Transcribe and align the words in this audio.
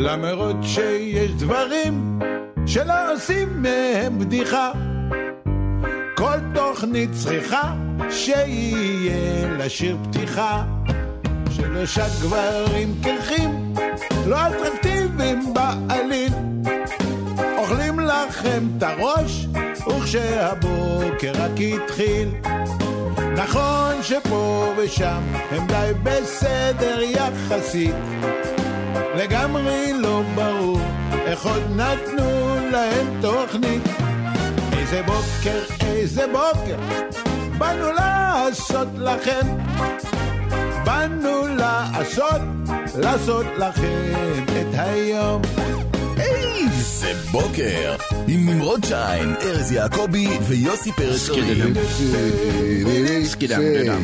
למרות 0.00 0.56
שיש 0.62 1.30
דברים 1.30 2.18
שלא 2.66 3.12
עושים 3.12 3.62
מהם 3.62 4.18
בדיחה. 4.18 4.72
כל 6.16 6.38
תוכנית 6.54 7.10
צריכה 7.12 7.74
שיהיה 8.10 9.56
לשיר 9.58 9.96
פתיחה. 10.04 10.64
שלושה 11.50 12.06
גברים 12.22 12.94
קרחים, 13.02 13.74
לא 14.26 14.36
אטרקטיביים 14.48 15.54
בעליל. 15.54 16.32
אוכלים 17.58 18.00
לכם 18.00 18.64
את 18.76 18.82
הראש, 18.82 19.46
וכשהבוקר 19.88 21.32
רק 21.34 21.50
התחיל. 21.74 22.28
נכון 23.36 24.02
שפה 24.02 24.72
ושם 24.76 25.20
הם 25.50 25.66
די 25.66 25.90
בסדר 26.02 27.00
יחסית. 27.02 27.94
לגמרי 29.18 29.92
לא 29.92 30.22
ברור 30.34 30.80
איך 31.26 31.46
עוד 31.46 31.62
נתנו 31.76 32.56
להם 32.72 33.20
תוכנית. 33.20 33.82
איזה 34.78 35.02
בוקר, 35.02 35.60
איזה 35.82 36.26
בוקר, 36.26 36.76
באנו 37.58 37.92
לעשות 37.92 38.88
לכם. 38.96 39.46
באנו 40.84 41.46
לעשות, 41.56 42.40
לעשות 42.98 43.46
לכם 43.58 44.12
את 44.46 44.74
היום. 44.74 45.42
איזה 46.20 47.12
בוקר! 47.30 47.96
עם 48.28 48.48
נמרוד 48.48 48.84
שיין, 48.84 49.34
ארז 49.42 49.72
יעקבי 49.72 50.28
ויוסי 50.48 50.92
פרץ 50.92 51.30
אורי. 51.30 51.62
סקידם 53.24 53.60
דדם. 53.60 54.02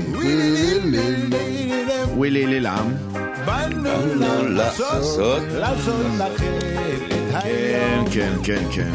ווילי 2.16 2.46
לילם. 2.46 3.23
באנו 3.46 4.48
לעשות, 4.48 5.42
לעשות 5.52 5.94
לכם 6.18 6.52
את 7.08 7.44
היום. 7.44 8.06
כן, 8.10 8.32
כן, 8.42 8.62
כן. 8.72 8.90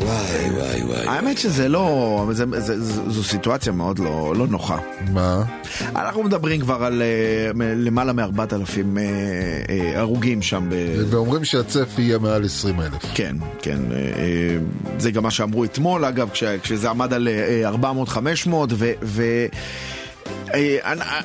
וואי 0.00 0.50
וואי 0.50 0.82
וואי. 0.82 1.06
האמת 1.06 1.38
שזה 1.38 1.68
לא, 1.68 2.28
זה- 2.32 2.44
זה- 2.60 2.82
זו 2.84 3.10
זו 3.10 3.24
סיטואציה 3.24 3.72
מאוד 3.72 3.98
לא 3.98 4.34
לא 4.36 4.46
נוחה. 4.46 4.76
מה? 5.12 5.42
אנחנו 5.96 6.22
מדברים 6.22 6.60
כבר 6.60 6.84
על 6.84 7.02
אה, 7.02 7.50
למעלה 7.76 8.12
מ-4,000 8.12 8.98
הרוגים 9.94 10.42
שם. 10.42 10.66
ב- 10.70 10.74
ואומרים 11.10 11.44
שהצפי 11.44 12.02
יהיה 12.02 12.18
מעל 12.18 12.44
20 12.44 12.80
אלף. 12.80 12.92
כן, 13.14 13.36
כן, 13.62 13.78
אה, 13.92 13.96
אה, 13.96 14.56
זה 14.98 15.10
גם 15.10 15.22
מה 15.22 15.30
שאמרו 15.30 15.64
אתמול, 15.64 16.04
אגב, 16.04 16.28
כש- 16.32 16.44
כשזה 16.62 16.90
עמד 16.90 17.12
על 17.12 17.28
אה, 17.28 17.70
400-500, 17.70 18.48
ו... 18.74 18.92
אה, 19.22 19.46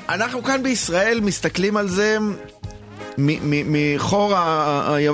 אנחנו 0.10 0.44
כאן 0.44 0.64
בישראל 0.64 1.20
מסתכלים 1.24 1.78
על 1.78 1.90
זה 1.90 2.18
מחור 3.18 4.34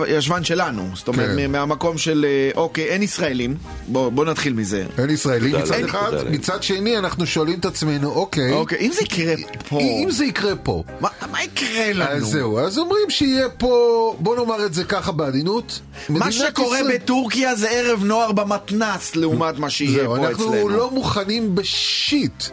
הישבן 0.07 0.43
שלנו, 0.43 0.89
זאת 0.95 1.07
אומרת, 1.07 1.29
כן. 1.37 1.51
מהמקום 1.51 1.97
של, 1.97 2.25
אה, 2.29 2.61
אוקיי, 2.61 2.83
אין 2.85 3.03
ישראלים, 3.03 3.55
בוא 3.87 4.09
בוא 4.09 4.25
נתחיל 4.25 4.53
מזה. 4.53 4.85
אין 4.97 5.09
ישראלים 5.09 5.55
מצד 5.55 5.71
לאל, 5.75 5.85
אחד, 5.85 6.09
תודה. 6.17 6.29
מצד 6.29 6.63
שני 6.63 6.97
אנחנו 6.97 7.25
שואלים 7.25 7.59
את 7.59 7.65
עצמנו, 7.65 8.09
אוקיי, 8.11 8.53
אוקיי, 8.53 8.77
אם 8.79 8.91
זה 8.91 9.01
יקרה 9.01 9.33
פה, 9.69 9.79
אם 9.79 10.11
זה 10.11 10.25
יקרה 10.25 10.55
פה, 10.55 10.83
מה- 10.99 11.09
מה 11.31 11.43
יקרה 11.43 11.93
לנו? 11.93 12.11
אז 12.11 12.23
זהו, 12.23 12.59
אז 12.59 12.77
אומרים 12.77 13.09
שיהיה 13.09 13.49
פה, 13.49 13.71
בוא 14.19 14.35
נאמר 14.35 14.65
את 14.65 14.73
זה 14.73 14.83
ככה 14.83 15.11
בעדינות, 15.11 15.79
מה 16.09 16.31
שקורה 16.31 16.79
ישראל- 16.79 16.95
בטורקיה 16.97 17.55
זה 17.55 17.69
ערב 17.69 18.03
נוער 18.03 18.31
במתנ"ס 18.31 19.15
לעומת 19.15 19.59
מה 19.59 19.69
שיהיה 19.69 19.91
זהו, 20.03 20.15
פה 20.15 20.27
אנחנו 20.27 20.53
אצלנו. 20.53 20.69
לא 20.69 20.91
מוכנים 20.91 21.55
בשיט 21.55 22.43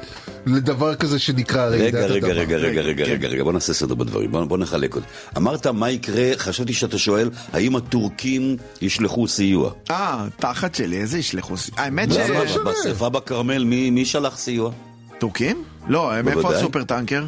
לדבר 0.47 0.95
כזה 0.95 1.19
שנקרא 1.19 1.67
רעידת 1.69 1.95
רגע, 1.95 2.05
אדמה. 2.05 2.15
רגע, 2.15 2.33
רגע, 2.33 2.57
רגע, 2.57 2.81
רגע, 2.81 3.05
כן. 3.05 3.11
רגע, 3.13 3.29
רגע, 3.29 3.45
בוא 3.45 3.53
נעשה 3.53 3.73
סדר 3.75 3.95
בדברים, 3.95 4.31
בוא 4.31 4.45
בוא 4.45 4.59
נחלק 4.59 4.95
אותם. 4.97 5.07
אמרת 5.37 5.67
מה 5.67 5.91
יקרה, 5.91 6.31
חשבתי 6.37 6.73
שאתה 6.73 6.99
שואל, 6.99 7.31
האם 7.53 7.77
הטורקים 7.77 8.57
ישלחו 8.83 9.29
סיוע? 9.29 9.71
אה, 9.91 10.27
תחת 10.37 10.75
שלי, 10.75 10.97
איזה 10.97 11.19
ישלחו... 11.19 11.57
ס- 11.57 11.71
האמת 11.77 12.09
ש... 12.13 12.17
בשרפה 12.65 13.09
בכרמל, 13.09 13.65
מי 13.65 13.91
מי 13.91 14.05
שלח 14.05 14.39
סיוע? 14.39 14.71
טורקים? 15.19 15.65
לא, 15.89 16.13
הם 16.13 16.29
איפה. 16.29 16.55
הסופר 16.57 16.85
טנקר? 16.85 17.25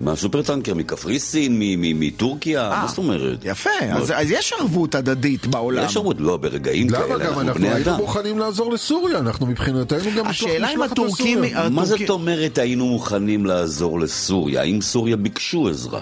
מהסופרטנקר, 0.00 0.74
מקפריסין, 0.74 1.52
מ- 1.58 1.80
מ- 1.80 2.00
מטורקיה? 2.00 2.68
מה 2.82 2.86
זאת 2.88 2.98
אומרת? 2.98 3.46
אה, 3.46 3.50
יפה, 3.50 3.70
אז 3.92 4.10
אז 4.16 4.30
יש 4.30 4.52
ערבות 4.60 4.94
הדדית 4.94 5.46
בעולם. 5.46 5.84
יש 5.84 5.96
ערבות, 5.96 6.16
לא, 6.20 6.36
ברגעים 6.36 6.88
כאלה, 6.88 7.04
למה 7.06 7.14
גם 7.18 7.20
אנחנו 7.24 7.40
אנחנו 7.40 7.54
בני 7.60 7.68
היינו 7.68 7.90
אדם. 7.90 7.96
מוכנים 8.00 8.38
לעזור 8.38 8.72
לסוריה, 8.72 9.18
אנחנו 9.18 9.46
מבחינתנו 9.46 9.98
גם 10.16 10.26
השאלה 10.26 10.68
אם 10.68 10.74
משלחת 10.80 10.92
הטורקים... 10.92 11.42
לסוריה. 11.42 11.68
מה 11.68 11.84
זאת 11.84 12.10
אומרת 12.10 12.58
היינו 12.58 12.86
מוכנים 12.86 13.46
לעזור 13.46 14.00
לסוריה? 14.00 14.60
האם 14.60 14.80
סוריה 14.80 15.16
ביקשו 15.16 15.68
עזרה? 15.68 16.00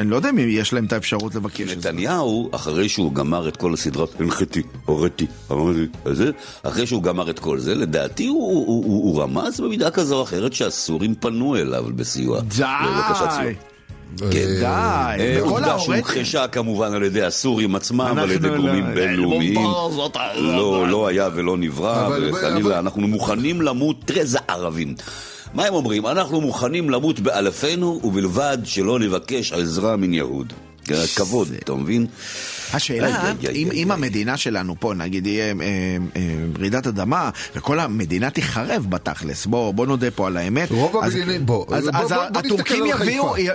אני 0.00 0.10
לא 0.10 0.16
יודע 0.16 0.30
אם 0.30 0.38
יש 0.38 0.72
להם 0.72 0.84
את 0.84 0.92
האפשרות 0.92 1.34
לבקש 1.34 1.60
את 1.60 1.82
זה. 1.82 1.90
נתניהו, 1.92 2.50
אחרי 2.52 2.88
שהוא 2.88 3.14
גמר 3.14 3.48
את 3.48 3.56
כל 3.56 3.74
הסדרת 3.74 4.20
הנחיתי, 4.20 4.62
הוריתי, 4.84 5.26
אמרתי, 5.52 5.86
זה, 6.04 6.30
אחרי 6.62 6.86
שהוא 6.86 7.02
גמר 7.02 7.30
את 7.30 7.38
כל 7.38 7.58
זה, 7.58 7.74
לדעתי 7.74 8.26
הוא, 8.26 8.42
הוא, 8.66 8.66
הוא, 8.66 9.04
הוא 9.04 9.22
רמז 9.22 9.60
במידה 9.60 9.90
כזו 9.90 10.16
או 10.16 10.22
אחרת 10.22 10.52
שהסורים 10.52 11.14
פנו 11.14 11.56
אליו 11.56 11.84
בסיוע. 11.96 12.40
די! 12.40 12.64
כן. 14.18 14.26
די! 14.30 14.64
אה, 14.64 15.36
וכל 15.38 15.48
עובדה 15.48 15.78
שהוכחשה 15.78 16.48
כמובן 16.48 16.92
על 16.94 17.02
ידי 17.02 17.22
הסורים 17.22 17.74
עצמם, 17.74 18.00
על 18.18 18.30
ידי 18.30 18.48
אנחנו 18.48 18.62
גורמים 18.62 18.84
לא- 18.86 18.94
בינלאומיים. 18.94 19.58
לא, 20.36 20.88
לא 20.88 21.06
היה 21.06 21.28
ולא 21.34 21.56
נברא, 21.56 22.08
וחלילה, 22.32 22.78
אנחנו 22.78 23.08
מוכנים 23.08 23.62
למות, 23.62 24.10
איזה 24.10 24.38
ערבים. 24.48 24.94
מה 25.54 25.64
הם 25.66 25.74
אומרים? 25.74 26.06
אנחנו 26.06 26.40
מוכנים 26.40 26.90
למות 26.90 27.20
באלפינו, 27.20 28.00
ובלבד 28.04 28.58
שלא 28.64 28.98
נבקש 28.98 29.52
עזרה 29.52 29.96
מן 29.96 30.14
יהוד. 30.14 30.52
כבוד, 31.16 31.48
אתה 31.58 31.74
מבין? 31.74 32.06
השאלה, 32.72 33.06
איי, 33.06 33.14
איי, 33.14 33.48
איי, 33.48 33.62
אם, 33.64 33.70
איי, 33.70 33.82
אם 33.82 33.90
איי. 33.90 33.98
המדינה 33.98 34.36
שלנו 34.36 34.74
פה, 34.80 34.94
נגיד, 34.94 35.26
יהיה 35.26 35.44
אה, 35.46 35.52
אה, 36.16 36.22
רעידת 36.58 36.86
אדמה, 36.86 37.30
וכל 37.56 37.80
המדינה 37.80 38.30
תיחרב 38.30 38.86
בתכלס, 38.88 39.46
בוא, 39.46 39.74
בוא 39.74 39.86
נודה 39.86 40.10
פה 40.10 40.26
על 40.26 40.36
האמת. 40.36 40.70
רוב 40.70 40.96
אז- 40.96 41.12
הבניינים, 41.16 41.46
בוא, 41.46 41.66
אז, 41.76 41.84
בוא- 41.84 42.00
אז 42.00 42.12
בוא- 42.12 42.28
בוא 42.32 42.40
הטורקים. 42.40 42.84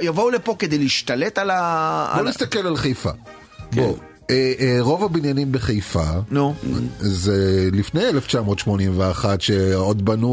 יבואו 0.01 0.29
לפה 0.29 0.55
כדי 0.59 0.77
להשתלט 0.77 1.37
על 1.37 1.49
ה... 1.53 2.13
בוא 2.15 2.23
נסתכל 2.23 2.67
על 2.67 2.77
חיפה. 2.77 3.09
כן. 3.11 3.81
בוא, 3.81 3.83
אה, 3.85 3.89
אה, 3.89 4.08
רוב 4.79 5.03
הבניינים 5.03 5.51
בחיפה, 5.51 6.03
נו, 6.31 6.53
זה 6.99 7.69
לפני 7.71 8.09
1981 8.09 9.41
שעוד 9.41 10.05
בנו... 10.05 10.27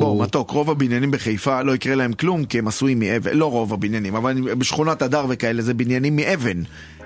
בוא, 0.00 0.22
מתוק, 0.24 0.50
רוב 0.50 0.70
הבניינים 0.70 1.10
בחיפה 1.10 1.62
לא 1.62 1.74
יקרה 1.74 1.94
להם 1.94 2.12
כלום, 2.12 2.44
כי 2.44 2.58
הם 2.58 2.68
עשויים 2.68 2.98
מאבן, 2.98 3.36
לא 3.36 3.50
רוב 3.50 3.72
הבניינים, 3.72 4.16
אבל 4.16 4.54
בשכונת 4.54 5.02
הדר 5.02 5.26
וכאלה 5.28 5.62
זה 5.62 5.74
בניינים 5.74 6.16
מאבן. 6.16 6.62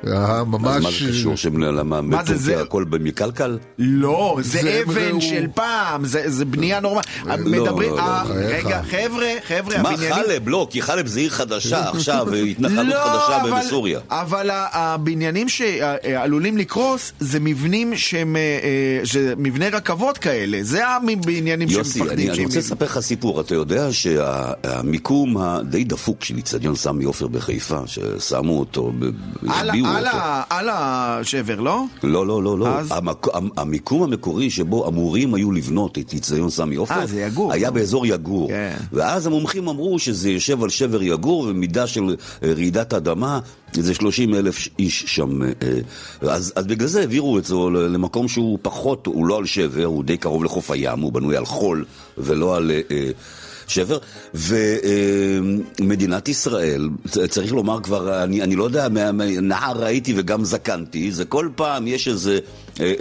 אה, 0.07 0.41
אז 0.41 0.47
ממש... 0.47 0.85
מה 0.85 0.91
זה 0.91 1.09
קשור 1.11 1.37
שלמה 1.37 2.01
מה 2.01 2.25
זה, 2.25 2.37
זה- 2.37 2.43
בטורקיה 2.43 2.63
הכל 2.63 2.85
במקלקל? 2.85 3.59
לא, 3.79 4.39
זה, 4.43 4.83
אבן. 4.87 5.21
של 5.21 5.47
פעם, 5.55 6.05
זה, 6.05 6.23
זה 6.31 6.45
בנייה 6.45 6.81
נורמלית. 6.81 7.07
לא, 7.27 7.37
מדברים, 7.37 7.91
לא, 7.91 7.97
לא, 7.97 8.03
אה. 8.03 8.23
רגע, 8.33 8.83
חבר'ה, 8.83 9.27
חבר'ה, 9.49 9.83
מה 9.83 9.91
הבניינים... 9.91 10.15
חלב? 10.25 10.49
לא, 10.49 10.67
כי 10.71 10.83
חלב 10.83 11.07
זה 11.07 11.21
עיר 11.21 11.31
חדשה 11.31 11.89
עכשיו, 11.95 12.35
התנחלות 12.35 12.87
לא, 12.87 13.05
חדשה 13.05 13.65
בסוריה. 13.67 14.01
אבל 14.11 14.51
הבניינים 14.53 15.49
שעלולים 15.49 16.57
לקרוס 16.59 17.13
זה 17.21 17.41
מבנים 17.41 17.97
שהם, 17.97 18.37
אה, 18.37 18.41
אה, 18.63 19.01
זה 19.05 19.35
מבני 19.37 19.69
רכבות 19.69 20.19
כאלה, 20.19 20.59
זה 20.63 20.87
הבניינים 20.89 21.69
יוסי, 21.69 21.99
שמפחדים 21.99 22.29
אני, 22.31 22.37
אני 22.37 22.45
רוצה. 22.45 22.59
לספר 22.59 22.85
לך 22.85 23.01
סיפור. 23.01 23.41
אתה 23.41 23.55
יודע 23.55 23.89
שהמיקום 23.93 25.37
הדי 25.39 25.85
דפוק 25.85 26.25
של 26.25 26.37
איצטדיון 26.37 26.75
סמי 26.77 27.05
עופר 27.05 27.27
בחיפה, 27.29 27.79
ששמו 27.87 28.59
אותו, 28.59 28.93
ב- 28.99 29.11
על 30.51 30.69
השבר, 30.73 31.61
לא? 31.61 31.83
לא, 32.03 32.27
לא, 32.27 32.43
לא, 32.43 32.59
לא. 32.59 32.69
אז? 32.69 32.89
המק... 32.93 33.27
המ- 33.35 33.49
המיקום 33.57 34.03
המקורי 34.03 34.51
שבו 34.51 34.89
אמורים 34.89 35.35
היו 35.35 35.53
לבנות 35.53 35.99
את 35.99 36.13
איצטדיון 36.13 36.51
סמי 36.51 36.77
עופר, 36.77 36.95
אה, 37.01 37.07
זה 37.07 37.21
יגור. 37.21 37.53
היה 37.53 37.71
באזור 37.71 38.07
יגור. 38.07 38.49
כן. 38.49 38.77
ואז 38.93 39.27
המומחים 39.27 39.69
אמרו 39.69 39.99
שזה 39.99 40.31
יושב 40.31 40.63
על 40.63 40.69
שבר 40.71 41.03
יגור, 41.03 41.47
ומידה 41.49 41.87
של 41.87 42.17
אה, 42.43 42.53
רעידת 42.53 42.95
אדמה, 42.95 43.41
זה 43.73 43.95
30 43.95 44.35
אלף 44.35 44.69
איש 44.79 45.05
שם. 45.07 45.43
אה, 45.43 45.49
אה, 45.63 46.31
אז, 46.33 46.53
אז 46.57 46.67
בגלל 46.67 46.89
זה 46.89 47.01
העבירו 47.01 47.39
את 47.39 47.45
זה 47.45 47.55
למקום 47.73 48.29
שהוא 48.29 48.59
פחות, 48.63 49.07
הוא 49.07 49.27
לא 49.27 49.39
על 49.39 49.47
שבר, 49.47 49.85
הוא 49.85 50.05
די 50.05 50.17
קרוב 50.17 50.45
לחוף 50.45 50.71
הים, 50.71 51.01
הוא 51.01 51.13
בנוי 51.13 51.37
על 51.37 51.45
חול 51.45 51.85
ולא 52.19 52.57
על... 52.57 52.71
אה, 52.91 53.11
שבר, 53.71 53.99
ומדינת 54.35 56.29
ישראל, 56.29 56.89
צריך 57.29 57.53
לומר 57.53 57.81
כבר, 57.83 58.23
אני, 58.25 58.43
אני 58.43 58.57
לא 58.57 58.65
יודע, 58.65 58.89
נער 59.43 59.77
ראיתי 59.85 60.15
וגם 60.17 60.45
זקנתי, 60.45 61.13
זה 61.13 61.25
כל 61.25 61.49
פעם 61.55 61.87
יש 61.87 62.09
איזה 62.09 62.39
אה, 62.81 62.93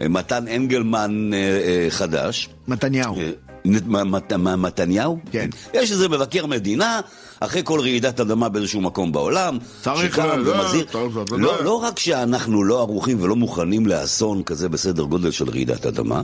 אה, 0.00 0.08
מתן 0.08 0.48
אנגלמן 0.48 1.30
אה, 1.34 1.38
אה, 1.38 1.86
חדש. 1.90 2.48
מתניהו. 2.68 3.16
אה, 3.18 3.30
מת- 3.64 4.32
מתניהו? 4.56 5.18
כן. 5.32 5.50
יש 5.74 5.92
איזה 5.92 6.08
מבקר 6.08 6.46
מדינה, 6.46 7.00
אחרי 7.40 7.60
כל 7.64 7.80
רעידת 7.80 8.20
אדמה 8.20 8.48
באיזשהו 8.48 8.80
מקום 8.80 9.12
בעולם, 9.12 9.58
צריך 9.82 10.12
שקם 10.14 10.40
לזה, 10.40 10.52
ומזהיר. 10.54 10.86
לא, 11.30 11.64
לא 11.64 11.72
רק 11.82 11.98
שאנחנו 11.98 12.64
לא 12.64 12.80
ערוכים 12.80 13.18
ולא 13.20 13.36
מוכנים 13.36 13.86
לאסון 13.86 14.42
כזה 14.42 14.68
בסדר 14.68 15.02
גודל 15.02 15.30
של 15.30 15.50
רעידת 15.50 15.86
אדמה, 15.86 16.22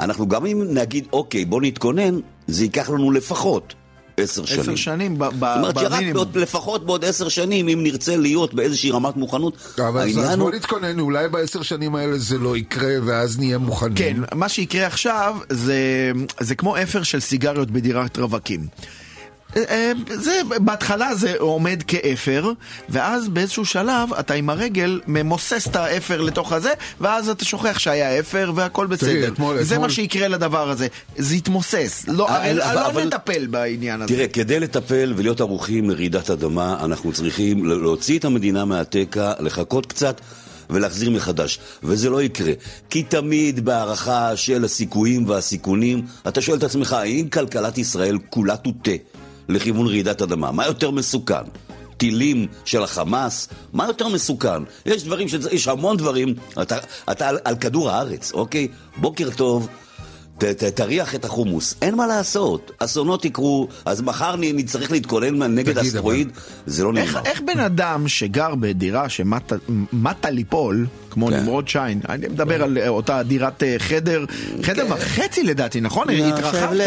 אנחנו 0.00 0.28
גם 0.28 0.46
אם 0.46 0.62
נגיד, 0.70 1.04
אוקיי, 1.12 1.44
בוא 1.44 1.60
נתכונן, 1.62 2.18
זה 2.46 2.64
ייקח 2.64 2.90
לנו 2.90 3.10
לפחות 3.12 3.74
עשר 4.16 4.44
שנים. 4.44 4.60
עשר 4.60 4.74
שנים 4.76 5.18
ב- 5.18 5.24
ב- 5.24 5.30
זאת 5.30 5.56
אומרת 5.56 5.78
שרק 5.78 5.92
במינימום. 5.92 6.14
בעוד, 6.14 6.38
לפחות 6.38 6.86
בעוד 6.86 7.04
עשר 7.04 7.28
שנים, 7.28 7.68
אם 7.68 7.80
נרצה 7.82 8.16
להיות 8.16 8.54
באיזושהי 8.54 8.90
רמת 8.90 9.16
מוכנות, 9.16 9.56
אבל 9.78 10.00
אז- 10.00 10.10
אז 10.10 10.16
העניין 10.16 10.40
הוא... 10.40 10.48
בוא 10.50 10.56
נתכונן, 10.56 11.00
אולי 11.00 11.28
בעשר 11.28 11.62
שנים 11.62 11.94
האלה 11.94 12.18
זה 12.18 12.38
לא 12.38 12.56
יקרה, 12.56 12.92
ואז 13.04 13.38
נהיה 13.38 13.58
מוכנים. 13.58 13.94
כן, 13.96 14.16
מה 14.34 14.48
שיקרה 14.48 14.86
עכשיו 14.86 15.36
זה, 15.50 16.12
זה 16.40 16.54
כמו 16.54 16.76
אפר 16.82 17.02
של 17.02 17.20
סיגריות 17.20 17.70
בדירת 17.70 18.18
רווקים. 18.18 18.66
אה, 19.56 19.62
אה, 19.68 19.92
זה, 20.14 20.32
בהתחלה 20.60 21.14
זה 21.14 21.34
עומד 21.38 21.82
כאפר, 21.86 22.50
ואז 22.88 23.28
באיזשהו 23.28 23.64
שלב 23.64 24.12
אתה 24.20 24.34
עם 24.34 24.50
הרגל 24.50 25.00
ממוסס 25.06 25.66
את 25.70 25.76
האפר 25.76 26.20
לתוך 26.20 26.52
הזה, 26.52 26.70
ואז 27.00 27.28
אתה 27.28 27.44
שוכח 27.44 27.78
שהיה 27.78 28.20
אפר 28.20 28.52
והכל 28.54 28.86
בסדר. 28.86 29.28
אתמול- 29.28 29.62
זה 29.62 29.74
אתמול- 29.74 29.86
מה 29.88 29.92
שיקרה 29.92 30.28
לדבר 30.28 30.70
הזה, 30.70 30.86
זה 31.16 31.36
יתמוסס. 31.36 32.04
לא, 32.08 32.28
אה, 32.28 32.50
אבל- 32.50 32.56
לא 32.74 32.86
אבל- 32.86 33.04
נטפל 33.04 33.46
בעניין 33.46 34.02
הזה. 34.02 34.14
תראה, 34.14 34.28
כדי 34.28 34.60
לטפל 34.60 35.12
ולהיות 35.16 35.40
ערוכים 35.40 35.90
לרעידת 35.90 36.30
אדמה, 36.30 36.84
אנחנו 36.84 37.12
צריכים 37.12 37.66
להוציא 37.66 38.18
את 38.18 38.24
המדינה 38.24 38.64
מהתקע, 38.64 39.32
לחכות 39.40 39.86
קצת 39.86 40.20
ולהחזיר 40.70 41.10
מחדש. 41.10 41.58
וזה 41.82 42.10
לא 42.10 42.22
יקרה. 42.22 42.52
כי 42.90 43.02
תמיד 43.02 43.64
בהערכה 43.64 44.36
של 44.36 44.64
הסיכויים 44.64 45.28
והסיכונים, 45.28 46.02
אתה 46.28 46.40
שואל 46.40 46.58
את 46.58 46.62
עצמך, 46.64 46.92
האם 46.92 47.28
כלכלת 47.28 47.78
ישראל 47.78 48.18
כולה 48.30 48.56
תוטה 48.56 48.90
לכיוון 49.48 49.86
רעידת 49.86 50.22
אדמה? 50.22 50.52
מה 50.52 50.66
יותר 50.66 50.90
מסוכן? 50.90 51.44
טילים 51.96 52.46
של 52.64 52.82
החמאס, 52.82 53.48
מה 53.72 53.86
יותר 53.86 54.08
מסוכן? 54.08 54.62
יש 54.86 55.04
דברים, 55.04 55.28
שצ... 55.28 55.44
יש 55.52 55.68
המון 55.68 55.96
דברים, 55.96 56.34
אתה, 56.62 56.78
אתה 57.10 57.28
על, 57.28 57.38
על 57.44 57.56
כדור 57.56 57.90
הארץ, 57.90 58.32
אוקיי? 58.32 58.68
בוקר 58.96 59.30
טוב, 59.30 59.68
ת, 60.38 60.44
ת, 60.44 60.64
תריח 60.64 61.14
את 61.14 61.24
החומוס. 61.24 61.74
אין 61.82 61.94
מה 61.94 62.06
לעשות, 62.06 62.72
אסונות 62.78 63.24
יקרו, 63.24 63.68
אז 63.84 64.00
מחר 64.00 64.34
נצטרך 64.38 64.90
להתכונן 64.90 65.54
נגד 65.54 65.78
אסטרואיד, 65.78 66.30
זה 66.66 66.84
לא 66.84 66.92
איך, 66.96 67.08
נגמר. 67.08 67.30
איך 67.30 67.40
בן 67.40 67.60
אדם 67.60 68.08
שגר 68.08 68.54
בדירה 68.54 69.08
שמטה 69.08 70.30
ליפול, 70.30 70.86
כמו 71.10 71.26
כן. 71.26 71.36
נמרוד 71.36 71.68
שיין, 71.68 72.00
אני 72.08 72.28
מדבר 72.28 72.62
על 72.62 72.78
אה, 72.78 72.88
אותה 72.88 73.22
דירת 73.22 73.62
אה, 73.62 73.76
חדר, 73.78 74.24
חדר 74.62 74.86
וחצי 74.90 75.42
לדעתי, 75.42 75.80
נכון? 75.80 76.10
התרחבת. 76.10 76.80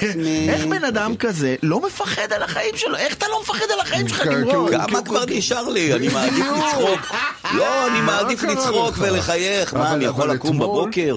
כן. 0.00 0.20
איך 0.48 0.66
בן 0.66 0.84
אדם 0.84 1.16
כזה 1.16 1.56
לא 1.62 1.86
מפחד 1.86 2.32
על 2.32 2.42
החיים 2.42 2.76
שלו? 2.76 2.96
איך 2.96 3.14
אתה 3.14 3.26
לא 3.30 3.40
מפחד 3.42 3.66
על 3.74 3.80
החיים 3.80 4.08
שלך, 4.08 4.22
כן, 4.22 4.34
נמרוד? 4.34 4.70
כן, 4.70 4.86
כמה 4.86 5.02
כבר 5.02 5.24
נשאר 5.28 5.68
לי? 5.68 5.94
אני 5.94 6.08
מעדיף 6.08 6.44
לצחוק. 6.46 7.12
לא, 7.54 7.86
אני 7.86 8.00
מעדיף 8.00 8.42
לצחוק? 8.42 8.94
ולחייך. 8.98 9.74
מה, 9.74 9.92
אני 9.92 10.04
יכול 10.04 10.30
לקום 10.30 10.58
בבוקר? 10.58 11.16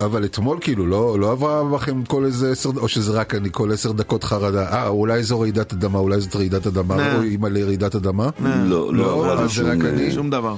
אבל 0.00 0.24
אתמול 0.24 0.58
כאילו 0.60 0.86
לא, 0.86 1.20
לא 1.20 1.32
עברה 1.32 1.64
בכם 1.64 2.04
כל 2.04 2.24
איזה 2.24 2.52
עשר, 2.52 2.70
או 2.76 2.88
שזה 2.88 3.12
רק 3.12 3.34
אני 3.34 3.48
כל 3.52 3.72
עשר 3.72 3.92
דקות 3.92 4.24
חרדה, 4.24 4.68
אה 4.72 4.88
אולי 4.88 5.22
זו 5.22 5.40
רעידת 5.40 5.72
אדמה, 5.72 5.98
אולי 5.98 6.20
זאת 6.20 6.36
רעידת 6.36 6.66
אדמה, 6.66 6.96
נה. 6.96 7.16
או 7.16 7.22
אימא 7.22 7.48
לרעידת 7.48 7.94
אדמה? 7.94 8.30
לא, 8.40 8.54
לא 8.66 8.94
לא, 8.94 9.12
עברה 9.12 9.42
לי 9.42 9.48
שום... 9.48 9.66
אה, 9.66 9.72
אני. 9.72 10.12
שום 10.12 10.30
דבר. 10.30 10.54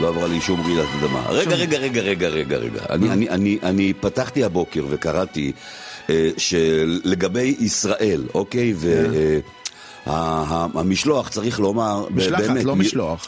לא 0.00 0.08
עברה 0.08 0.26
לי 0.26 0.40
שום 0.40 0.60
רעידת 0.60 0.88
אדמה. 0.98 1.26
רגע, 1.28 1.56
רגע, 1.56 1.78
רגע, 1.78 2.00
רגע, 2.00 2.28
רגע, 2.28 2.56
רגע. 2.56 2.80
אני, 2.90 3.10
אני, 3.10 3.28
אני, 3.28 3.58
אני 3.62 3.92
פתחתי 3.92 4.44
הבוקר 4.44 4.84
וקראתי 4.90 5.52
אה, 6.10 6.30
שלגבי 6.36 7.56
ישראל, 7.58 8.22
אוקיי? 8.34 8.74
והמשלוח, 10.06 11.28
צריך 11.28 11.60
לומר, 11.60 12.06
משלחת, 12.10 12.42
באמת, 12.42 12.64
לא 12.64 12.76
משלוח. 12.76 13.26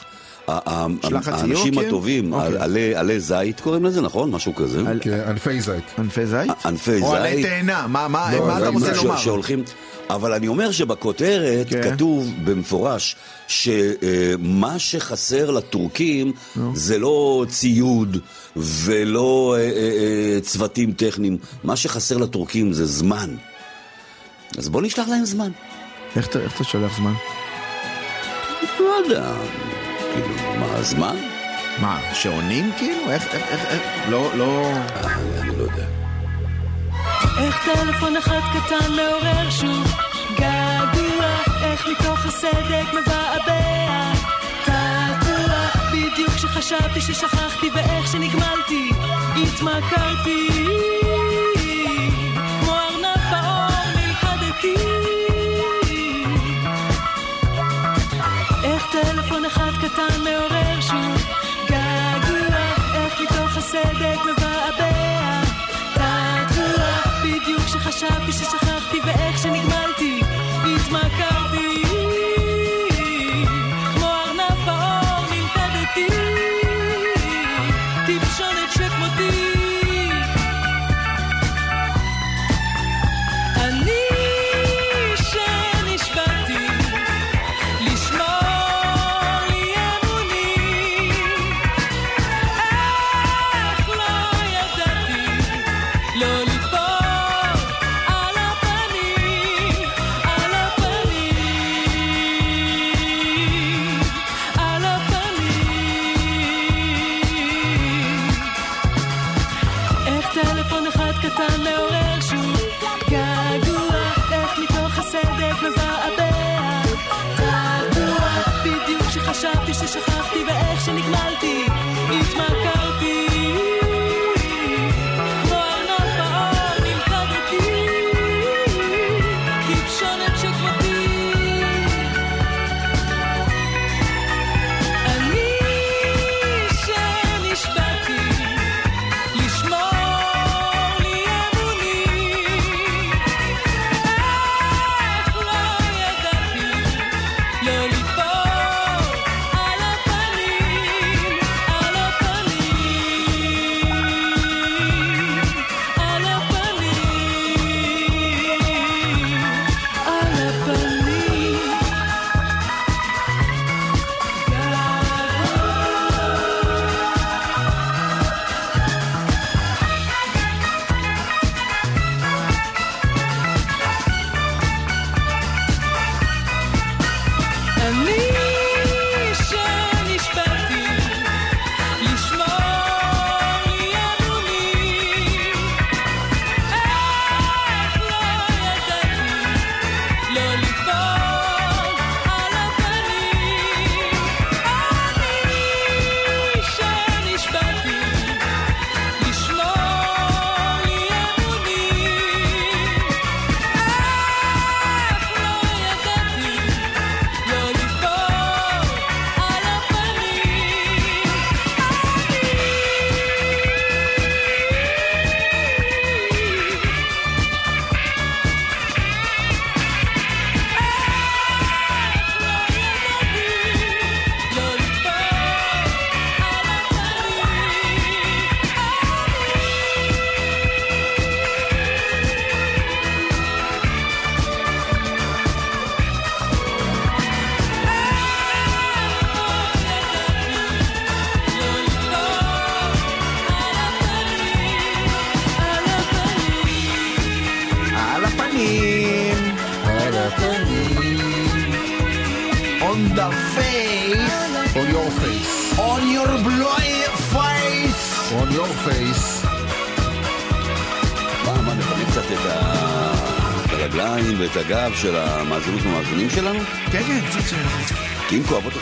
האנשים? 0.48 1.78
הטובים, 1.78 2.32
אוקיי. 2.32 2.58
עלי- 2.94 3.20
זית 3.20 3.60
קוראים 3.60 3.84
לזה, 3.84 4.00
נכון? 4.00 4.30
משהו 4.30 4.54
כזה. 4.54 4.82
כן, 5.00 5.20
ענפי 5.26 5.60
זית. 5.60 5.84
ענפי 5.98 6.26
זית? 6.26 6.50
ענפי 6.66 7.02
או 7.02 7.14
עלי 7.14 7.36
זית. 7.36 7.46
תאנה, 7.46 7.86
מה 7.86 8.08
מה- 8.08 8.34
לא, 8.34 8.46
מה 8.46 8.58
אתה 8.58 8.68
רוצה 8.68 8.86
זית. 8.94 8.96
לומר? 9.04 9.16
שהולכים... 9.16 9.62
אבל 10.10 10.32
אני 10.32 10.48
אומר 10.48 10.70
שבכותרת 10.72 11.66
כן. 11.70 11.82
כתוב 11.94 12.30
במפורש 12.44 13.16
שמה 13.48 14.78
שחסר 14.78 15.50
לטורקים 15.50 16.32
זה 16.74 16.98
לא 16.98 17.44
ציוד 17.48 18.18
ולא 18.56 19.56
אה, 19.58 19.62
אה, 19.62 19.68
אה, 19.70 20.40
צוותים 20.40 20.92
טכניים, 20.92 21.36
מה 21.64 21.76
שחסר 21.76 22.16
לטורקים 22.16 22.72
זה 22.72 22.86
זמן. 22.86 23.30
אז 24.58 24.68
בוא 24.68 24.82
נשלח 24.82 25.08
להם 25.08 25.24
זמן. 25.24 25.50
איך 26.16 26.26
אתה- 26.28 26.38
איך 26.40 26.54
אתה 26.56 26.64
שולח 26.64 26.96
זמן? 26.96 27.12
לא 28.80 28.94
יודע, 29.04 29.32
כאילו, 30.12 30.60
מה 30.60 30.74
הזמן? 30.74 31.16
מה, 31.78 32.00
שעונים 32.12 32.72
כאילו? 32.78 33.10
איך, 33.10 33.34
איך, 33.34 33.42
איך, 33.48 33.64
איך, 33.64 33.82
לא, 34.08 34.36
לא... 34.36 34.64
אה, 34.64 35.14
אני 35.40 35.58
לא 35.58 35.62
יודע. 35.62 35.84
איך 37.38 37.64
טלפון 37.64 38.16
אחד 38.16 38.40
קטן 38.52 38.92
מעורר 38.92 39.50
שוב 39.50 39.94
געגוע, 40.38 41.26
איך 41.62 41.86
מתוך 41.86 42.26
הסדק 42.26 42.84
מבעבע 42.92 44.12
תעתוע, 44.64 45.68
בדיוק 45.92 46.30
כשחשבתי 46.30 47.00
ששכחתי 47.00 47.70
ואיך 47.74 48.12
שנגמלתי 48.12 48.90
התמכרתי 49.36 50.48
קטן 59.92 60.20
מעורר 60.24 60.80
שוב. 60.80 61.26
געגוע, 61.68 62.56
איך 62.94 63.20
מתוך 63.20 63.56
הסדק 63.56 64.18
מבעבע 64.24 64.41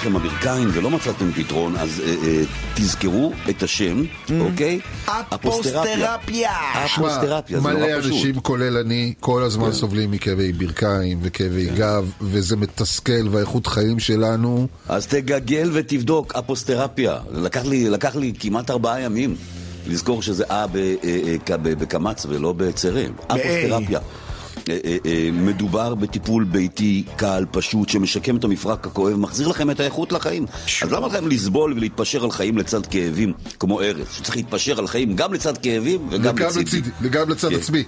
לכם 0.01 0.17
הברכיים 0.17 0.69
ולא 0.73 0.91
מצאתם 0.91 1.33
פתרון, 1.33 1.77
אז 1.77 2.03
אה, 2.05 2.15
אה, 2.25 2.43
תזכרו 2.75 3.33
את 3.51 3.63
השם, 3.63 4.03
אוקיי? 4.41 4.81
אפוסטרפיה. 5.35 6.51
אפוסטרפיה, 6.85 7.61
זה 7.61 7.69
מלא 7.69 7.79
נורא 7.79 8.01
פשוט. 8.01 8.13
אנשים, 8.13 8.41
כולל 8.41 8.77
אני, 8.77 9.15
כל 9.21 9.43
הזמן 9.43 9.73
סובלים 9.73 10.11
מכאבי 10.11 10.53
ברכיים 10.53 11.19
וכאבי 11.23 11.67
גב, 11.67 12.13
וזה 12.21 12.57
מתסכל, 12.57 13.29
והאיכות 13.31 13.67
חיים 13.67 13.99
שלנו... 13.99 14.67
אז 14.89 15.07
תגגל 15.07 15.71
ותבדוק, 15.73 16.35
אפוסטרפיה. 16.35 17.19
לקח 17.33 17.65
לי, 17.65 17.91
לקח 17.91 18.17
לי 18.17 18.33
כמעט 18.39 18.71
ארבעה 18.71 19.01
ימים 19.01 19.37
לזכור 19.87 20.23
שזה 20.23 20.45
אה 20.51 20.67
ב- 20.67 20.77
אה, 20.77 21.57
בקמץ 21.63 22.27
ולא 22.29 22.53
בצרים. 22.53 23.13
אפוסטרפיה. 23.27 23.99
אה, 24.71 24.79
אה, 24.85 24.97
אה, 25.07 25.31
מדובר 25.33 25.95
בטיפול 25.95 26.45
ביתי 26.45 27.05
קל, 27.17 27.45
פשוט, 27.51 27.89
שמשקם 27.89 28.37
את 28.37 28.45
המפרק 28.45 28.87
הכואב, 28.87 29.17
מחזיר 29.17 29.49
לכם 29.49 29.71
את 29.71 29.81
האיכות 29.81 30.13
לחיים. 30.13 30.47
אז 30.83 30.93
למה 30.93 31.07
לכם 31.07 31.29
לסבול 31.29 31.73
ולהתפשר 31.73 32.25
על 32.25 32.31
חיים 32.31 32.59
לצד 32.59 32.87
כאבים 32.87 33.33
כמו 33.59 33.81
ארץ? 33.81 34.07
שצריך 34.17 34.37
להתפשר 34.37 34.79
על 34.79 34.87
חיים 34.87 35.17
גם 35.17 35.35
לצד 35.35 35.59
כאבים 35.59 36.09
וגם. 36.11 36.39
לצידי, 36.39 36.91
וגם 37.03 37.29
לצד 37.29 37.49
כן. 37.49 37.55
עצמי. 37.55 37.85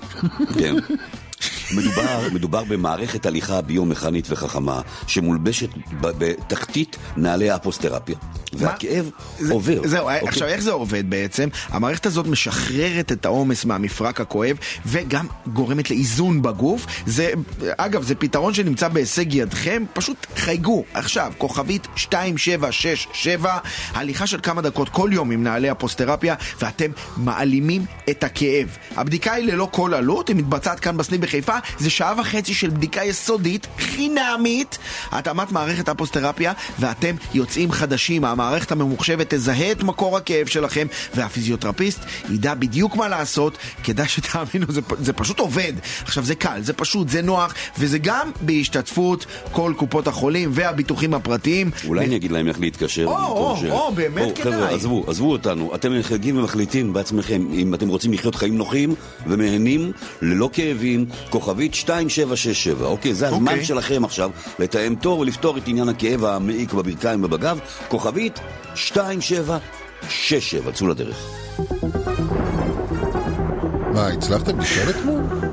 כן. 0.58 0.74
מדובר, 1.76 2.28
מדובר 2.32 2.64
במערכת 2.64 3.26
הליכה 3.26 3.60
ביומכנית 3.60 4.26
וחכמה 4.30 4.80
שמולבשת 5.06 5.68
בתחתית 6.00 6.96
נעלי 7.16 7.50
האפוסטרפיה. 7.50 8.16
והכאב 8.52 9.10
זה- 9.38 9.52
עובר. 9.52 9.80
זהו, 9.84 10.04
אוקיי? 10.04 10.28
עכשיו 10.28 10.48
איך 10.48 10.60
זה 10.60 10.70
עובד 10.72 11.10
בעצם? 11.10 11.48
המערכת 11.68 12.06
הזאת 12.06 12.26
משחררת 12.26 13.12
את 13.12 13.24
העומס 13.26 13.64
מהמפרק 13.64 14.20
הכואב 14.20 14.56
וגם 14.86 15.26
גורמת 15.46 15.90
לאיזון 15.90 16.42
בגוף. 16.42 16.86
זה, 17.06 17.30
אגב, 17.76 18.02
זה 18.02 18.14
פתרון 18.14 18.54
שנמצא 18.54 18.88
בהישג 18.88 19.34
ידכם, 19.34 19.84
פשוט 19.92 20.26
חייגו. 20.36 20.84
עכשיו, 20.94 21.32
כוכבית 21.38 21.86
2767, 21.96 23.58
הליכה 23.94 24.26
של 24.26 24.38
כמה 24.42 24.62
דקות 24.62 24.88
כל 24.88 25.10
יום 25.12 25.30
עם 25.30 25.42
נעלי 25.42 25.68
הפוסטרפיה, 25.68 26.34
ואתם 26.60 26.90
מעלימים 27.16 27.84
את 28.10 28.24
הכאב. 28.24 28.66
הבדיקה 28.96 29.32
היא 29.32 29.52
ללא 29.52 29.68
כל 29.72 29.94
עלות, 29.94 30.28
היא 30.28 30.36
מתבצעת 30.36 30.80
כאן 30.80 30.96
בסניף 30.96 31.20
בחיפה, 31.20 31.56
זה 31.78 31.90
שעה 31.90 32.14
וחצי 32.20 32.54
של 32.54 32.70
בדיקה 32.70 33.04
יסודית, 33.04 33.66
חינמית, 33.78 34.78
התאמת 35.10 35.52
מערכת 35.52 35.88
הפוסטרפיה, 35.88 36.52
ואתם 36.80 37.14
יוצאים 37.34 37.72
חדשים. 37.72 38.24
המערכת 38.24 38.72
הממוחשבת 38.72 39.34
תזהה 39.34 39.72
את 39.72 39.82
מקור 39.82 40.16
הכאב 40.16 40.46
שלכם, 40.46 40.86
והפיזיותרפיסט 41.14 42.00
ידע 42.30 42.54
בדיוק 42.54 42.96
מה 42.96 43.08
לעשות, 43.08 43.58
כדאי 43.84 44.08
שתאמינו, 44.08 44.66
זה, 44.72 44.80
זה 44.98 45.12
פשוט 45.12 45.38
עובד. 45.38 45.72
עכשיו, 46.02 46.24
זה 46.24 46.34
קל, 46.34 46.58
זה 46.62 46.72
פשוט, 46.72 47.08
זה 47.08 47.22
נוח, 47.22 47.54
וזה 47.78 47.98
גם 47.98 48.30
בהשתתפות 48.40 49.26
כל 49.52 49.72
קופות 49.76 50.06
החולים 50.08 50.50
והביטוחים 50.52 51.14
הפרטיים. 51.14 51.70
אולי 51.86 52.04
אני 52.06 52.16
אגיד 52.16 52.32
להם 52.32 52.48
איך 52.48 52.60
להתקשר. 52.60 53.04
או, 53.04 53.16
או, 53.16 53.56
ש- 53.60 53.64
או, 53.70 53.92
באמת 53.94 54.22
בואו, 54.24 54.34
כדאי. 54.34 54.52
חבר'ה, 54.52 54.68
עזבו, 54.68 55.04
עזבו 55.06 55.32
אותנו. 55.32 55.74
אתם 55.74 55.98
מחגים 55.98 56.36
ומחליטים 56.36 56.92
בעצמכם 56.92 57.46
אם 57.52 57.74
אתם 57.74 57.88
רוצים 57.88 58.12
לחיות 58.12 58.34
חיים 58.34 58.56
נוחים 58.56 58.94
ומהנים 59.26 59.92
ללא 60.22 60.50
כאבים, 60.52 61.06
כוכבית 61.52 61.74
2767. 61.74 62.86
אוקיי, 62.86 63.14
זה 63.14 63.28
הזמן 63.28 63.52
אוקיי. 63.52 63.64
שלכם 63.64 64.04
עכשיו 64.04 64.30
לתאם 64.58 64.94
תור 64.94 65.18
ולפתור 65.18 65.56
את 65.56 65.68
עניין 65.68 65.88
הכאב 65.88 66.24
המעיק 66.24 66.72
בברכיים 66.72 67.24
ובגב. 67.24 67.58
כוכבית 67.88 68.40
2767. 68.70 70.72
צאו 70.72 70.88
לדרך. 70.88 71.16
מה, 73.94 74.08
הצלחתם 74.08 74.60
לישון 74.60 74.88
אתמול? 74.88 75.51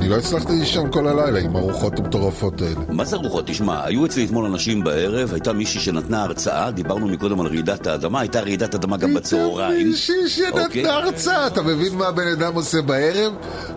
אני 0.00 0.08
לא 0.08 0.16
הצלחתי 0.16 0.52
לישון 0.52 0.92
כל 0.92 1.08
הלילה 1.08 1.40
עם 1.40 1.56
הרוחות 1.56 1.98
המטורפות 1.98 2.62
האלה. 2.62 2.74
מה 2.88 3.04
זה 3.04 3.16
רוחות? 3.16 3.46
תשמע, 3.46 3.84
היו 3.84 4.06
אצלי 4.06 4.24
אתמול 4.24 4.44
אנשים 4.44 4.84
בערב, 4.84 5.32
הייתה 5.32 5.52
מישהי 5.52 5.80
שנתנה 5.80 6.22
הרצאה, 6.22 6.70
דיברנו 6.70 7.06
מקודם 7.06 7.40
על 7.40 7.46
רעידת 7.46 7.86
האדמה, 7.86 8.20
הייתה 8.20 8.40
רעידת 8.40 8.74
אדמה 8.74 8.96
גם 8.96 9.14
בצהריים. 9.14 9.88
מישהי 9.88 10.14
אוקיי? 10.52 10.64
שנתנה 10.64 10.94
הרצאה, 10.94 11.46
אתה 11.46 11.62
מבין 11.62 11.94
מה 11.94 12.06
הבן 12.06 12.26
אדם 12.26 12.54
עושה 12.54 12.82
בערב? 12.82 13.32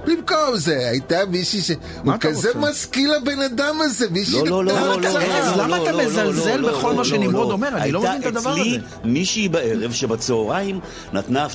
במקום 0.08 0.56
זה, 0.56 0.90
הייתה 0.90 1.18
מישהי 1.30 1.62
ש... 1.62 1.72
הוא 2.04 2.14
כזה? 2.20 2.50
משכיל 2.56 3.14
הבן 3.14 3.42
אדם 3.42 3.76
הזה, 3.82 4.06
מישהי 4.12 4.50
לא, 4.50 4.64
לא, 4.64 4.64
לא, 4.64 4.74
נתנה 4.74 4.86
לא, 4.86 5.02
לא, 5.02 5.08
הרצאה. 5.08 5.40
אז 5.40 5.60
למה 5.60 5.78
לא, 5.78 5.84
אתה 5.84 5.92
לא, 5.92 5.98
לא, 5.98 6.06
מזלזל 6.06 6.58
לא, 6.58 6.72
בכל 6.72 6.88
לא, 6.88 6.94
מה 6.94 6.98
לא, 6.98 7.04
שנמרוד 7.04 7.48
לא. 7.48 7.54
אומר? 7.54 7.68
אני 7.68 7.92
לא 7.92 8.00
מבין 8.00 8.22
את 8.22 8.26
הדבר 8.26 8.50
הזה. 8.50 8.62
הייתה 8.62 8.86
אצלי 8.86 9.12
מישהי 9.12 9.50
בערב 9.50 9.92
שבצהריים 9.92 10.80
נתנה 11.14 11.48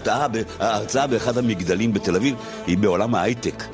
הרצאה 0.58 1.06
באחד 1.06 1.38
המגדלים 1.38 1.92
בתל 1.92 2.16
אביב, 2.16 2.34
היא 2.66 2.78
בעולם 2.78 3.14
ההייטק. 3.14 3.64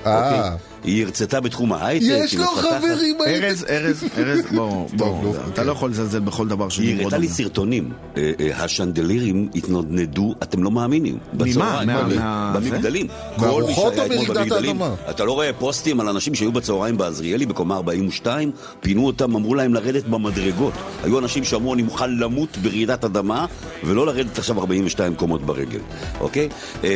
היא 0.85 1.05
הרצתה 1.05 1.41
בתחום 1.41 1.73
ההייטק, 1.73 2.07
יש 2.09 2.33
היא 2.33 2.41
לו 2.41 2.47
מפתחת- 2.53 2.69
חברים 2.83 3.17
האלה. 3.27 3.47
ארז, 3.47 3.65
ארז, 3.69 4.05
ארז, 4.19 4.41
בוא, 4.57 4.89
בוא, 4.97 5.23
נו, 5.23 5.35
אתה 5.35 5.45
אוקיי. 5.47 5.65
לא 5.65 5.73
יכול 5.73 5.91
לזלזל 5.91 6.19
בכל 6.21 6.49
דבר 6.49 6.65
היא 6.65 6.71
שנמרוד 6.71 7.01
הראתה. 7.01 7.19
לי 7.19 7.29
סרטונים, 7.29 7.91
אה, 8.17 8.33
אה, 8.41 8.65
השנדלירים 8.65 9.49
התנדנדו, 9.55 10.35
אתם 10.43 10.63
לא 10.63 10.71
מאמינים. 10.71 11.19
בצהריים, 11.35 11.89
מה, 11.89 12.03
ב- 12.09 12.15
מה- 12.15 12.53
במגדלים. 12.57 13.07
כל 13.37 13.63
מי 13.67 13.75
שהיה 13.75 13.87
או 13.87 13.93
אתמול 13.93 14.27
במגדלים, 14.29 14.83
האדמה? 14.83 14.95
אתה 15.11 15.25
לא 15.25 15.33
רואה 15.33 15.51
פוסטים 15.53 16.01
על 16.01 16.09
אנשים 16.09 16.35
שהיו 16.35 16.53
בצהריים 16.53 16.97
בעזריאלי 16.97 17.47
בקומה 17.47 17.77
42, 17.77 18.51
פינו 18.81 19.07
אותם, 19.07 19.35
אמרו 19.37 19.55
להם 19.55 19.75
לרדת 19.75 20.05
במדרגות. 20.05 20.73
היו 21.05 21.19
אנשים 21.19 21.45
שאמרו, 21.45 21.75
אני 21.75 21.83
מוכן 21.83 22.11
למות 22.19 22.57
ברעידת 22.63 23.05
אדמה, 23.05 23.47
ולא 23.85 24.07
לרדת 24.07 24.39
עכשיו 24.39 24.59
42 24.61 25.15
קומות 25.15 25.43
ברגל, 25.43 25.79
אוקיי? 26.21 26.49
אה, 26.85 26.91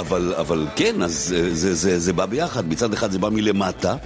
אבל, 0.00 0.34
אבל 0.36 0.66
כן, 0.76 1.02
אז 1.02 1.12
זה, 1.52 1.74
זה, 1.74 1.98
זה 1.98 2.12
בא 2.12 2.26
ביחד. 2.26 2.68
מצד 2.68 2.85
אחד 2.94 3.10
זה 3.10 3.18
בא 3.18 3.28
מלמטה. 3.28 3.96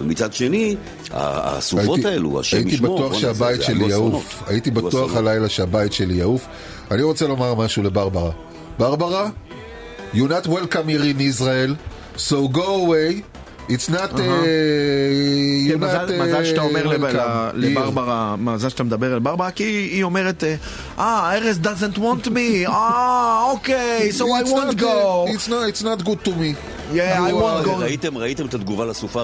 ומצד 0.00 0.32
שני, 0.32 0.76
הסופות 1.10 1.96
הייתי- 1.96 2.08
האלו, 2.08 2.40
השם 2.40 2.56
הייתי 2.56 2.70
ישמור. 2.74 2.96
בטוח 2.96 3.12
בואנה, 3.12 3.14
זה- 3.14 3.38
שהבית 3.38 3.62
שלי 3.62 3.84
יעוף. 3.86 4.42
הייתי 4.46 4.70
בטוח. 4.70 5.16
הלילה 5.16 5.48
שהבית 5.48 5.92
שלי 5.92 6.14
יעוף. 6.14 6.46
אני 6.90 7.02
רוצה 7.02 7.26
לומר 7.26 7.54
משהו 7.54 7.82
לברברה. 7.82 8.30
ברברה, 8.78 9.28
you're 10.14 10.18
not 10.18 10.46
welcome 10.46 10.88
here 10.88 11.02
in 11.02 11.40
Israel, 11.40 11.74
so 12.16 12.48
go 12.52 12.58
away. 12.58 13.22
It's 13.68 13.88
not... 13.90 14.12
uh, 14.12 14.18
כן, 15.68 15.78
מזל, 15.80 16.42
uh, 16.42 16.44
שאתה 16.44 16.60
אומר 16.60 16.92
here. 16.92 17.54
לברברה, 17.54 18.34
מזל 18.38 18.68
שאתה 18.68 18.84
מדבר 18.84 19.14
אל 19.14 19.18
ברברה, 19.18 19.50
כי 19.50 19.64
היא 19.64 20.02
אומרת, 20.04 20.44
אה, 20.44 20.54
אה, 20.98 21.34
ארז 21.36 21.58
doesn't 21.62 21.98
want 21.98 22.26
me, 22.26 22.66
אה, 22.68 23.44
אוקיי, 23.50 24.10
so 24.18 24.22
I 24.22 24.48
won't 24.48 24.80
go. 24.80 25.26
It's 25.34 25.48
not, 25.48 25.74
it's 25.74 25.82
not 25.82 26.06
good 26.06 26.28
to 26.28 26.30
me. 26.30 26.54
Yeah, 26.92 26.96
I 26.96 27.30
You 27.30 27.34
won't 27.34 27.64
are- 27.64 27.66
go. 27.66 27.70
ראיתם, 27.70 28.18
ראיתם 28.18 28.46
את 28.46 28.54
התגובה 28.54 28.86
לסופה 28.86 29.22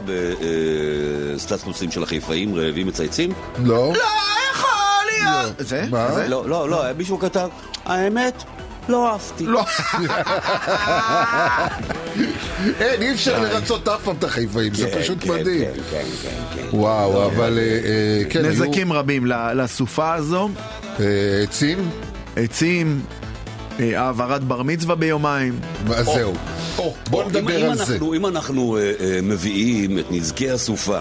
בסטטוסים 1.35 1.91
של 1.91 2.03
החיפאים 2.03 2.55
רעבים 2.55 2.87
מצייצים? 2.87 3.33
לא. 3.65 3.93
לא 3.93 3.99
יכול 4.53 4.71
להיות. 5.11 5.53
זה? 5.59 5.85
מה? 5.91 6.09
לא, 6.29 6.49
לא, 6.49 6.69
לא, 6.69 6.83
מישהו 6.97 7.19
כתב, 7.19 7.49
האמת, 7.85 8.43
לא 8.89 9.13
אהבתי. 9.13 9.45
לא. 9.47 9.65
אין, 12.81 13.03
אי 13.03 13.13
אפשר 13.13 13.41
לרצות 13.43 13.89
אף 13.89 14.03
פעם 14.05 14.17
את 14.19 14.25
החיפאים, 14.25 14.75
זה 14.75 15.01
פשוט 15.01 15.25
מדהים. 15.27 15.65
כן, 15.65 15.81
כן, 15.91 16.03
כן, 16.23 16.31
כן. 16.71 16.77
וואו, 16.77 17.27
אבל 17.27 17.59
אה, 17.59 17.65
אה, 17.65 18.31
כן, 18.31 18.45
היו 18.45 18.51
נזקים 18.53 18.93
רבים 18.93 19.27
ל- 19.27 19.63
לסופה 19.63 20.15
הזו, 20.15 20.49
אה, 21.01 21.05
עצים, 21.43 21.91
עצים, 22.37 23.01
אה, 23.81 24.01
העברת 24.01 24.45
בר 24.45 24.63
מצווה 24.63 24.95
ביומיים. 24.95 25.61
אז 25.95 26.07
זהו. 26.07 26.33
או, 26.79 26.95
בוא 27.11 27.23
אם- 27.23 27.29
נדבר 27.29 27.65
על 27.71 27.75
זה. 27.77 27.83
אנחנו- 27.93 28.15
אם 28.15 28.27
אנחנו 28.27 28.77
אה, 28.79 28.83
אה, 29.01 29.19
מביאים 29.23 29.99
את 29.99 30.05
נזקי 30.11 30.51
הסופה 30.51 30.99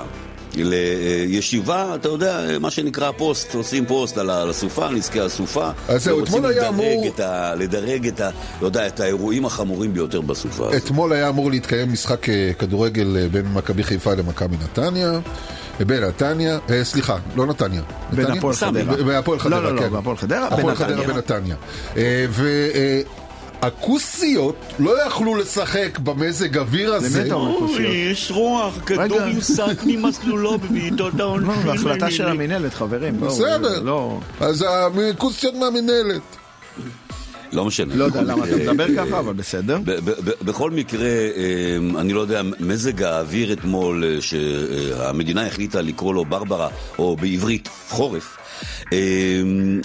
לישיבה, 0.56 1.96
אתה 1.96 2.10
יודע, 2.10 2.40
מה 2.60 2.72
שנקרא 2.72 3.12
פוסט, 3.18 3.56
עושים 3.56 3.86
פוסט 3.86 4.18
על 4.18 4.30
הסופה, 4.30 4.88
על 4.88 4.96
נזקי 4.96 5.20
הסופה. 5.22 5.70
אז 5.88 6.04
זהו, 6.04 6.24
אתמול 6.24 6.46
היה 6.46 6.52
לדרג 6.56 6.68
אמור- 6.74 7.08
את 7.16 7.20
ה- 7.20 7.56
לדרג 7.56 8.08
את 8.08 8.22
ה... 8.22 8.30
לא 8.62 8.66
יודע, 8.66 8.88
את 8.88 9.00
האירועים 9.00 9.46
החמורים 9.46 9.94
ביותר 9.94 10.22
בסופה 10.22 10.68
הזאת. 10.70 10.84
אתמול 10.84 11.14
היה 11.14 11.30
אמור 11.30 11.52
להתקיים 11.52 11.92
משחק 11.94 12.30
אה, 12.30 12.52
כדורגל 12.60 13.18
אה, 13.18 13.28
בין 13.32 13.46
מכבי 13.54 13.84
חיפה 13.84 14.14
למכבי 14.14 14.56
נתניה. 14.64 15.12
אה, 15.80 15.86
בנתניה, 15.86 16.60
אה, 16.70 16.84
סליחה, 16.84 17.18
לא 17.36 17.46
נתניה. 17.46 17.82
בין? 18.12 18.26
הפועל. 18.26 18.54
חדרה. 18.56 18.84
ב- 18.84 19.02
בהפועל 19.02 19.40
חדרה, 19.40 19.60
לא, 19.62 19.76
לא, 19.76 19.80
כן. 19.80 19.86
לא, 19.86 19.90
בהפועל 19.90 20.18
חדרה, 20.18 20.48
הפועל 20.48 20.62
בנתניה. 20.76 20.98
חדרה 20.98 21.14
בנתניה. 21.14 21.56
והכוסיות 23.64 24.56
לא 24.80 25.06
יכלו 25.08 25.36
לשחק 25.36 26.00
במזג 26.04 26.58
אוויר 26.58 26.94
הזה. 26.94 27.20
למי 27.20 27.28
אתה 27.28 27.36
אומר 27.36 27.60
כוסיות? 27.60 27.94
יש 27.94 28.32
רוח, 28.32 28.80
כדור 28.86 29.22
רגע. 29.22 29.30
יוסק 29.30 29.84
ממסלולו 29.86 30.58
בבעיטות 30.58 31.20
העונשין. 31.20 31.50
לא, 31.66 31.78
זו 31.78 31.90
החלטה 31.90 32.12
של 32.12 32.28
המינהלת, 32.28 32.74
חברים. 32.74 33.18
בואו, 33.20 33.32
בסדר. 33.32 33.82
לא... 33.82 34.20
אז 34.40 34.66
הכוסיות 35.12 35.56
מהמינהלת. 35.56 36.22
לא 37.52 37.66
משנה. 37.66 37.96
לא 37.96 38.04
יודע 38.04 38.22
למה 38.22 38.46
אתה 38.46 38.54
אה, 38.54 38.60
מדבר 38.60 38.86
ככה, 38.98 39.20
אבל 39.20 39.34
בסדר. 39.34 39.78
ב- 39.86 39.92
ב- 39.92 40.10
ב- 40.10 40.46
בכל 40.46 40.72
מקרה, 40.72 41.08
אה, 41.08 41.78
אני 42.00 42.14
לא 42.14 42.22
יודע, 42.22 42.42
מזג 42.60 43.04
האוויר 43.04 43.54
אתמול, 43.54 44.04
אה, 44.04 44.22
שהמדינה 44.22 45.48
החליטה 45.48 45.82
לקרוא 45.82 46.14
לו 46.14 46.26
ברברה, 46.26 46.70
או 47.00 47.16
בעברית 47.16 47.70
חורף, 47.90 48.38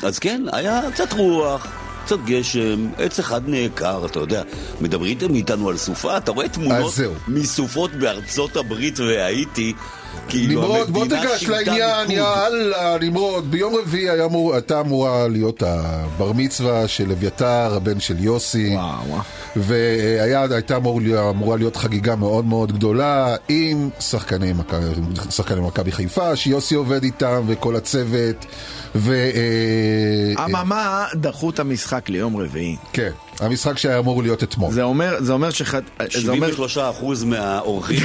אז 0.02 0.18
כן, 0.18 0.42
היה 0.52 0.80
קצת 0.92 1.12
רוח. 1.12 1.87
קצת 2.08 2.18
גשם, 2.24 2.88
עץ 2.98 3.18
אחד 3.18 3.48
נעקר, 3.48 4.06
אתה 4.06 4.18
יודע, 4.18 4.42
מדברים 4.80 5.18
איתנו 5.34 5.68
על 5.68 5.76
סופה, 5.76 6.16
אתה 6.16 6.30
רואה 6.30 6.48
תמונות. 6.48 6.94
מסופות 7.28 7.90
בארצות 7.92 8.56
הברית 8.56 9.00
והאיטי, 9.00 9.74
כאילו 10.28 10.60
נמרוד, 10.62 10.90
בוא 10.90 11.04
תיגש 11.06 11.44
לעניין. 11.48 12.10
יאללה, 12.10 12.96
נמרוד. 13.00 13.50
ביום 13.50 13.74
רביעי 13.82 14.10
היה 14.10 14.24
אמור- 14.24 14.54
הייתה 14.54 14.80
אמורה 14.80 15.28
להיות 15.28 15.62
הבר 15.66 16.32
מצווה 16.32 16.88
של 16.88 17.10
אביתר, 17.12 17.74
הבן 17.76 18.00
של 18.00 18.24
יוסי. 18.24 18.74
וואו, 18.76 19.18
והייתה 19.56 20.76
אמור, 20.76 21.00
אמורה 21.30 21.56
להיות 21.56 21.76
חגיגה 21.76 22.16
מאוד 22.16 22.44
מאוד 22.44 22.72
גדולה 22.72 23.36
עם 23.48 23.88
שחקני 24.00 24.52
מכבי- 24.52 24.86
שחקני 25.30 25.60
מכבי 25.60 25.92
חיפה, 25.92 26.36
שיוסי 26.36 26.74
עובד 26.74 27.02
איתם 27.02 27.42
וכל 27.46 27.76
הצוות. 27.76 28.46
ו... 28.94 29.12
אה, 29.14 30.44
אממה, 30.44 31.06
דחו 31.14 31.50
את 31.50 31.58
המשחק 31.58 32.08
ליום 32.08 32.36
רביעי. 32.36 32.76
כן, 32.92 33.10
המשחק 33.40 33.78
שהיה 33.78 33.98
אמור 33.98 34.22
להיות 34.22 34.42
אתמול. 34.42 34.72
זה 34.72 34.82
אומר, 34.82 35.16
זה 35.20 35.32
אומר 35.32 35.50
שח... 35.50 35.74
אומר... 36.28 36.50
73% 36.76 36.80
מהאורחים 37.24 37.98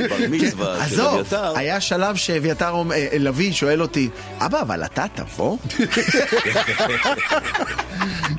בבר 0.00 0.16
מצווה 0.30 0.76
של 0.76 0.94
עזוב, 0.94 1.14
אביתר. 1.18 1.52
היה 1.56 1.80
שלב 1.80 2.16
שאביתר, 2.16 2.70
אומר- 2.70 2.94
אה, 2.96 3.08
לביא 3.18 3.52
שואל 3.52 3.82
אותי, 3.82 4.08
אבא, 4.38 4.60
אבל 4.62 4.84
אתה 4.84 5.04
תבוא? 5.14 5.56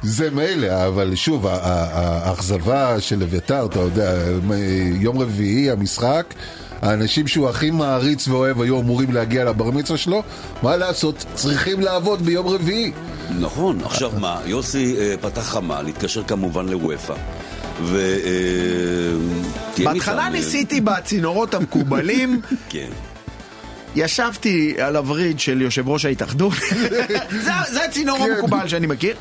זה 0.03 0.29
מילא, 0.31 0.87
אבל 0.87 1.15
שוב, 1.15 1.47
האכזבה 1.47 2.99
של 2.99 3.23
אביתר, 3.23 3.65
אתה 3.65 3.79
יודע, 3.79 4.13
יום 4.99 5.19
רביעי, 5.21 5.71
המשחק, 5.71 6.33
האנשים 6.81 7.27
שהוא 7.27 7.50
הכי 7.50 7.71
מעריץ 7.71 8.27
ואוהב 8.27 8.62
היו 8.62 8.79
אמורים 8.79 9.12
להגיע 9.13 9.43
לבר 9.43 9.71
מצווה 9.71 9.98
שלו, 9.98 10.24
מה 10.63 10.77
לעשות, 10.77 11.25
צריכים 11.36 11.79
לעבוד 11.79 12.21
ביום 12.21 12.48
רביעי. 12.48 12.91
נכון, 13.39 13.80
עכשיו 13.86 14.12
מה, 14.19 14.39
יוסי 14.45 14.95
אה, 14.99 15.15
פתח 15.21 15.41
חמ"ל, 15.41 15.86
התקשר 15.89 16.23
כמובן 16.23 16.69
לוופא. 16.69 17.13
ו... 17.82 17.97
אה, 18.25 19.84
בהתחלה 19.84 20.23
אה, 20.23 20.30
ניסיתי 20.30 20.82
בצינורות 20.82 21.53
המקובלים, 21.53 22.41
כן. 22.69 22.89
ישבתי 23.95 24.75
על 24.82 24.95
הווריד 24.95 25.39
של 25.39 25.62
יושב 25.62 25.89
ראש 25.89 26.06
ההתאחדות. 26.06 26.53
זה- 27.45 27.51
זה 27.71 27.86
הצינור 27.86 28.17
כן. 28.17 28.32
המקובל 28.36 28.67
שאני 28.67 28.88
מכיר. 28.88 29.15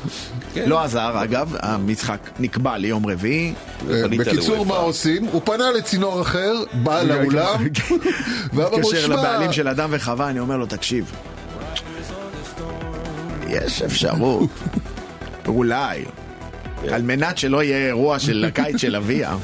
לא 0.55 0.83
עזר, 0.83 1.23
אגב, 1.23 1.55
המשחק 1.59 2.19
נקבע 2.39 2.77
ליום 2.77 3.05
רביעי. 3.05 3.53
ופנית 3.85 4.19
בקיצור. 4.19 4.65
מה 4.65 4.75
עושים? 4.75 5.25
הוא 5.25 5.41
פנה 5.45 5.71
לצינור 5.71 6.21
אחר, 6.21 6.53
בא 6.73 7.03
לאולם, 7.03 7.63
ואמר 8.53 8.69
לו, 8.69 8.77
מתקשר 8.77 9.01
שמע, 9.01 9.15
לבעלים 9.15 9.53
של 9.53 9.67
אדם 9.67 9.89
וחווה, 9.91 10.29
אני 10.29 10.39
אומר 10.39 10.57
לו, 10.57 10.65
תקשיב, 10.65 11.11
יש 13.49 13.81
אפשרות, 13.81 14.49
אולי, 15.47 16.05
על 16.91 17.01
מנת 17.01 17.37
שלא 17.37 17.63
יהיה 17.63 17.87
אירוע 17.87 18.19
של 18.19 18.45
הקיץ 18.47 18.77
של 18.77 18.95
אביה, 18.95 19.37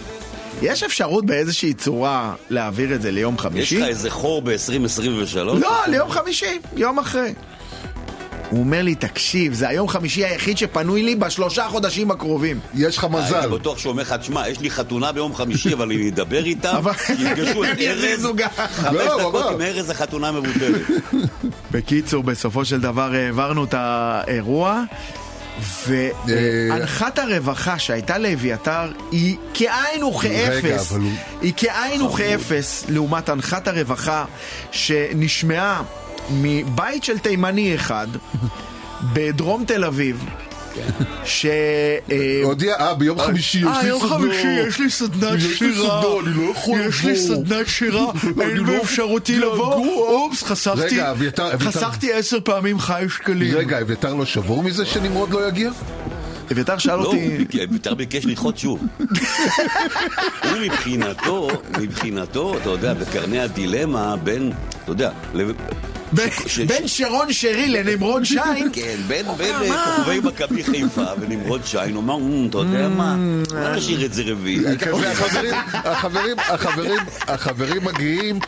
יש 0.62 0.84
אפשרות 0.84 1.26
באיזושהי 1.26 1.74
צורה 1.74 2.34
להעביר 2.50 2.96
את 2.96 3.02
זה 3.02 3.12
ליום 3.12 3.36
יש 3.36 3.42
חמישי? 3.42 3.78
לך 3.78 3.88
איזה 3.88 4.10
חור 4.10 4.42
ב-2023? 4.42 5.38
לא, 5.38 5.88
ליום 5.88 6.10
חמישי, 6.10 6.60
יום 6.76 7.00
אחרי. 7.00 7.34
הוא 8.56 8.64
אומר 8.64 8.82
לי, 8.82 8.96
תקשיב, 8.96 9.54
זה 9.54 9.68
היום 9.70 9.88
חמישי 9.88 10.26
היחיד 10.26 10.58
שפנוי 10.58 11.04
לי 11.04 11.16
בשלושה 11.16 11.68
חודשים 11.70 12.12
הקרובים. 12.12 12.60
יש 12.74 12.98
לך 12.98 13.08
מזל. 13.12 13.36
הייתי 13.36 13.54
בטוח 13.54 13.78
שהוא 13.78 13.92
אומר 13.92 14.02
לך, 14.04 14.14
תשמע, 14.14 14.50
יש 14.50 14.60
לי 14.60 14.70
חתונה 14.72 15.12
ביום 15.12 15.36
חמישי, 15.36 15.74
אבל 15.74 15.86
אני 15.92 16.10
אדבר 16.10 16.46
איתם, 16.46 16.74
אבל- 16.78 16.92
יפגשו 17.20 17.64
את 17.64 17.70
ארז. 17.88 18.28
חמש 18.76 18.94
לא, 18.96 19.18
דקות. 19.30 19.52
עם 19.54 19.62
ארז 19.62 19.90
החתונה 19.90 20.32
מבוטלת. 20.32 20.82
בקיצור, 21.72 22.24
בסופו 22.24 22.66
של 22.66 22.82
דבר 22.82 23.14
העברנו 23.14 23.64
את 23.64 23.74
האירוע. 23.78 24.84
והנחת 25.88 27.20
הרווחה 27.20 27.80
שהייתה 27.80 28.18
לאביתר 28.18 28.82
היא 29.12 29.36
כאין 29.54 30.04
וכאפס, 30.04 30.94
היא 31.42 31.54
כאין 31.58 32.02
וכאפס 32.02 32.86
לעומת 32.90 33.30
הנחת 33.30 33.68
הרווחה 33.68 34.26
שנשמעה 34.72 35.84
מבית 36.32 37.04
של 37.04 37.18
תימני 37.20 37.76
אחד 37.76 38.08
בדרום 39.14 39.66
תל 39.66 39.84
אביב, 39.84 40.26
ש... 41.26 41.46
אה, 42.12 42.42
הודיע, 42.44 42.76
אה, 42.80 42.94
ביום 42.94 43.20
חמישי 43.20 43.58
יש 43.58 43.64
אה, 43.66 43.82
לי 43.84 43.88
יום 43.90 44.00
סדנה. 44.00 44.16
חמישי 44.18 44.48
יש 44.68 44.80
לי 44.80 44.90
סדנת 44.90 45.38
יש 45.38 45.44
לי 45.46 45.56
שירה. 45.74 46.02
סדנה, 46.02 46.20
אני 46.30 46.46
לא 46.46 46.52
יכול 46.52 46.80
יש 46.80 47.04
לי 47.06 47.12
לבוא. 47.14 47.36
סדנת 47.46 47.68
שירה, 47.68 48.06
אין 48.42 48.58
לא- 48.58 48.64
באפשרותי 48.64 49.40
לבוא. 49.40 49.76
אופס, 50.08 50.44
חסכתי, 50.44 50.82
אביתר- 51.12 51.54
אביתר- 51.54 51.72
חסכתי 51.72 52.14
עשר 52.14 52.38
פעמים 52.44 52.80
חי 52.80 53.06
שקלים. 53.10 53.56
רגע, 53.58 53.82
אביתר 53.82 54.14
לא 54.14 54.26
שבור 54.26 54.64
מזה 54.64 54.86
שנמרוד 54.86 55.30
לא 55.32 55.48
יגיע? 55.48 55.72
אביתר 56.52 56.78
שאל 56.78 56.96
לא, 56.96 57.04
אותי... 57.06 57.26
הוא 57.26 57.38
ביק- 57.38 57.70
בית"ר 57.72 57.94
ביקש 57.94 58.26
לדחות 58.26 58.58
שוב. 58.58 58.80
הוא 60.44 60.58
מבחינתו, 60.66 61.48
מבחינתו, 61.82 62.58
אתה 62.58 62.70
יודע, 62.70 62.94
בקרני 62.94 63.40
הדילמה 63.40 64.16
בין, 64.24 64.52
אתה 64.84 64.92
יודע, 64.92 65.12
בין- 66.68 66.88
שרון 66.88 67.34
שרי 67.34 67.70
לנמרוד 67.70 68.24
שיין, 68.24 68.70
כן, 68.74 68.96
בין 69.08 69.26
מה? 69.26 69.34
אה, 69.40 69.96
כוכבי 69.98 70.20
מכבי 70.20 70.64
חיפה 70.64 71.04
ונמרוד 71.20 71.62
שיין, 71.66 71.96
הוא 71.96 72.04
אמר, 72.04 72.16
"אמ, 72.16 72.48
אתה 72.50 72.58
יודע 72.58 72.88
מה, 72.88 73.16
בוא 73.50 73.70
נשאיר 73.76 74.06
את 74.06 74.14
זה 74.14 74.24
רביעי. 74.26 74.78
כזה 74.78 75.12
החברים, 75.74 76.38
החברים, 77.28 77.84
מגיעים 77.84 78.40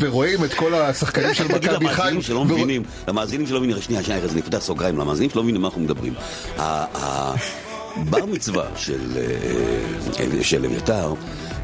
ורואים 0.00 0.44
את 0.44 0.54
כל 0.54 0.74
השחקנים 0.74 1.34
של 1.34 1.44
מכבי 1.44 1.60
חיפה. 1.88 1.92
למאזינים 1.92 2.22
שלא 2.22 2.44
מבינים, 2.44 2.82
למאזינים 3.08 3.46
שלא 3.46 3.60
מבינים, 3.60 3.82
שנייה, 3.82 4.02
שנייה, 4.02 4.20
ארז, 4.20 4.36
נפתח 4.36 4.58
סוגריים, 4.58 4.98
למאזינים 4.98 5.30
שלא 5.30 5.42
מבינים 5.42 5.60
מה 5.62 5.68
אנחנו 5.68 5.80
מדברים. 5.80 6.12
בר 7.96 8.26
מצווה 8.26 8.64
של 8.76 9.00
אה, 9.16 10.42
של 10.42 10.64
אביתר 10.64 11.14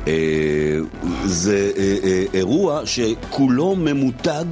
אה, 0.08 0.12
זה 1.24 1.70
אה, 1.76 1.96
אה, 2.04 2.24
אירוע 2.34 2.80
שכולו 2.84 3.76
ממותג 3.76 4.44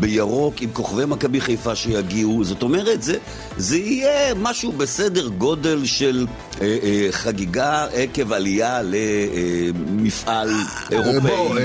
בירוק 0.00 0.62
עם 0.62 0.70
כוכבי 0.72 1.04
מכבי 1.06 1.40
חיפה 1.40 1.74
שיגיעו, 1.74 2.44
זאת 2.44 2.62
אומרת, 2.62 3.02
זה, 3.02 3.16
זה 3.56 3.76
יהיה 3.78 4.12
משהו 4.34 4.72
בסדר 4.72 5.28
גודל 5.28 5.84
של 5.84 6.26
אה, 6.60 6.76
אה, 6.82 7.06
חגיגה 7.10 7.86
עקב 7.94 8.32
עלייה 8.32 8.80
למפעל 8.82 10.50
אירופאי. 10.90 11.20
בוא, 11.20 11.56
אה, 11.58 11.62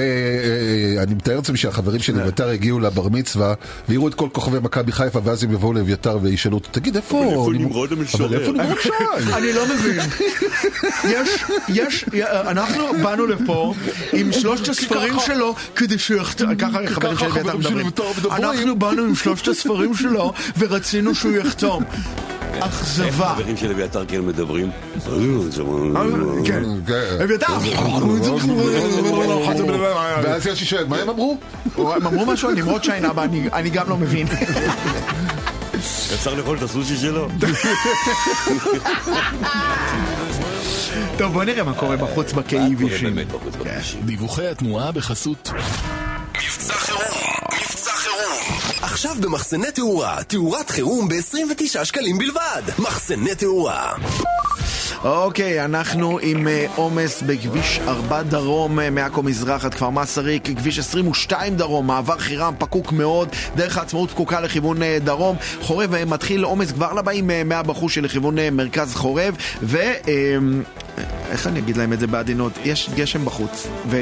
אה, 0.97 1.03
אני 1.03 1.13
מתאר 1.13 1.35
לעצמי 1.35 1.57
שהחברים 1.57 1.99
של 2.01 2.19
אביתר 2.21 2.49
הגיעו 2.49 2.79
לבר 2.79 3.07
מצווה 3.09 3.53
ויראו 3.89 4.07
את 4.07 4.13
כל 4.13 4.27
כוכבי 4.31 4.57
מכבי 4.59 4.91
חיפה 4.91 5.19
ואז 5.23 5.43
הם 5.43 5.51
יבואו 5.51 5.73
לאביתר 5.73 6.17
וישאלו 6.21 6.57
אותו, 6.57 6.69
תגיד 6.71 6.95
איפה 6.95 7.23
איפה 7.23 7.49
נמרוד- 7.53 7.91
המשורר?" 7.91 8.25
אבל 8.25 8.35
איפה 8.39 8.51
נמרוד 8.51 8.77
שיין? 8.81 9.33
אני 9.33 9.53
לא 9.53 9.65
מבין. 9.75 9.99
יש, 11.09 11.29
יש, 11.69 12.05
אנחנו 12.31 12.83
באנו 13.03 13.25
לפה 13.27 13.73
עם 14.13 14.31
שלושת 14.31 14.69
הספרים 14.69 15.13
שלו 15.25 15.55
כדי 15.75 15.97
שיחתום, 15.99 16.55
ככה 16.55 16.83
החברים 16.83 17.17
של 17.17 17.25
החברים 17.25 17.57
בית"ר 17.57 17.69
של 17.69 17.75
מדברים. 17.75 17.91
בית"ר 18.21 18.29
מדברים. 18.29 18.49
אנחנו 18.49 18.79
באנו 18.79 19.01
עם 19.03 19.15
שלושת 19.15 19.47
הספרים 19.47 19.95
שלו 19.95 20.33
ורצינו 20.57 21.15
שהוא 21.15 21.31
יחתום. 21.31 21.83
אכזבה. 22.59 23.33
חברים 23.35 23.57
של 23.57 23.71
אביתר 23.71 24.05
כן 24.07 24.21
מדברים. 24.21 24.71
כן. 26.45 26.61
כן. 26.85 27.03
אביתר. 27.23 27.53
ואז 30.23 30.45
יוסי 30.47 30.65
שואל, 30.65 30.85
מה 30.87 30.97
הם 30.97 31.09
אמרו? 31.09 31.37
הם 31.77 32.07
אמרו 32.07 32.25
משהו 32.25 32.49
על 32.49 32.55
נמרוד 32.55 32.83
שיין, 32.83 33.05
אבא, 33.05 33.23
אני- 33.53 33.69
גם 33.69 33.89
לא 33.89 33.97
מבין. 33.97 34.27
אפשר 36.13 36.33
לאכול 36.33 36.57
את 36.57 36.63
הסושי 36.63 36.95
שלו? 36.97 37.27
טוב, 41.17 41.33
בוא 41.33 41.43
נראה 41.43 41.63
מה 41.63 41.73
קורה 41.73 41.97
בחוץ. 41.97 42.33
באמת 42.33 43.27
בחוץ 43.27 43.55
בכבישים. 43.55 44.01
דיווחי 44.05 44.47
התנועה 44.47 44.91
בחסות 44.91 45.51
מבצע 46.37 46.73
חירום. 46.73 47.36
עכשיו 48.81 49.15
במחסני 49.21 49.71
תאורה, 49.71 50.23
תאורת 50.23 50.69
חירום 50.69 51.07
ב-29 51.07 51.85
שקלים 51.85 52.17
בלבד. 52.17 52.61
מחסני 52.79 53.35
תאורה. 53.35 53.93
אוקיי, 55.03 55.65
אנחנו 55.65 56.19
עם 56.21 56.47
אה, 56.47 56.65
עומס 56.75 57.21
בכביש 57.21 57.79
4 57.87 58.23
דרום, 58.23 58.79
אה, 58.79 58.89
מעכו 58.89 59.23
מזרח 59.23 59.65
עד 59.65 59.73
כפר 59.73 59.89
מסריק, 59.89 60.47
כביש 60.59 60.79
22 60.79 61.55
דרום, 61.55 61.87
מעבר 61.87 62.17
חירם 62.17 62.53
פקוק 62.57 62.91
מאוד, 62.91 63.29
דרך 63.55 63.77
העצמאות 63.77 64.11
פקוקה 64.11 64.41
לכיוון 64.41 64.83
אה, 64.83 64.97
דרום, 65.03 65.35
חורב 65.61 66.03
מתחיל 66.05 66.43
עומס 66.43 66.71
כבר 66.71 66.93
לבאים 66.93 67.31
מהבחוש 67.45 67.97
לכיוון 67.97 68.35
מרכז 68.51 68.95
חורב, 68.95 69.35
ו... 69.61 69.77
אה, 69.77 70.37
איך 71.31 71.47
אני 71.47 71.59
אגיד 71.59 71.77
להם 71.77 71.93
את 71.93 71.99
זה 71.99 72.07
בעדינות? 72.07 72.53
יש 72.65 72.89
גשם 72.95 73.25
בחוץ, 73.25 73.67
ו, 73.89 73.97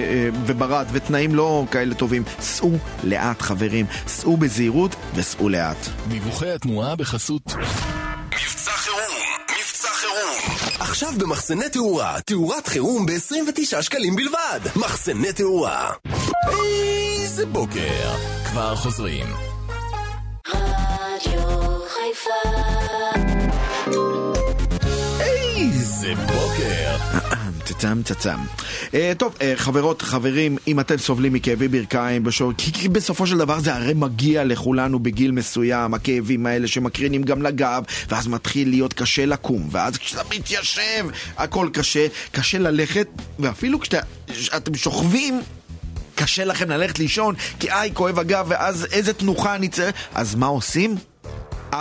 וברד, 0.45 0.85
ותנאים 0.91 1.35
לא 1.35 1.65
כאלה 1.71 1.95
טובים. 1.95 2.23
סעו 2.39 2.77
לאט, 3.03 3.41
חברים. 3.41 3.85
סעו 4.07 4.37
בזהירות 4.37 4.95
וסעו 5.15 5.49
לאט. 5.49 5.87
דיווחי 6.07 6.51
התנועה 6.51 6.95
בחסות 6.95 7.53
עכשיו 10.79 11.09
במחסני 11.17 11.69
תאורה, 11.69 12.17
תאורת 12.25 12.67
חירום 12.67 13.05
ב-29 13.05 13.81
שקלים 13.81 14.15
בלבד. 14.15 14.59
מחסני 14.75 15.33
תאורה. 15.33 15.91
איזה 16.49 17.45
בוקר. 17.45 18.15
כבר 18.45 18.75
חוזרים. 18.75 19.25
רדיו 20.47 21.79
חיפה 21.87 22.49
איזה 25.19 26.15
בוקר. 26.15 27.34
צצם 27.85 28.03
צצם. 28.03 28.37
אה, 28.93 29.11
טוב, 29.17 29.35
אה, 29.41 29.53
חברות, 29.55 30.01
חברים, 30.01 30.57
אם 30.67 30.79
אתם 30.79 30.97
סובלים 30.97 31.33
מכאבי 31.33 31.67
ברכיים, 31.67 32.23
בשור... 32.23 32.51
כי, 32.57 32.71
כי 32.73 32.89
בסופו 32.89 33.27
של 33.27 33.37
דבר 33.37 33.59
זה 33.59 33.75
הרי 33.75 33.93
מגיע 33.93 34.43
לכולנו 34.43 34.99
בגיל 34.99 35.31
מסוים, 35.31 35.93
הכאבים 35.93 36.45
האלה 36.45 36.67
שמקרינים 36.67 37.23
גם 37.23 37.41
לגב, 37.41 37.83
ואז 38.09 38.27
מתחיל 38.27 38.69
להיות 38.69 38.93
קשה 38.93 39.25
לקום, 39.25 39.69
ואז 39.71 39.97
כשאתה 39.97 40.21
מתיישב, 40.35 41.05
הכל 41.37 41.69
קשה, 41.73 42.07
קשה 42.31 42.59
ללכת, 42.59 43.07
ואפילו 43.39 43.79
כשאתם 43.79 44.75
שוכבים... 44.75 45.41
קשה 46.17 46.45
לכם 46.45 46.69
ללכת 46.69 46.99
לישון, 46.99 47.35
כי 47.59 47.71
איי, 47.71 47.91
כואב 47.93 48.19
הגב, 48.19 48.45
ואז 48.49 48.87
איזה 48.91 49.13
תנוחה 49.13 49.55
אני 49.55 49.67
צריך... 49.67 49.95
אז 50.13 50.35
מה 50.35 50.45
עושים? 50.45 50.95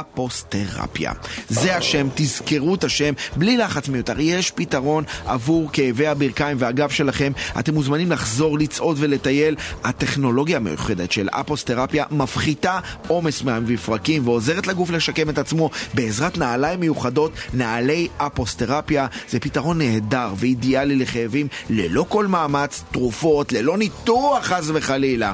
אפוסטרפיה. 0.00 1.12
זה 1.48 1.76
השם, 1.76 2.08
תזכרו 2.14 2.74
את 2.74 2.84
השם, 2.84 3.12
בלי 3.36 3.56
לחץ 3.56 3.88
מיותר. 3.88 4.20
יש 4.20 4.50
פתרון 4.50 5.04
עבור 5.26 5.70
כאבי 5.72 6.06
הברכיים 6.06 6.56
והגב 6.60 6.90
שלכם. 6.90 7.32
אתם 7.58 7.74
מוזמנים 7.74 8.12
לחזור 8.12 8.58
לצעוד 8.58 8.96
ולטייל. 9.00 9.56
הטכנולוגיה 9.84 10.56
המיוחדת 10.56 11.12
של 11.12 11.28
אפוסטרפיה 11.28 12.04
מפחיתה 12.10 12.78
עומס 13.08 13.42
מהמפרקים 13.42 14.28
ועוזרת 14.28 14.66
לגוף 14.66 14.90
לשקם 14.90 15.30
את 15.30 15.38
עצמו 15.38 15.70
בעזרת 15.94 16.38
נעליים 16.38 16.80
מיוחדות, 16.80 17.32
נעלי 17.54 18.08
אפוסטרפיה. 18.16 19.06
זה 19.28 19.40
פתרון 19.40 19.78
נהדר 19.78 20.34
ואידיאלי 20.36 20.96
לכאבים 20.96 21.48
ללא 21.70 22.06
כל 22.08 22.26
מאמץ, 22.26 22.82
תרופות, 22.92 23.52
ללא 23.52 23.78
ניתוח 23.78 24.44
חס 24.44 24.70
וחלילה. 24.74 25.32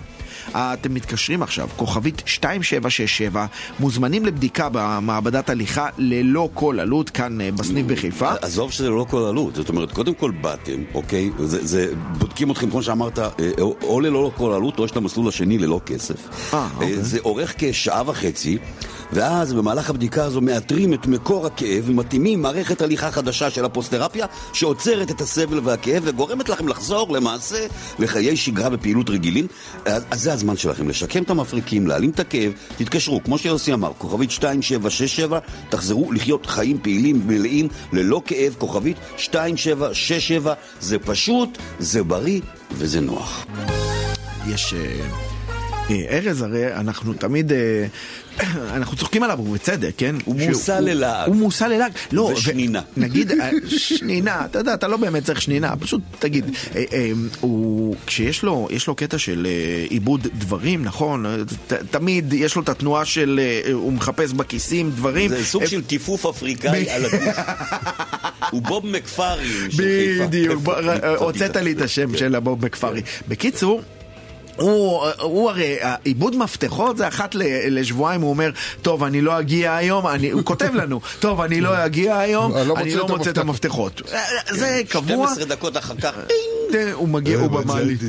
אתם 0.54 0.94
מתקשרים 0.94 1.42
עכשיו, 1.42 1.68
כוכבית 1.76 2.22
2767, 2.26 3.46
מוזמנים 3.80 4.26
לבדיקה 4.26 4.68
במעבדת 4.72 5.50
הליכה 5.50 5.88
ללא 5.98 6.48
כל 6.54 6.80
עלות 6.80 7.10
כאן 7.10 7.40
אה, 7.40 7.50
בסניף 7.50 7.86
בחיפה. 7.86 8.32
עזוב 8.42 8.72
שזה 8.72 8.90
לא 8.90 9.06
כל 9.10 9.22
עלות, 9.22 9.54
זאת 9.54 9.68
אומרת, 9.68 9.92
קודם 9.92 10.14
כל 10.14 10.30
באתם, 10.30 10.82
אוקיי? 10.94 11.30
זה, 11.38 11.66
זה, 11.66 11.92
בודקים 12.18 12.50
אתכם, 12.50 12.70
כמו 12.70 12.82
שאמרת, 12.82 13.18
אה, 13.18 13.32
או 13.82 14.00
ללא 14.00 14.30
כל 14.36 14.52
עלות, 14.52 14.78
או 14.78 14.84
יש 14.84 14.90
את 14.90 14.96
המסלול 14.96 15.28
השני 15.28 15.58
ללא 15.58 15.80
כסף. 15.86 16.54
אה, 16.54 16.68
אוקיי. 16.74 17.02
זה 17.02 17.18
אורך 17.24 17.54
כשעה 17.58 18.02
וחצי, 18.06 18.58
ואז 19.12 19.52
במהלך 19.52 19.90
הבדיקה 19.90 20.24
הזו 20.24 20.40
מאתרים 20.40 20.94
את 20.94 21.06
מקור 21.06 21.46
הכאב 21.46 21.84
ומתאימים 21.86 22.42
מערכת 22.42 22.82
הליכה 22.82 23.10
חדשה 23.10 23.50
של 23.50 23.64
הפוסטרפיה, 23.64 24.26
שעוצרת 24.52 25.10
את 25.10 25.20
הסבל 25.20 25.60
והכאב 25.64 26.02
וגורמת 26.06 26.48
לכם 26.48 26.68
לחזור 26.68 27.12
למעשה 27.12 27.66
לחיי 27.98 28.36
שגרה 28.36 28.68
ופעילות 28.72 29.10
רגילים. 29.10 29.46
אז, 29.84 30.02
אז 30.10 30.20
זה 30.22 30.32
הזמן 30.40 30.56
שלכם 30.56 30.88
לשקם 30.88 31.22
את 31.22 31.30
המפריקים, 31.30 31.86
להעלים 31.86 32.10
את 32.10 32.20
הכאב, 32.20 32.52
תתקשרו, 32.76 33.22
כמו 33.24 33.38
שיוסי 33.38 33.72
אמר, 33.72 33.92
כוכבית 33.98 34.30
2767, 34.30 35.38
תחזרו 35.68 36.12
לחיות 36.12 36.46
חיים 36.46 36.78
פעילים 36.82 37.22
מלאים, 37.26 37.68
ללא 37.92 38.22
כאב, 38.26 38.54
כוכבית 38.58 38.96
2767, 39.12 40.54
זה 40.80 40.98
פשוט, 40.98 41.58
זה 41.78 42.02
בריא 42.02 42.40
וזה 42.72 43.00
נוח. 43.00 43.46
יש... 44.48 44.74
אה, 44.74 45.00
אה, 45.90 46.18
ארז 46.18 46.42
הרי 46.42 46.74
אנחנו 46.74 47.12
תמיד, 47.12 47.52
אה, 47.52 47.86
אנחנו 48.76 48.96
צוחקים 48.96 49.22
עליו, 49.22 49.40
ובצדק, 49.40 49.92
כן? 49.96 50.16
הוא 50.24 50.36
הוא- 50.40 50.74
ללעג. 50.80 51.28
הוא 51.28 51.36
מושא 51.36 51.64
ללעג. 51.64 51.92
לא, 52.12 52.22
ושנינה. 52.22 52.80
נגיד, 52.96 53.32
אה, 53.32 53.50
שנינה, 53.66 54.44
אתה 54.44 54.58
יודע, 54.58 54.74
אתה 54.74 54.88
לא 54.88 54.96
באמת 54.96 55.24
צריך 55.24 55.42
שנינה, 55.42 55.76
פשוט 55.76 56.00
תגיד. 56.18 56.44
אה, 56.76 56.84
אה, 56.92 57.10
הוא, 57.40 57.96
כשיש 58.06 58.42
לו, 58.42 58.68
יש 58.70 58.86
לו 58.86 58.94
קטע 58.94 59.18
של 59.18 59.46
עיבוד 59.88 60.26
דברים, 60.38 60.84
נכון? 60.84 61.26
תמיד 61.90 62.32
יש 62.32 62.56
לו 62.56 62.62
את 62.62 62.68
התנועה 62.68 63.04
של, 63.04 63.40
הוא 63.72 63.92
מחפש 63.92 64.32
בכיסים 64.32 64.90
דברים. 64.90 65.28
זה 65.28 65.44
סוג 65.44 65.66
של 65.66 65.82
טיפוף 65.82 66.26
אפריקאי 66.26 66.90
על 66.90 67.04
הגוף. 67.04 67.36
הוא 68.50 68.62
בוב 68.62 68.86
מקפרי 68.86 69.48
של 69.70 69.82
חיפה. 69.82 70.26
בדיוק, 70.26 70.68
אה, 70.68 71.16
הוצאת 71.16 71.56
לי 71.56 71.72
את 71.72 71.80
השם 71.80 72.16
של 72.16 72.34
הבוב 72.34 72.60
בכפרי. 72.60 73.02
בקיצור... 73.28 73.82
הוא, 74.60 75.00
הוא 75.20 75.50
הרי, 75.50 75.76
עיבוד 76.04 76.36
מפתחות 76.36 76.96
זה 76.96 77.08
אחת 77.08 77.34
ל- 77.34 77.42
לשבועיים, 77.78 78.20
הוא 78.20 78.30
אומר, 78.30 78.50
טוב, 78.82 79.02
אני 79.04 79.20
לא 79.20 79.38
אגיע 79.40 79.76
היום, 79.76 80.06
אני, 80.06 80.30
הוא 80.30 80.42
כותב 80.44 80.74
לנו, 80.74 81.00
טוב, 81.20 81.40
אני 81.40 81.60
לא 81.60 81.86
אגיע 81.86 82.18
היום, 82.18 82.54
אני 82.56 82.68
לא 82.68 82.74
אני 82.76 82.84
מוצא 82.84 82.98
לא 82.98 83.04
את 83.04 83.10
מוצא 83.10 83.30
את 83.30 83.38
המפתחות. 83.38 84.02
אה, 84.12 84.20
זה 84.50 84.82
קבוע, 84.88 85.26
12 85.26 85.44
דקות 85.44 85.76
אחר 85.76 85.94
כך, 86.02 86.12
אה, 86.74 86.92
הוא 86.92 87.08
מגיע, 87.08 87.38
הוא 87.38 87.46
במעלית. 87.48 88.00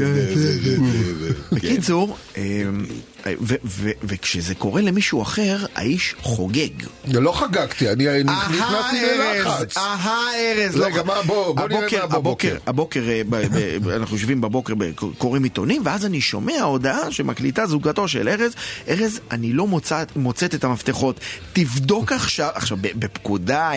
בקיצור, 1.52 2.16
אה, 2.38 2.44
ו- 3.42 3.56
ו- 3.66 3.92
וכשזה 4.04 4.56
קורה 4.56 4.82
למישהו 4.82 5.22
אחר, 5.22 5.66
האיש 5.76 6.16
חוגג. 6.22 6.70
לא 7.08 7.32
חגגתי, 7.32 7.90
אני 7.90 8.24
נכנסתי 8.24 8.98
ללחץ. 9.18 9.78
אהה 9.78 10.20
ארז, 10.36 10.76
רגע, 10.76 10.98
לא- 10.98 11.06
מה, 11.06 11.22
בוא- 11.26 11.56
בוא 11.56 11.68
נראה 11.68 11.80
הבוקר- 11.80 12.02
מה 12.02 12.08
בבוקר. 12.20 12.58
הבוקר, 12.68 13.02
הבוקר, 13.06 13.10
אה, 13.10 13.96
אנחנו 13.96 14.16
יושבים 14.16 14.42
בבוקר, 14.42 14.74
קוראים 15.18 15.44
עיתונים, 15.44 15.82
ואז 15.86 16.06
אני 16.06 16.22
שומע 16.22 16.62
הודעה 16.62 17.12
שמקליטה 17.12 17.66
זוגתו 17.68 18.08
של 18.08 18.30
ארז, 18.30 18.54
ארז, 18.90 19.20
אני 19.32 19.54
לא 19.54 19.68
מוצאת, 19.68 20.16
מוצאת 20.16 20.56
את 20.56 20.64
המפתחות, 20.64 21.20
תבדוק 21.54 22.12
עכשיו, 22.12 22.50
עכשיו 22.54 22.78
בפקודה, 22.82 23.72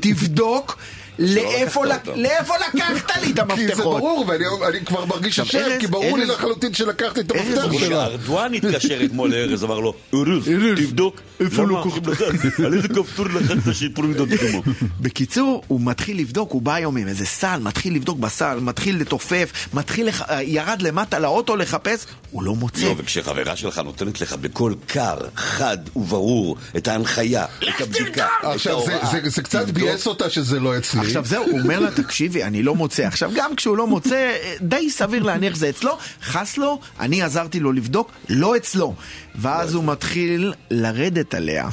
תבדוק. 0.00 0.78
לאיפה 1.18 1.86
לקחת 1.86 3.16
לי 3.22 3.30
את 3.30 3.40
כי 3.54 3.66
זה 3.66 3.72
המפתחות? 3.72 3.98
ברור, 3.98 4.24
ואני 4.28 4.44
אני 4.68 4.84
כבר 4.84 5.04
מרגיש 5.04 5.38
עכשיו, 5.38 5.60
אשם, 5.60 5.80
כי 5.80 5.86
ברור 5.86 6.18
לי 6.18 6.26
לחלוטין 6.26 6.74
שלקחתי 6.74 7.20
את 7.20 7.30
המפתח 7.30 7.62
שלה. 7.72 7.78
כשארדואן 7.78 8.54
התקשר 8.54 9.04
אתמול 9.04 9.30
לארז, 9.34 9.64
אמר 9.64 9.80
לו, 9.80 9.94
ארז, 10.14 10.48
תבדוק, 10.76 11.20
איפה 11.40 11.62
למה 11.62 11.72
לא 11.72 11.84
לדעת? 11.96 12.18
על 12.64 12.74
איזה 12.74 12.88
כפתור 12.88 13.26
לחצת 13.26 13.74
שיפורים 13.74 14.14
דודמו. 14.14 14.62
בקיצור, 15.00 15.62
הוא 15.68 15.80
מתחיל 15.80 16.18
לבדוק, 16.20 16.52
הוא 16.52 16.62
בא 16.62 16.74
היום 16.74 16.96
עם 16.96 17.08
איזה 17.08 17.26
סל, 17.26 17.60
מתחיל 17.62 17.94
לבדוק 17.94 18.18
בסל, 18.18 18.58
מתחיל 18.60 19.00
לתופף, 19.00 19.52
מתחיל, 19.74 20.08
ירד 20.42 20.82
למטה 20.82 21.18
לאוטו 21.18 21.56
לחפש, 21.56 22.06
הוא 22.30 22.42
לא 22.42 22.54
מוצא. 22.54 22.84
לא, 22.86 22.94
וכשחברה 22.98 23.56
שלך 23.56 23.78
נותנת 23.78 24.20
לך 24.20 24.32
בקול 24.32 24.74
קר, 24.86 25.16
חד 25.36 25.78
וברור, 25.96 26.56
את 26.76 26.88
ההנחיה, 26.88 27.44
את 27.44 27.80
הבדיקה, 27.80 28.26
את 28.40 28.44
עכשיו, 28.44 28.72
ההוראה, 28.72 29.06
זה- 29.12 29.28
זה 29.28 29.42
קצת. 29.42 29.68
ביאס 29.70 30.06
אותה 30.06 30.30
שזה 30.30 30.60
לא 30.60 30.78
אצלי. 30.78 31.00
עכשיו 31.08 31.24
זהו, 31.24 31.44
הוא 31.50 31.60
אומר 31.60 31.80
לה, 31.80 31.90
תקשיבי, 31.90 32.44
אני 32.44 32.62
לא 32.62 32.74
מוצא. 32.74 33.02
עכשיו, 33.02 33.30
גם 33.34 33.56
כשהוא 33.56 33.76
לא 33.76 33.86
מוצא, 33.86 34.32
די 34.60 34.90
סביר 34.90 35.22
להניח 35.22 35.54
שזה 35.54 35.68
אצלו, 35.68 35.98
חס 36.22 36.58
לו, 36.58 36.80
אני 37.00 37.22
עזרתי 37.22 37.60
לו 37.60 37.72
לבדוק, 37.72 38.10
לא 38.28 38.56
אצלו. 38.56 38.94
ואז 39.40 39.74
הוא 39.74 39.84
מתחיל 39.84 40.52
לרדת 40.70 41.34
עליה. 41.34 41.68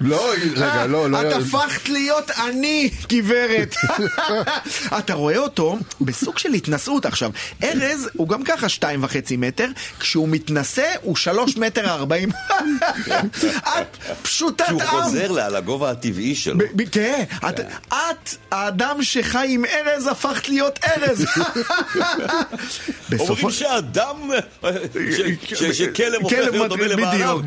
לא, 0.00 0.32
רגע, 0.56 0.86
לא, 0.86 1.10
לא. 1.10 1.22
את 1.22 1.32
הפכת 1.32 1.88
להיות 1.88 2.30
אני, 2.30 2.90
גברת. 3.08 3.74
אתה 4.98 5.14
רואה 5.14 5.36
אותו 5.38 5.78
בסוג 6.00 6.38
של 6.38 6.52
התנשאות. 6.52 7.06
עכשיו, 7.06 7.30
ארז 7.62 8.08
הוא 8.12 8.28
גם 8.28 8.44
ככה 8.44 8.68
שתיים 8.68 9.04
וחצי 9.04 9.36
מטר, 9.36 9.68
כשהוא 10.00 10.28
מתנשא 10.28 10.92
הוא 11.02 11.16
שלוש 11.16 11.56
מטר 11.56 11.90
ארבעים. 11.90 12.28
את 13.64 13.96
פשוטת 14.22 14.68
עם. 14.68 14.86
חוזר 14.86 15.30
לה 15.32 15.46
על 15.46 15.56
הגובה 15.56 15.90
הטבעי 15.90 16.34
שלו. 16.34 16.64
כן, 16.92 17.24
את, 17.94 18.28
האדם 18.50 19.02
שחי 19.02 19.46
עם 19.50 19.64
ארז, 19.64 20.06
הפכת 20.06 20.48
להיות 20.48 20.78
ארז. 20.84 21.26
אומרים 23.18 23.50
שאדם, 23.50 24.30
ש- 25.54 25.64
שכלב 25.64 26.22
הופך 26.22 26.36
להיות 26.52 26.68
דומה 26.68 26.86
לבעליו. 26.86 27.40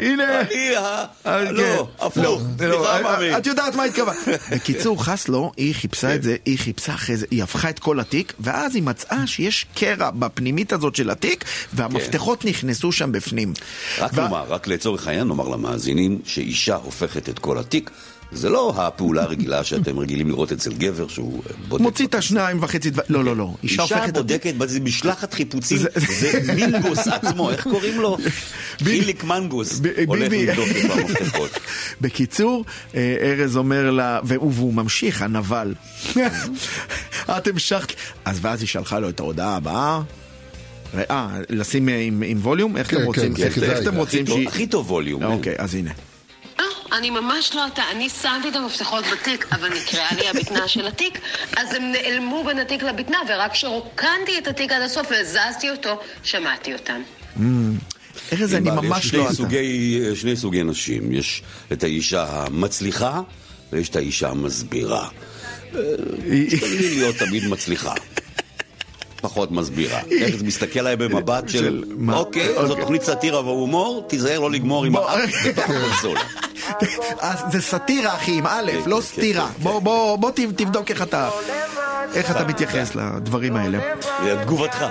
הנה. 0.00 0.40
אני 0.40 0.76
ה... 0.76 1.04
אה, 1.26 1.50
לא, 1.50 1.62
כן. 1.62 2.06
הפוך. 2.06 2.24
לא, 2.24 2.40
סליחה, 2.58 2.96
אה, 2.96 3.02
מאמי. 3.02 3.36
את 3.36 3.46
יודעת 3.46 3.74
מה 3.74 3.84
התכוונת. 3.84 4.18
בקיצור, 4.52 5.04
חסלו, 5.04 5.52
היא 5.56 5.74
חיפשה 5.74 6.14
את 6.14 6.22
זה, 6.22 6.36
היא 6.44 6.58
חיפשה 6.58 6.94
אחרי 6.94 7.16
זה, 7.16 7.26
היא 7.30 7.42
הפכה 7.42 7.70
את 7.70 7.78
כל 7.78 8.00
התיק, 8.00 8.32
ואז 8.40 8.74
היא 8.74 8.82
מצאה 8.82 9.26
שיש 9.26 9.66
קרע 9.74 10.10
בפנימית 10.10 10.72
הזאת 10.72 10.96
של 10.96 11.10
התיק, 11.10 11.44
והמפתחות 11.72 12.44
נכנסו 12.44 12.92
שם 12.92 13.12
בפנים. 13.12 13.52
רק 13.98 14.14
נאמר, 14.14 14.44
רק 14.48 14.66
לצורך 14.66 15.06
העניין 15.06 15.28
נאמר 15.28 15.48
למאזינים, 15.48 16.18
שאישה 16.24 16.74
הופכת 16.74 17.28
את 17.28 17.38
כל 17.38 17.58
התיק, 17.58 17.90
זה 18.32 18.48
לא 18.48 18.72
הפעולה 18.76 19.22
הרגילה 19.22 19.64
שאתם 19.64 19.98
רגילים 19.98 20.28
לראות 20.28 20.52
אצל 20.52 20.72
גבר 20.72 21.08
שהוא 21.08 21.42
אה, 21.46 21.52
בודק. 21.68 21.82
מוציא 21.82 22.06
את 22.06 22.14
השניים 22.14 22.62
וחצי 22.62 22.90
דבר, 22.90 23.02
לא, 23.08 23.24
לא, 23.24 23.36
לא, 23.36 23.54
אישה 23.62 23.82
אישה 23.82 23.94
הופכת. 23.96 24.14
בודקת, 24.14 24.54
זה 24.66 24.80
משלחת 24.80 25.34
חיפוצים, 25.34 25.78
זה- 25.78 26.52
מינגוס 26.54 26.98
עצמו, 27.08 27.50
איך 27.50 27.62
קוראים 27.62 28.00
לו? 28.00 28.16
חיליק 28.84 29.24
מנגוס, 29.24 29.80
הולך. 30.06 30.32
לבדוק 30.32 30.68
את 30.84 30.90
המפתחות. 30.98 31.50
בקיצור, 32.00 32.64
אה, 32.94 33.16
ארז 33.22 33.56
אומר 33.56 33.90
לה, 33.90 34.20
והוא 34.24 34.74
ממשיך, 34.74 35.22
הנבל. 35.22 35.74
את 37.28 37.48
המשכת. 37.48 37.92
אז 38.24 38.38
ואז 38.42 38.60
היא 38.60 38.68
שלחה 38.68 38.98
לו 38.98 39.08
את 39.08 39.20
ההודעה 39.20 39.56
הבאה. 39.56 40.00
אה, 41.10 41.28
לשים 41.50 41.88
אה, 41.88 42.00
עם 42.26 42.38
ווליום? 42.42 42.76
איך 42.76 42.90
כן, 42.90 42.96
אתם 42.96 43.02
כן, 43.02 43.06
רוצים? 43.06 43.36
זה 43.36 43.72
איך 43.72 43.82
אתם 43.82 43.94
רוצים. 43.96 44.24
הכי 44.48 44.66
טוב 44.66 44.90
ווליום. 44.90 45.22
אוקיי, 45.24 45.54
אז 45.58 45.74
הנה. 45.74 45.90
אה, 46.92 46.98
אני 46.98 47.10
ממש 47.10 47.54
לא 47.54 47.66
אתה. 47.66 47.82
אני 47.90 48.08
שמתי 48.08 48.48
את 48.48 48.56
המפתחות 48.56 49.04
בתיק, 49.12 49.46
אבל 49.52 49.68
נקרעה 49.68 50.14
לי 50.14 50.28
הבטנה 50.28 50.68
של 50.68 50.86
התיק, 50.86 51.18
אז 51.56 51.74
הם 51.74 51.92
נעלמו 51.92 52.44
בין 52.44 52.58
התיק 52.58 52.82
לבטנה, 52.82 53.18
ורק 53.28 53.52
כשרוקנתי 53.52 54.38
את 54.38 54.48
התיק 54.48 54.72
עד 54.72 54.82
הסוף 54.82 55.06
והזזתי 55.10 55.70
אותו, 55.70 56.00
שמעתי 56.22 56.72
אותם. 56.72 57.02
ארז, 58.32 58.54
אני 58.54 58.68
יש 58.68 58.74
ממש 58.74 59.06
שני 59.06 59.18
לא 59.18 59.24
אתה. 59.24 59.34
סוגי, 59.34 60.00
שני 60.14 60.36
סוגי 60.36 60.62
נשים, 60.62 61.12
יש 61.12 61.42
את 61.72 61.84
האישה 61.84 62.26
המצליחה 62.28 63.20
ויש 63.72 63.88
את 63.88 63.96
האישה 63.96 64.28
המסבירה. 64.28 65.08
תשתדלי 66.50 66.94
להיות 66.94 67.16
תמיד 67.16 67.46
מצליחה. 67.46 67.94
פחות 69.20 69.50
מסבירה. 69.50 70.00
ארז 70.22 70.42
מסתכל 70.42 70.80
עליי 70.80 70.96
במבט 70.96 71.48
של? 71.48 71.84
אוקיי, 72.12 72.54
זו 72.66 72.74
תוכנית 72.74 73.02
סאטירה 73.02 73.40
והומור, 73.40 74.04
תיזהר 74.08 74.38
לא 74.38 74.50
לגמור 74.50 74.84
עם. 74.84 74.96
האף 74.96 75.46
בתוך 75.48 75.64
הקונסולה. 75.64 76.20
אז 77.20 77.38
זה 77.52 77.62
סאטירה, 77.62 78.14
אחי, 78.14 78.38
עם 78.38 78.46
א', 78.46 78.70
כן, 78.84 78.90
לא 78.90 78.96
כן, 78.96 79.02
סטירה. 79.02 79.48
כן, 79.48 79.62
בוא, 79.62 80.16
תבדוק 80.56 80.90
איך 80.90 81.02
אתה... 81.02 81.30
איך 82.14 82.30
אתה 82.30 82.44
מתייחס 82.44 82.94
לדברים 82.94 83.56
האלה. 83.56 83.78
תגובתך, 84.44 84.84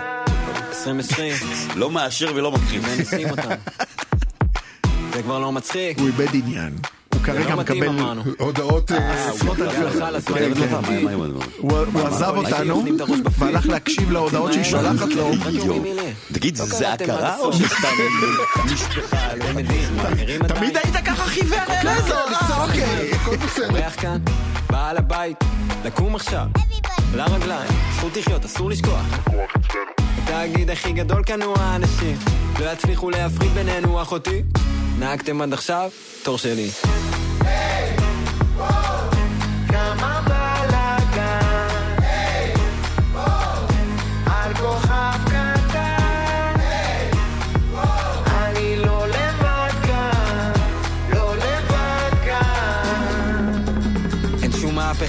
2020, 0.70 1.34
לא 1.76 1.92
מאשר 1.92 2.32
ולא 2.36 2.52
אותם. 3.30 3.50
זה 5.14 5.24
כבר 5.24 5.40
לא 5.40 5.52
מצחיק. 5.52 6.00
הוא 6.00 6.08
איבד 6.08 6.28
עניין. 6.34 6.74
הוא 7.20 7.26
כרגע 7.26 7.50
לא 7.50 7.58
מקבל... 7.58 7.88
הודעות... 8.38 8.92
אה, 8.92 9.30
עשרות 9.30 9.58
אלפי? 9.62 11.04
מה 11.04 11.12
עם 11.12 11.22
הדבר? 11.22 11.46
הוא 11.58 12.08
עזב 12.08 12.34
אותנו. 12.36 12.86
והלך 13.38 13.68
להקשיב 13.68 14.12
להודעות 14.12 14.54
שהיא 14.54 14.64
שולחת 14.64 15.08
לו. 15.08 15.32
תגיד, 16.32 16.58
לא 16.58 16.66
זה 16.66 16.94
הכרה 16.94 17.38
או. 17.38 17.54
שסתם 17.54 17.88
נשפכה 18.66 19.34
את 20.46 20.52
תמיד 20.52 20.78
היית 20.78 20.96
ככה 21.06 21.26
חיוור, 21.26 21.60
ארז? 21.70 22.12
אה, 22.12 22.64
אוקיי. 22.64 23.12
הכל 23.12 23.36
בסדר. 23.38 24.59
בעל 24.80 24.98
הבית, 24.98 25.38
לקום 25.86 26.16
עכשיו, 26.16 26.46
לרגליים, 27.16 27.72
זכות 27.96 28.18
לחיות, 28.18 28.46
אסור 28.46 28.70
לשכוח. 28.70 29.06
התאגיד 30.18 30.70
הכי 30.70 30.92
גדול 30.92 31.24
כאן 31.24 31.42
הוא 31.42 31.58
האנשים, 31.58 32.18
לא 32.60 32.66
יצליחו 32.72 33.10
להפריד 33.10 33.52
בינינו 33.52 34.02
אחותי. 34.02 34.44
נהגתם 35.00 35.42
עד 35.42 35.54
עכשיו, 35.54 35.90
תור 36.24 36.38
שלי. 36.38 36.70
כמה 38.58 38.99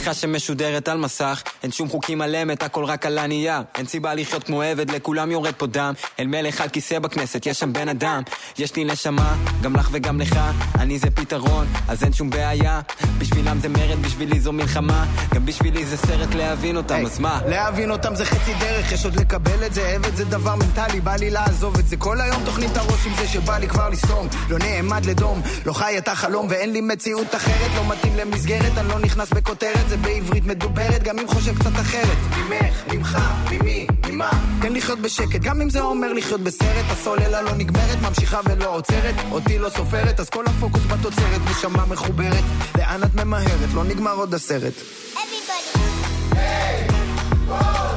מהפכה 0.00 0.14
שמשודרת 0.14 0.88
על 0.88 0.98
מסך, 0.98 1.42
אין 1.62 1.72
שום 1.72 1.88
חוקים 1.88 2.20
על 2.20 2.34
אמת, 2.34 2.62
הכל 2.62 2.84
רק 2.84 3.06
על 3.06 3.18
הנייר. 3.18 3.62
אין 3.78 3.86
סיבה 3.86 4.14
לחיות 4.14 4.44
כמו 4.44 4.62
עבד, 4.62 4.90
לכולם 4.90 5.30
יורד 5.30 5.54
פה 5.54 5.66
דם. 5.66 5.92
אל 6.20 6.26
מלך 6.26 6.60
על 6.60 6.68
כיסא 6.68 6.98
בכנסת, 6.98 7.46
יש 7.46 7.58
שם 7.58 7.72
בן 7.72 7.88
אדם. 7.88 8.22
יש 8.58 8.76
לי 8.76 8.84
נשמה, 8.84 9.36
גם 9.62 9.76
לך 9.76 9.88
וגם 9.92 10.20
לך, 10.20 10.40
אני 10.78 10.98
זה 10.98 11.10
פתרון, 11.10 11.66
אז 11.88 12.04
אין 12.04 12.12
שום 12.12 12.30
בעיה. 12.30 12.80
בשבילם 13.18 13.60
זה 13.60 13.68
מרד, 13.68 14.02
בשבילי 14.02 14.40
זו 14.40 14.52
מלחמה. 14.52 15.06
גם 15.34 15.46
בשבילי 15.46 15.86
זה 15.86 15.96
סרט 15.96 16.34
להבין 16.34 16.76
אותם, 16.76 17.06
אז 17.06 17.18
מה? 17.18 17.40
להבין 17.48 17.90
אותם 17.90 18.14
זה 18.14 18.24
חצי 18.24 18.54
דרך, 18.60 18.92
יש 18.92 19.04
עוד 19.04 19.16
לקבל 19.16 19.66
את 19.66 19.74
זה, 19.74 19.88
עבד 19.88 20.14
זה 20.16 20.24
דבר 20.24 20.54
מנטלי, 20.54 21.00
בא 21.00 21.16
לי 21.16 21.30
לעזוב 21.30 21.78
את 21.78 21.88
זה. 21.88 21.96
כל 21.96 22.20
היום 22.20 22.42
תוכנית 22.44 22.76
הראש 22.76 23.06
עם 23.06 23.12
זה 23.18 23.28
שבא 23.28 23.58
לי 23.58 23.68
כבר 23.68 23.88
לסתום, 23.88 24.28
לא 24.50 24.58
נעמד 24.58 25.06
לדום, 25.06 25.42
לא 25.66 25.72
חי 25.72 25.98
את 25.98 26.08
החלום 26.08 26.46
ואין 26.50 26.72
לי 26.72 26.80
מציאות 26.80 27.34
אחרת, 27.34 27.70
לא 27.76 27.88
מתאים 27.88 28.16
למסגרת, 28.16 28.78
אני 28.78 28.88
לא 28.88 28.98
נכנס 28.98 29.30
בכותרת, 29.30 29.89
זה 29.90 29.96
בעברית 29.96 30.44
מדוברת, 30.44 31.03
גם 31.03 31.18
אם 31.18 31.29
חושב 31.29 31.59
קצת 31.59 31.72
אחרת. 31.72 32.16
ממך, 32.37 32.85
ממך, 32.92 33.18
ממי, 33.50 33.87
ממה? 34.09 34.31
תן 34.62 34.72
לחיות 34.72 34.98
בשקט, 34.98 35.40
גם 35.40 35.61
אם 35.61 35.70
זה 35.70 35.81
אומר 35.81 36.12
לחיות 36.12 36.40
בסרט, 36.40 36.85
הסוללה 36.90 37.42
לא 37.42 37.55
נגמרת, 37.55 37.98
ממשיכה 38.03 38.40
ולא 38.44 38.74
עוצרת, 38.74 39.14
אותי 39.31 39.59
לא 39.59 39.68
סופרת, 39.68 40.20
אז 40.20 40.31
כל 40.31 40.44
הפוקוס 40.46 40.83
בתוצרת, 40.87 41.40
נשמה 41.50 41.87
מחוברת, 41.87 42.44
לאן 42.79 43.03
את 43.03 43.14
ממהרת, 43.14 43.74
לא 43.74 43.85
נגמר 43.85 44.14
עוד 44.14 44.35
הסרט. 44.35 44.74
כמה 47.48 47.89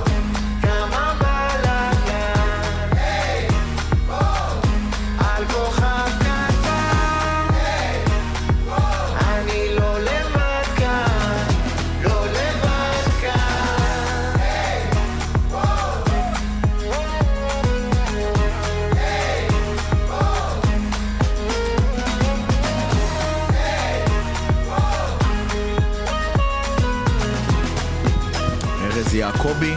יעקבי, 29.23 29.73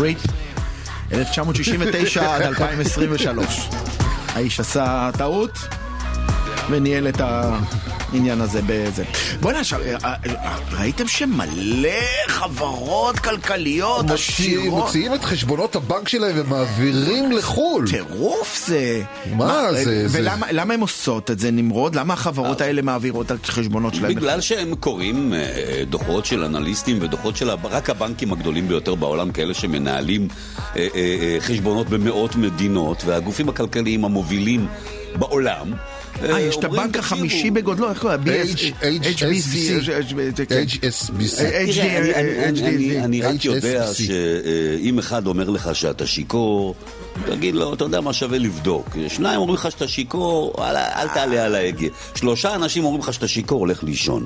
ריט, 0.00 0.18
1969 1.12 2.34
עד 2.34 2.42
2023. 2.52 3.68
האיש 4.34 4.60
עשה 4.60 5.10
טעות 5.18 5.58
וניהל 6.70 7.08
את 7.08 7.20
העניין 8.12 8.40
הזה 8.40 8.60
בזה. 8.66 9.04
בוא'נה, 9.40 9.60
עכשיו, 9.60 9.80
אה, 9.82 9.96
אה, 10.04 10.14
אה, 10.26 10.56
ראיתם 10.78 11.08
שמלא 11.08 11.88
חברות 12.28 13.18
כלכליות 13.18 14.10
עשירות? 14.10 14.84
מוציאים 14.84 15.14
את 15.14 15.24
חשבונות 15.24 15.76
הבנק 15.76 16.08
שלהם 16.08 16.32
ומעבירים 16.36 17.32
לחו"ל. 17.32 17.88
טירוף 17.90 18.62
זה. 18.66 19.02
מה 19.36 19.68
זה- 19.72 20.06
ולמה 20.10 20.46
למה 20.52 20.74
הם 20.74 20.80
עושות 20.80 21.30
את 21.30 21.38
זה, 21.38 21.50
נמרוד? 21.50 21.94
למה 21.94 22.14
החברות 22.14 22.60
האלה 22.60 22.82
מעבירות 22.82 23.32
את 23.32 23.44
החשבונות 23.48 23.94
שלהם? 23.94 24.14
בגלל 24.14 24.40
שהם 24.40 24.74
קוראים 24.74 25.32
דוחות 25.90 26.26
של 26.26 26.44
אנליסטים 26.44 26.98
ודוחות 27.00 27.36
של 27.36 27.50
רק 27.64 27.90
הבנקים 27.90 28.32
הגדולים 28.32 28.68
ביותר 28.68 28.94
בעולם, 28.94 29.32
כאלה 29.32 29.54
שמנהלים 29.54 30.28
חשבונות 31.40 31.88
במאות 31.88 32.36
מדינות, 32.36 33.02
והגופים 33.06 33.48
הכלכליים 33.48 34.04
המובילים 34.04 34.66
בעולם. 35.16 35.72
אה, 36.22 36.40
יש 36.40 36.56
את 36.56 36.64
הבנק 36.64 36.86
"תקשיבו, 36.96 36.98
החמישי 36.98 37.50
בגודלו, 37.50 37.90
איך 37.90 37.98
קוראים? 37.98 38.20
HSBC. 38.22 39.56
כן. 40.48 40.62
HSBC. 40.66 41.36
תראה, 41.36 41.62
אני- 42.20 42.98
אני- 42.98 43.22
רק. 43.22 43.44
יודע 43.44 43.86
שאם 43.94 44.98
אחד 44.98 45.26
אומר 45.26 45.50
לך 45.50 45.70
שאתה 45.74 46.06
שיכור, 46.06 46.74
תגיד 47.26 47.54
לו, 47.54 47.74
אתה 47.74 47.84
יודע 47.84 48.00
מה 48.00 48.12
שווה 48.12 48.38
לבדוק. 48.38 48.96
שניים 49.08 49.40
אומרים 49.40 49.54
לך 49.54 49.70
שאתה 49.70 49.88
שיכור, 49.88 50.54
וואלה, 50.58 51.02
אל 51.02 51.08
תעלה 51.08 51.44
על 51.44 51.54
ההגה. 51.54 51.86
שלושה 52.14 52.54
אנשים 52.54 52.84
אומרים 52.84 53.02
לך 53.02 53.12
שאתה 53.12 53.28
שיכור, 53.28 53.58
הולך 53.60 53.84
לישון. 53.84 54.24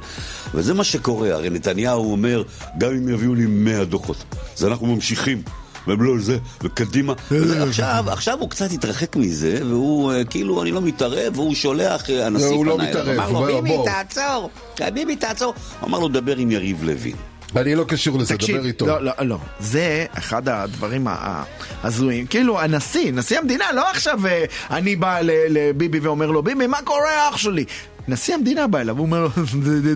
וזה 0.54 0.74
מה 0.74 0.84
שקורה, 0.84 1.32
הרי 1.34 1.50
נתניהו 1.50 2.12
אומר, 2.12 2.42
גם 2.78 2.90
אם 2.90 3.08
יביאו 3.08 3.34
לי 3.34 3.46
100 3.46 3.84
דוחות, 3.84 4.16
אז 4.58 4.64
אנחנו 4.64 4.86
ממשיכים. 4.86 5.42
והם 5.86 6.02
לא 6.02 6.12
זה, 6.18 6.38
וקדימה. 6.62 7.12
עכשיו, 7.60 8.04
עכשיו 8.08 8.38
הוא 8.40 8.50
קצת 8.50 8.72
התרחק 8.72 9.16
מזה, 9.16 9.58
והוא 9.68 10.12
אה, 10.12 10.24
כאילו, 10.24 10.62
אני 10.62 10.70
לא 10.70 10.80
מתערב, 10.82 11.32
והוא 11.38 11.54
שולח, 11.54 12.10
אה, 12.10 12.26
הנשיא 12.26 12.46
הוא 12.46 12.66
לא 12.66 12.74
פנה 12.74 12.88
אליו, 12.88 13.00
מתערב, 13.02 13.18
אמר 13.20 13.30
לו, 13.30 13.48
הוא 13.48 13.48
אומר, 13.48 13.60
ביבי, 13.60 13.76
בוא." 13.76 13.86
תעצור, 13.86 14.50
ביבי, 14.94 15.16
תעצור. 15.16 15.54
הוא 15.80 15.88
אמר 15.88 15.98
לו, 15.98 16.08
דבר 16.08 16.36
עם 16.36 16.50
יריב 16.50 16.84
לוין. 16.84 17.16
אני 17.56 17.74
לא 17.74 17.84
קשור 17.84 18.18
לזה, 18.18 18.34
תקשיב, 18.34 18.56
דבר 18.56 18.66
איתו. 18.66 18.86
לא, 18.86 19.02
לא, 19.02 19.12
לא, 19.20 19.38
זה 19.60 20.06
אחד 20.18 20.48
הדברים 20.48 21.06
ההזויים. 21.10 22.26
כאילו, 22.26 22.60
הנשיא, 22.60 23.12
נשיא 23.12 23.38
המדינה, 23.38 23.72
לא 23.72 23.90
עכשיו 23.90 24.26
אה, 24.26 24.44
אני 24.70 24.96
בא 24.96 25.18
לביבי 25.24 25.98
ואומר 25.98 26.30
לו, 26.30 26.42
ביבי, 26.42 26.66
מה 26.66 26.78
קורה 26.84 27.28
אח 27.28 27.36
שלי? 27.36 27.64
נשיא 28.08 28.34
המדינה 28.34 28.66
בא 28.66 28.78
אליו, 28.80 28.98
הוא 28.98 29.06
אומר 29.06 29.20
לו, 29.22 29.28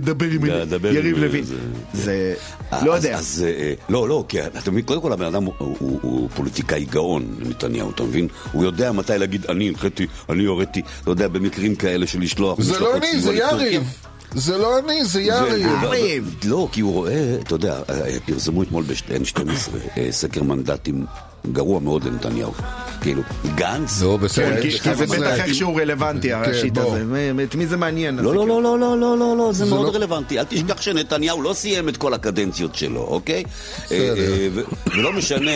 דבר 0.01 0.27
עם 0.27 0.45
יריב 0.85 1.19
לוין. 1.19 1.45
זה- 1.45 1.55
זה, 1.95 2.35
לא 2.83 2.93
יודע. 2.93 3.17
אז 3.19 3.45
אה, 3.47 3.73
לא, 3.89 4.09
לא, 4.09 4.25
כי 4.29 4.41
אתה 4.47 4.71
מבין, 4.71 4.85
קודם 4.85 5.01
כל 5.01 5.13
הבן 5.13 5.25
אדם 5.25 5.45
הוא- 5.45 6.29
פוליטיקאי 6.37 6.85
גאון, 6.85 7.37
נתניהו, 7.41 7.91
אתה 7.91 8.03
מבין? 8.03 8.29
הוא 8.53 8.65
יודע 8.65 8.93
מתי 8.93 9.13
להגיד, 9.19 9.47
אני 9.47 9.69
הנחיתי, 9.69 10.07
אני 10.29 10.45
הוריתי, 10.45 10.83
אתה 11.03 11.11
יודע, 11.11 11.29
במקרים 11.29 11.75
כאלה 11.75 12.07
של 12.07 12.21
לשלוח... 12.21 12.61
זה 12.61 12.79
לא 12.81 12.97
אני, 12.97 13.21
זה. 13.21 13.35
יריב. 13.35 13.83
זה 14.35 14.59
לא 14.59 14.79
אני, 14.79 15.05
זה 15.05 15.23
יריב. 15.23 16.35
לא, 16.45 16.69
כי 16.73 16.81
הוא 16.81 16.93
רואה, 16.93 17.37
אתה 17.43 17.55
יודע, 17.55 17.81
אה, 17.91 18.17
פרסמו 18.27 18.63
אתמול 18.63 18.85
ב-N12 18.85 19.71
סקר 20.11 20.43
מנדטים 20.43 21.05
גרוע 21.53 21.81
מאוד 21.81 22.05
לנתניהו. 22.05 22.53
כאילו, 23.01 23.23
גנץ... 23.55 24.03
בסדר. 24.21 24.57
כן, 24.57 24.63
כי 24.63 24.71
כי 24.79 24.95
זה. 24.95 25.07
בטח 25.07 25.41
איכשהו 25.41 25.77
רלוונטי, 25.77 26.33
השיט 26.33 26.75
בוא. 26.75 26.83
הזה. 26.97 27.05
את 27.45 27.55
מי 27.55 27.67
זה 27.67 27.77
מעניין? 27.77 28.17
לא, 28.19 28.35
לא, 28.35 28.47
לא, 28.49 28.63
לא, 28.63 28.79
לא, 28.79 28.99
לא, 29.01 29.19
לא, 29.19 29.37
לא, 29.37 29.53
זה 29.53 29.65
מאוד 29.65 29.87
לא- 29.87 29.97
רלוונטי. 29.97 30.39
אל 30.39 30.45
תשכח 30.49 30.81
שנתניהו 30.83 31.43
לא 31.43 31.53
סיים 31.53 31.89
את 31.89 31.97
כל 31.97 32.15
הקדנציות 32.15 32.75
שלו, 32.75 33.01
אוקיי? 33.01 33.45
בסדר. 33.85 33.99
אה, 33.99 34.49
אה, 34.57 34.63
ולא 34.97 35.13
משנה 35.13 35.51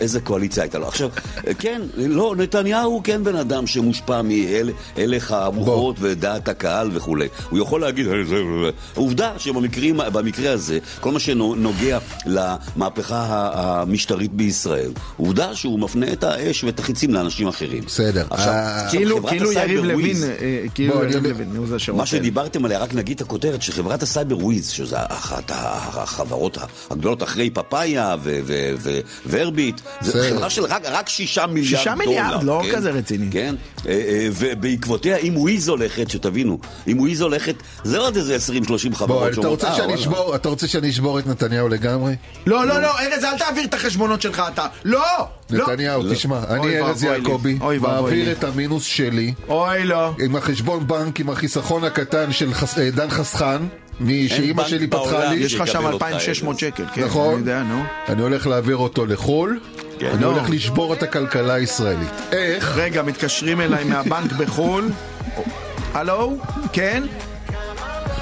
איזה- 0.00 0.20
קואליציה 0.20 0.62
הייתה 0.62 0.78
לו. 0.78 0.88
עכשיו, 0.88 1.08
אה, 1.46 1.54
כן, 1.54 1.82
לא, 1.96 2.34
נתניהו 2.38 2.90
הוא 2.92 3.02
כן 3.04 3.24
בן 3.24 3.36
אדם 3.36 3.66
שמושפע 3.66 4.20
מהלך 4.22 5.32
הרוחות 5.32 5.96
ודעת 6.00 6.48
הקהל 6.48 6.90
וכולי. 6.92 7.28
הוא 7.50 7.58
יכול 7.58 7.80
להגיד, 7.80 8.06
"אה, 8.08 8.12
זה... 8.28 8.36
עובדה 8.94 9.32
שבמקרים, 9.38 10.00
במקרה 10.12 10.52
הזה, 10.52 10.78
כל 11.00 11.12
מה 11.12 11.18
שנוגע 11.20 11.98
למהפכה 12.26 13.50
המשטרית 13.54 14.32
בישראל, 14.32 14.90
עובדה 15.16 15.54
שהוא 15.54 15.80
מפנה 15.80 16.06
את 16.12 16.24
האש 16.24 16.64
ואת 16.64 16.78
החיצים 16.78 17.14
לאנשים 17.14 17.48
אחרים. 17.48 17.84
בסדר. 17.86 18.26
אה, 18.32 18.90
כאילו 18.90 19.22
כאילו 19.26 19.52
יריב 19.52 19.84
לוין, 19.84 20.16
אה, 20.24 20.64
כאילו 20.74 21.04
יריב 21.04 21.26
לוין, 21.26 21.56
הוא 21.56 21.66
זה 21.66 21.78
שרוצה. 21.78 21.98
מה 22.00 22.06
שדיברתם 22.06 22.64
עליה, 22.64 22.78
רק 22.78 22.94
נגיד 22.94 23.16
את 23.16 23.22
הכותרת, 23.22 23.62
שחברת 23.62 24.02
הסייבר 24.02 24.38
וויז, 24.38 24.68
שזה 24.70 24.96
אחת 24.98 25.50
החברות 25.54 26.58
הגדולות 26.90 27.22
אחרי 27.22 27.50
פאפאיה 27.50 28.14
ו- 28.22 28.40
ו- 28.46 28.72
ו- 28.78 29.00
וארביט, 29.26 29.80
זו. 30.00 30.18
חברה 30.30 30.50
של 30.50 30.64
רק, 30.64 30.82
רק 30.84 31.08
שישה 31.08 31.46
מיליארד 31.46 31.66
שישה 31.78 31.94
דולר. 31.94 32.06
מיליארד, 32.06 32.42
לא 32.42 32.60
כן? 32.64 32.76
כזה 32.76 32.90
רציני. 32.90 33.26
כן, 33.30 33.54
אה, 33.88 34.28
ובעקבותיה, 34.32 35.16
אם 35.16 35.36
וויז 35.36 35.68
הולכת, 35.68 36.10
שתבינו, 36.10 36.58
אם 36.88 37.00
וויז 37.00 37.20
הולכת, 37.20 37.54
זה 37.84 37.98
עוד 37.98 38.16
איזה 38.16 38.36
20-30 38.36 38.38
בוא, 38.90 38.96
חברות 38.98 39.38
אתה 39.38 39.48
רוצה 39.48 39.68
"אה, 39.68 39.74
שאני 39.76 39.86
וואלה." 39.86 40.00
אשבור- 40.00 40.34
אתה 40.34 40.48
רוצה 40.48 40.66
שאני 40.68 40.90
אשבור 40.90 41.18
את 41.18 41.26
נתניהו 41.26 41.68
לגמרי? 41.68 42.14
לא, 42.46 42.66
לא, 42.66 42.80
לא, 42.82 42.98
ארז, 43.00 43.24
אל 43.24 43.38
תעביר 43.38 43.64
את 43.64 43.74
החשבונות 43.74 44.22
שלך, 44.22 44.42
אתה. 44.54 44.66
לא! 44.96 45.26
לא! 45.50 45.64
נתניהו, 45.64 46.02
תשמע, 46.12 46.38
אני 46.50 46.78
ארז. 46.80 47.04
יעקבי, 47.04 47.58
מעביר. 47.80 48.32
את 48.32 48.44
המינוס 48.44 48.84
שלי 48.84 49.34
אוי, 49.48 49.84
לא. 49.84 50.10
עם 50.20 50.36
החשבון 50.36 50.86
בנק, 50.86 51.20
עם 51.20 51.30
החיסכון 51.30 51.84
הקטן 51.84 52.32
של 52.32 52.54
חס- 52.54 52.78
אה, 52.78 52.90
דן 52.90 53.10
חסכן, 53.10 53.62
מי- 54.00 54.28
שאימא 54.28 54.64
שלי 54.68 54.86
פתחה 54.86 55.24
לי, 55.24 55.36
יש 55.36 55.54
לך 55.54 55.66
שם 55.66 55.72
שיקבל 55.72 55.92
אותך, 55.92 56.02
2,600 56.06 56.52
ארז. 56.54 56.60
שקל, 56.60 56.84
כן. 56.94 57.04
נכון. 57.04 57.28
אני 57.32 57.40
יודע, 57.40 57.62
נו. 57.62 57.82
אני 58.08 58.22
הולך 58.22 58.46
להעביר 58.46 58.76
אותו 58.76 59.06
לחו"ל, 59.06 59.60
אני 60.00 60.22
לא. 60.22 60.26
הולך 60.26 60.50
לשבור 60.50 60.94
את 60.94 61.02
הכלכלה 61.02 61.54
הישראלית. 61.54 62.08
איך? 62.32 62.72
רגע, 62.76 63.02
מתקשרים 63.02 63.60
אליי 63.60 63.84
מהבנק 63.84 64.32
בחו"ל. 64.32 64.90
הלו? 65.94 66.36
כן? 66.72 67.02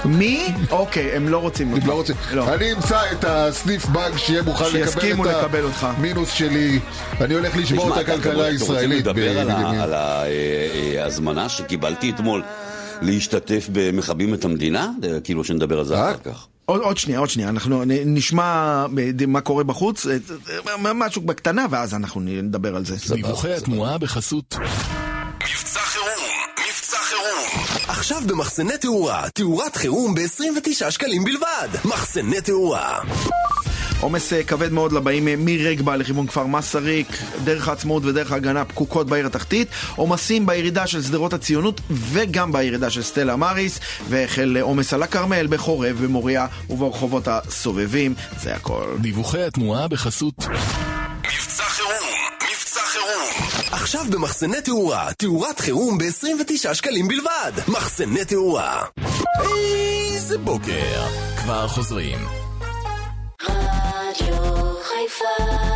מי? 0.04 0.48
אוקיי, 0.70 1.16
הם 1.16 1.28
לא 1.28 1.38
רוצים 1.38 1.72
אותך. 1.72 1.86
לא 1.86 1.92
רוצה. 1.92 2.12
לא. 2.32 2.54
אני 2.54 2.72
אמצא 2.72 2.98
את 3.12 3.24
הסניף 3.28 3.86
בנק 3.86 4.16
שיהיה 4.16 4.42
מוכן 4.42 4.64
לקבל 4.64 4.84
שיסכימו 4.84 5.24
את 5.24 5.30
לקבל 5.30 5.64
אותך. 5.64 5.84
המינוס 5.84 6.30
שלי. 6.32 6.80
אני 7.20 7.34
הולך 7.34 7.56
לשבור 7.56 7.92
את 7.92 8.08
הכלכלה 8.08 8.20
אתם 8.32 8.38
רוצים 8.40 8.44
הישראלית. 8.52 9.06
לדבר 9.06 9.38
על 9.40 9.50
ה- 9.50 9.54
בבנימין. 9.54 9.80
על 9.80 9.94
ההזמנה 10.98 11.48
שקיבלתי 11.48 12.10
אתמול 12.10 12.42
להשתתף 13.02 13.68
במכבים 13.72 14.34
את 14.34 14.44
המדינה? 14.44 14.90
אה, 15.04 15.20
כאילו 15.20 15.44
שנדבר 15.44 15.78
על 15.78 15.84
זה 15.84 15.94
אה? 15.94 16.10
אחר 16.10 16.18
כך. 16.24 16.46
עוד, 16.66 16.80
עוד 16.80 16.96
שנייה, 16.98 17.18
עוד 17.18 17.28
שנייה, 17.30 17.48
אנחנו 17.48 17.82
נשמע 18.06 18.42
אה, 19.20 19.26
מה 19.26 19.40
קורה 19.40 19.64
בחוץ, 19.64 20.06
אה, 20.06 20.16
אה, 20.86 20.92
משהו 20.94 21.22
בקטנה, 21.22 21.66
ואז 21.70 21.94
אנחנו 21.94 22.20
נדבר 22.24 22.76
על 22.76 22.84
זה. 22.84 23.14
דיווחי 23.14 23.52
התנועה 23.54 23.98
בחסות 23.98 24.56
מבצע 25.54 25.80
חירום, 25.80 26.08
מבצע 26.68 26.96
חירום. 26.96 27.64
עכשיו 27.88 28.22
במחסני 28.26 28.78
תאורה, 28.78 29.24
תאורת 29.34 29.76
חירום 29.76 30.14
ב-29 30.14 30.90
שקלים 30.90 31.24
בלבד. 31.24 31.68
מחסני 31.84 32.40
תאורה. 32.40 33.00
עומס 34.00 34.32
אה, 34.32 34.44
כבד 34.44 34.72
מאוד 34.72 34.92
לבאים 34.92 35.28
אה, 35.28 35.34
מרגבה 35.38 35.96
לכיוון 35.96 36.26
כפר 36.26 36.46
מסריק, 36.46 37.06
דרך 37.44 37.68
העצמאות 37.68 38.04
ודרך 38.04 38.32
ההגנה 38.32 38.64
פקוקות 38.64 39.06
בעיר 39.06 39.26
התחתית, 39.26 39.68
עומסים 39.96 40.46
בירידה 40.46 40.86
של 40.86 41.02
שדרות 41.02 41.32
הציונות 41.32 41.80
וגם 41.90 42.52
בירידה 42.52 42.90
של 42.90 43.02
סטלה 43.02 43.36
מריס, 43.36 43.80
והחל 44.08 44.56
אה, 44.56 44.62
עומס 44.62 44.94
על 44.94 45.02
הכרמל, 45.02 45.46
בחורב, 45.46 45.96
במוריה 46.02 46.46
וברחובות 46.70 47.28
הסובבים, 47.28 48.14
זה 48.40 48.54
הכל. 48.54 48.96
דיווחי 49.00 49.42
התנועה 49.42 49.88
בחסות 49.88 50.34
עכשיו 53.84 54.04
במחסני 54.10 54.60
תאורה, 54.60 55.08
תאורת 55.18 55.60
חירום 55.60 55.98
ב-29 55.98 56.74
שקלים 56.74 57.08
בלבד. 57.08 57.52
מחסני 57.68 58.24
תאורה. 58.24 58.82
איזה 60.12 60.38
בוקר. 60.38 61.02
כבר 61.36 61.68
חוזרים. 61.68 62.18
רדיו 63.42 64.36
חיפה 64.82 65.73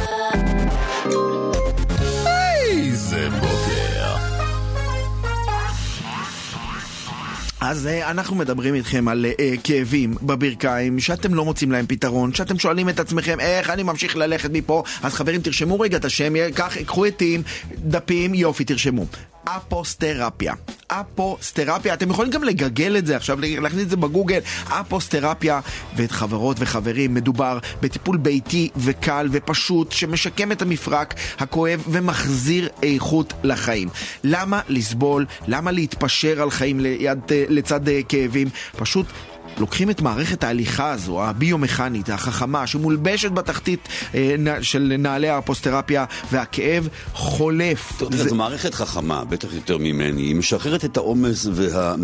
אז 7.61 7.87
אה, 7.87 8.11
אנחנו 8.11 8.37
מדברים 8.37 8.75
איתכם 8.75 9.09
על 9.09 9.27
אה, 9.41 9.55
כאבים 9.65 10.15
בברכיים, 10.23 11.01
שאתם 11.01 11.35
לא 11.35 11.45
מוצאים 11.45 11.73
להם 11.73 11.87
פתרון, 11.87 12.35
שאתם 12.35 12.59
שואלים 12.59 12.89
את 12.89 13.01
עצמכם 13.01 13.41
איך 13.41 13.71
אני 13.71 13.83
ממשיך 13.83 14.17
ללכת 14.17 14.51
מפה, 14.53 14.83
אז 15.03 15.15
חברים 15.15 15.41
תרשמו 15.41 15.81
רגע 15.81 15.97
את 15.97 16.05
השם, 16.05 16.51
קח, 16.55 16.77
קחו 16.83 17.05
עטים, 17.05 17.43
דפים, 17.75 18.35
יופי, 18.35 18.65
תרשמו. 18.65 19.07
אפוסטרפיה. 19.45 20.55
אפוסטרפיה, 20.87 21.95
אתם 21.95 22.11
יכולים 22.11 22.31
גם 22.33 22.45
לגגל 22.45 22.97
את 22.97 23.07
זה 23.07 23.17
עכשיו, 23.17 23.39
להכניס 23.41 23.83
את 23.85 23.91
זה 23.91 23.97
בגוגל, 23.97 24.41
אפוסטרפיה, 24.69 25.61
ואת 25.97 26.11
חברות 26.11 26.57
וחברים, 26.61 27.15
מדובר 27.15 27.59
בטיפול 27.81 28.17
ביתי 28.17 28.69
וקל 28.77 29.29
ופשוט 29.33 29.93
שמשקם 29.93 30.53
את 30.53 30.63
המפרק 30.63 31.15
הכואב 31.39 31.85
ומחזיר 31.89 32.69
איכות 32.83 33.33
לחיים. 33.43 33.89
למה 34.25 34.61
לסבול? 34.69 35.27
למה 35.47 35.71
להתפשר 35.71 36.43
על 36.43 36.51
חיים 36.51 36.81
ליד, 36.81 37.21
אה, 37.31 37.45
לצד 37.49 37.89
אה, 37.89 38.01
כאבים? 38.09 38.49
פשוט 38.77 39.07
לוקחים 39.59 39.91
את 39.91 40.01
מערכת 40.01 40.45
ההליכה 40.45 40.91
הזו, 40.91 41.25
הביומכנית, 41.25 42.11
החכמה, 42.11 42.67
שמולבשת 42.67 43.31
בתחתית 43.31 43.89
אה, 44.15 44.35
של 44.63 44.95
נעלי 44.99 45.29
האפוסטרפיה, 45.29 46.05
והכאב 46.33 46.89
חולף. 47.13 48.03
זו 48.11 48.35
מערכת 48.35 48.75
חכמה, 48.75 49.25
בטח 49.25 49.55
יותר 49.55 49.79
ממני, 49.79 50.23
היא 50.23 50.37
משחררת 50.37 50.85
את 50.85 50.97
העומס 50.97 51.47
וה- 51.53 51.95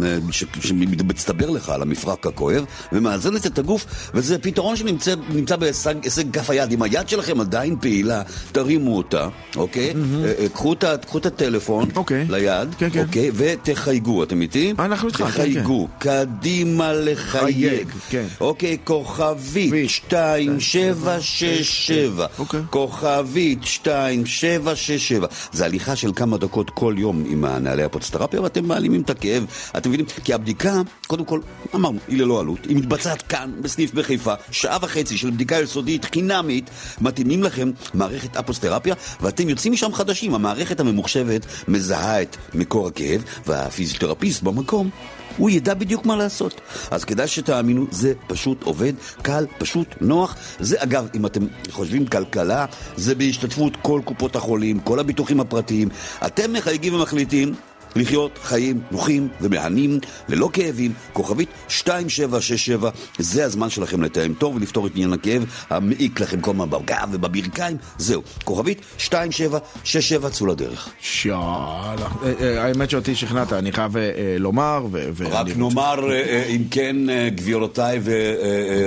שמצטבר 0.60 1.50
לך 1.50 1.68
על 1.68 1.82
המפרק 1.82 2.26
הכואב, 2.26 2.64
ומאזנת 2.92 3.46
את 3.46 3.58
הגוף, 3.58 3.86
וזה 4.14 4.38
פתרון 4.38 4.76
שנמצא 4.76 5.14
נמצא 5.28 5.56
בהישג 5.56 5.94
הישג 6.02 6.30
כף 6.30 6.50
היד. 6.50 6.72
אם 6.72 6.82
היד 6.82 7.08
שלכם 7.08 7.40
עדיין 7.40 7.76
פעילה, 7.80 8.22
תרימו 8.52 8.96
אותה, 8.96 9.28
אוקיי? 9.56 9.94
אה, 10.24 10.32
אה, 10.38 10.48
קחו 10.48 10.72
את 11.18 11.26
הטלפון 11.26 11.88
אוקיי. 11.96 12.26
ליד, 12.30 12.74
כן, 12.78 12.90
כן. 12.90 13.04
אוקיי? 13.06 13.30
ותחייגו, 13.34 14.22
אתם 14.22 14.40
איתי? 14.40 14.74
אנחנו 14.78 15.08
איתך, 15.08 15.18
כן, 15.18 15.30
תחייגו, 15.30 15.88
קדימה 15.98 16.92
לחייג. 17.34 17.68
חייג, 17.68 17.88
כן. 18.10 18.26
אוקיי, 18.40 18.76
כוכבית 18.84 19.72
וי. 19.72 19.82
2767. 19.82 22.26
אוקיי. 22.38 22.60
כוכבית 22.70 23.58
2767. 23.62 25.26
זה 25.52 25.64
הליכה 25.64 25.96
של 25.96 26.10
כמה 26.16 26.38
דקות 26.38 26.70
כל 26.70 26.94
יום 26.98 27.24
עם 27.28 27.44
הנעלי 27.44 27.82
הפוסטרפיה, 27.82 28.42
ואתם 28.42 28.64
מעלימים 28.64 29.00
את 29.00 29.10
הכאב. 29.10 29.46
אתם 29.76 29.90
מבינים? 29.90 30.06
כי 30.24 30.34
הבדיקה, 30.34 30.80
קודם 31.06 31.24
כל, 31.24 31.40
אמרנו, 31.74 31.98
היא 32.08 32.18
ללא 32.18 32.40
עלות. 32.40 32.58
היא 32.68 32.76
מתבצעת 32.76 33.22
כאן, 33.22 33.50
בסניף 33.62 33.94
בחיפה, 33.94 34.34
שעה 34.50 34.78
וחצי 34.82 35.18
של 35.18 35.30
בדיקה 35.30 35.60
יסודית, 35.60 36.04
חינמית. 36.04 36.70
מתאימים 37.00 37.42
לכם 37.42 37.70
מערכת 37.94 38.36
אפוסטרפיה, 38.36 38.94
ואתם 39.20 39.48
יוצאים 39.48 39.72
משם 39.72 39.94
חדשים. 39.94 40.34
המערכת 40.34 40.80
הממוחשבת 40.80 41.46
מזהה 41.68 42.22
את 42.22 42.36
מקור 42.54 42.86
הכאב, 42.88 43.24
והפיזיותרפיסט 43.46 44.42
במקום 44.42 44.90
הוא 45.36 45.50
ידע 45.50 45.74
בדיוק 45.74 46.06
מה 46.06 46.16
לעשות. 46.16 46.60
אז 46.90 47.04
כדאי 47.04 47.28
שתאמינו, 47.28 47.86
זה 47.90 48.12
פשוט 48.26 48.62
עובד, 48.62 48.92
קל, 49.22 49.46
פשוט, 49.58 49.94
נוח. 50.00 50.36
זה 50.60 50.82
אגב, 50.82 51.08
אם 51.14 51.26
אתם 51.26 51.46
חושבים 51.70 52.06
כלכלה, 52.06 52.66
זה 52.96 53.14
בהשתתפות 53.14 53.76
כל 53.82 54.00
קופות 54.04 54.36
החולים, 54.36 54.80
כל 54.80 54.98
הביטוחים 54.98 55.40
הפרטיים. 55.40 55.88
אתם 56.26 56.52
מחייגים 56.52 56.94
ומחליטים. 56.94 57.54
לחיות 57.96 58.38
חיים 58.42 58.80
נוחים 58.90 59.28
ומהנים, 59.40 59.98
ללא 60.28 60.50
כאבים, 60.52 60.92
כוכבית 61.12 61.48
2767, 61.70 62.90
זה 63.18 63.44
הזמן 63.44 63.70
שלכם 63.70 64.02
לתאם 64.02 64.34
תור 64.34 64.54
ולפתור 64.54 64.86
את 64.86 64.92
עניין 64.94 65.12
הכאב 65.12 65.44
המעיק 65.70 66.20
לכם 66.20 66.40
כל 66.40 66.50
הזמן 66.50 66.70
בגב 66.70 67.08
ובברכיים, 67.12 67.76
זהו, 67.98 68.22
כוכבית 68.44 68.80
2767, 69.00 70.30
צאו 70.30 70.46
לדרך. 70.46 70.88
שאלה. 71.00 71.36
אה, 71.36 72.32
אה, 72.40 72.64
האמת 72.64 72.90
שאותי 72.90 73.14
שכנעת, 73.14 73.52
אני 73.52 73.72
חייב 73.72 73.96
אה, 73.96 74.36
לומר, 74.38 74.86
רק 75.30 75.46
נאמר, 75.56 76.00
אם 76.48 76.62
כן, 76.70 76.96
גבירותיי 77.28 78.00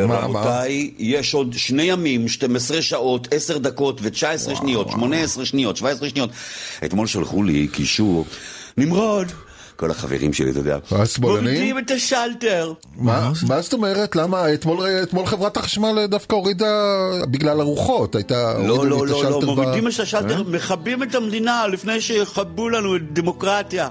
ורבותיי, 0.08 0.91
יש 0.97 1.34
עוד 1.34 1.53
שני 1.58 1.84
ימים, 1.84 2.28
12 2.28 2.82
שעות, 2.82 3.28
10 3.34 3.58
דקות 3.58 3.99
ו-19 4.03 4.55
שניות, 4.55 4.91
18 4.91 5.45
שניות, 5.45 5.78
17 5.78 6.10
שניות. 6.10 6.30
אתמול 6.86 7.08
שלחו 7.08 7.43
לי 7.43 7.68
קישור, 7.68 8.26
נמרוד, 8.78 9.32
כל 9.75 9.91
החברים 9.91 10.34
שלי, 10.34 10.51
אתה 10.51 10.59
יודע. 10.59 10.78
השמאלנים? 10.91 11.43
מורידים 11.43 11.78
את 11.78 11.91
השלטר. 11.91 12.73
מה 12.95 13.32
מה 13.47 13.61
זאת 13.61 13.73
אומרת? 13.73 14.15
למה? 14.15 14.53
אתמול 14.53 15.25
חברת 15.25 15.57
החשמל 15.57 16.05
דווקא 16.05 16.36
הורידה 16.36 16.65
בגלל 17.32 17.59
הרוחות, 17.61 18.15
הייתה... 18.15 18.53
לא, 18.57 18.88
לא, 18.88 19.07
לא, 19.07 19.23
לא, 19.23 19.41
מורידים 19.41 19.88
את 19.88 19.99
השלטר, 19.99 20.38
אה? 20.38 20.43
מכבים 20.43 21.03
את 21.03 21.15
המדינה 21.15 21.67
לפני 21.67 22.01
שיכבו 22.01 22.69
לנו 22.69 22.95
את 22.95 23.13
דמוקרטיה. 23.13 23.89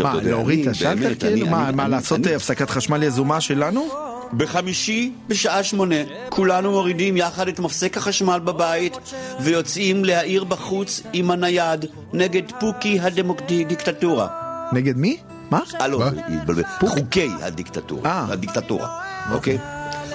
מה, 0.00 0.14
להוריד 0.22 0.60
את 0.60 0.66
השלטר 0.66 1.14
כאילו? 1.14 1.46
מה, 1.46 1.88
לעשות 1.88 2.26
אה, 2.26 2.36
הפסקת 2.36 2.70
חשמל 2.70 3.02
יזומה 3.02 3.40
שלנו? 3.40 3.88
בחמישי 4.32 5.12
בשעה 5.28 5.62
שמונה 5.62 5.94
כולנו 6.28 6.70
מורידים 6.70 7.16
יחד 7.16 7.48
את 7.48 7.60
מפסק 7.60 7.96
החשמל 7.96 8.38
בבית 8.44 8.98
ויוצאים 9.40 10.04
להעיר 10.04 10.44
בחוץ 10.44 11.02
עם 11.12 11.30
הנייד 11.30 11.86
נגד 12.12 12.42
פוקי 12.60 13.00
הדיקטטורה. 13.00 14.26
נגד 14.72 14.96
מי? 14.96 15.16
מה? 15.50 15.60
אה 15.80 15.88
לא? 15.88 16.04
התבלבל. 16.28 16.62
חוקי 16.86 17.30
הדיקטטורה. 17.42 18.10
אה. 18.10 18.26
הדיקטטורה, 18.28 18.88
אוקיי? 19.32 19.58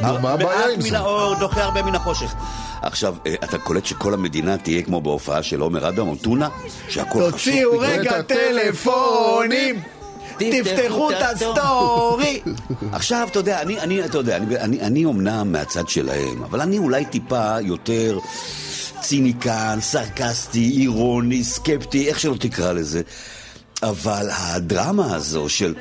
נו, 0.02 0.20
מה 0.20 0.32
הבעיה 0.32 0.66
עם 0.66 0.70
מעט 0.70 0.82
זה? 0.82 0.90
מן 0.90 0.96
האור 0.96 1.36
דוחה 1.40 1.64
הרבה 1.64 1.82
מן 1.82 1.96
החושך. 1.96 2.34
עכשיו, 2.82 3.16
אה, 3.28 3.36
אתה 3.44 3.58
קולט 3.58 3.86
שכל 3.86 4.14
המדינה 4.14 4.58
תהיה 4.58 4.82
כמו 4.82 5.02
בהופעה 5.02 5.44
של 5.44 5.60
עומר 5.60 5.90
אדם 5.90 6.08
או 6.08 6.16
טונה? 6.16 6.50
שהכל 6.90 7.20
חשוך 7.20 7.32
תוציאו 7.32 7.80
רגע 7.80 8.22
טלפונים! 8.22 9.97
תפתחו 10.40 11.12
את 11.12 11.16
הסטורי! 11.22 12.42
עכשיו, 12.92 13.28
אתה 13.32 13.40
יודע, 13.40 13.62
אני, 13.62 13.80
אני, 13.80 14.06
אתה 14.06 14.18
יודע, 14.18 14.38
אני, 14.38 14.58
אני, 14.58 14.82
אני 14.82 15.06
אומנם 15.06 15.52
מהצד 15.52 15.90
שלהם, 15.90 16.44
אבל 16.44 16.62
אני 16.62 16.78
אולי 16.78 17.06
טיפה 17.06 17.56
יותר 17.62 18.20
ציניקן, 19.02 19.78
סרקסטי, 19.82 20.78
אירוני, 20.82 21.44
סקפטי, 21.44 22.08
איך 22.08 22.20
שלא 22.20 22.36
תקרא 22.40 22.74
לזה. 22.74 23.02
אבל 23.84 24.28
הדרמה 24.32 25.16
הזו 25.16 25.50
של 25.50 25.76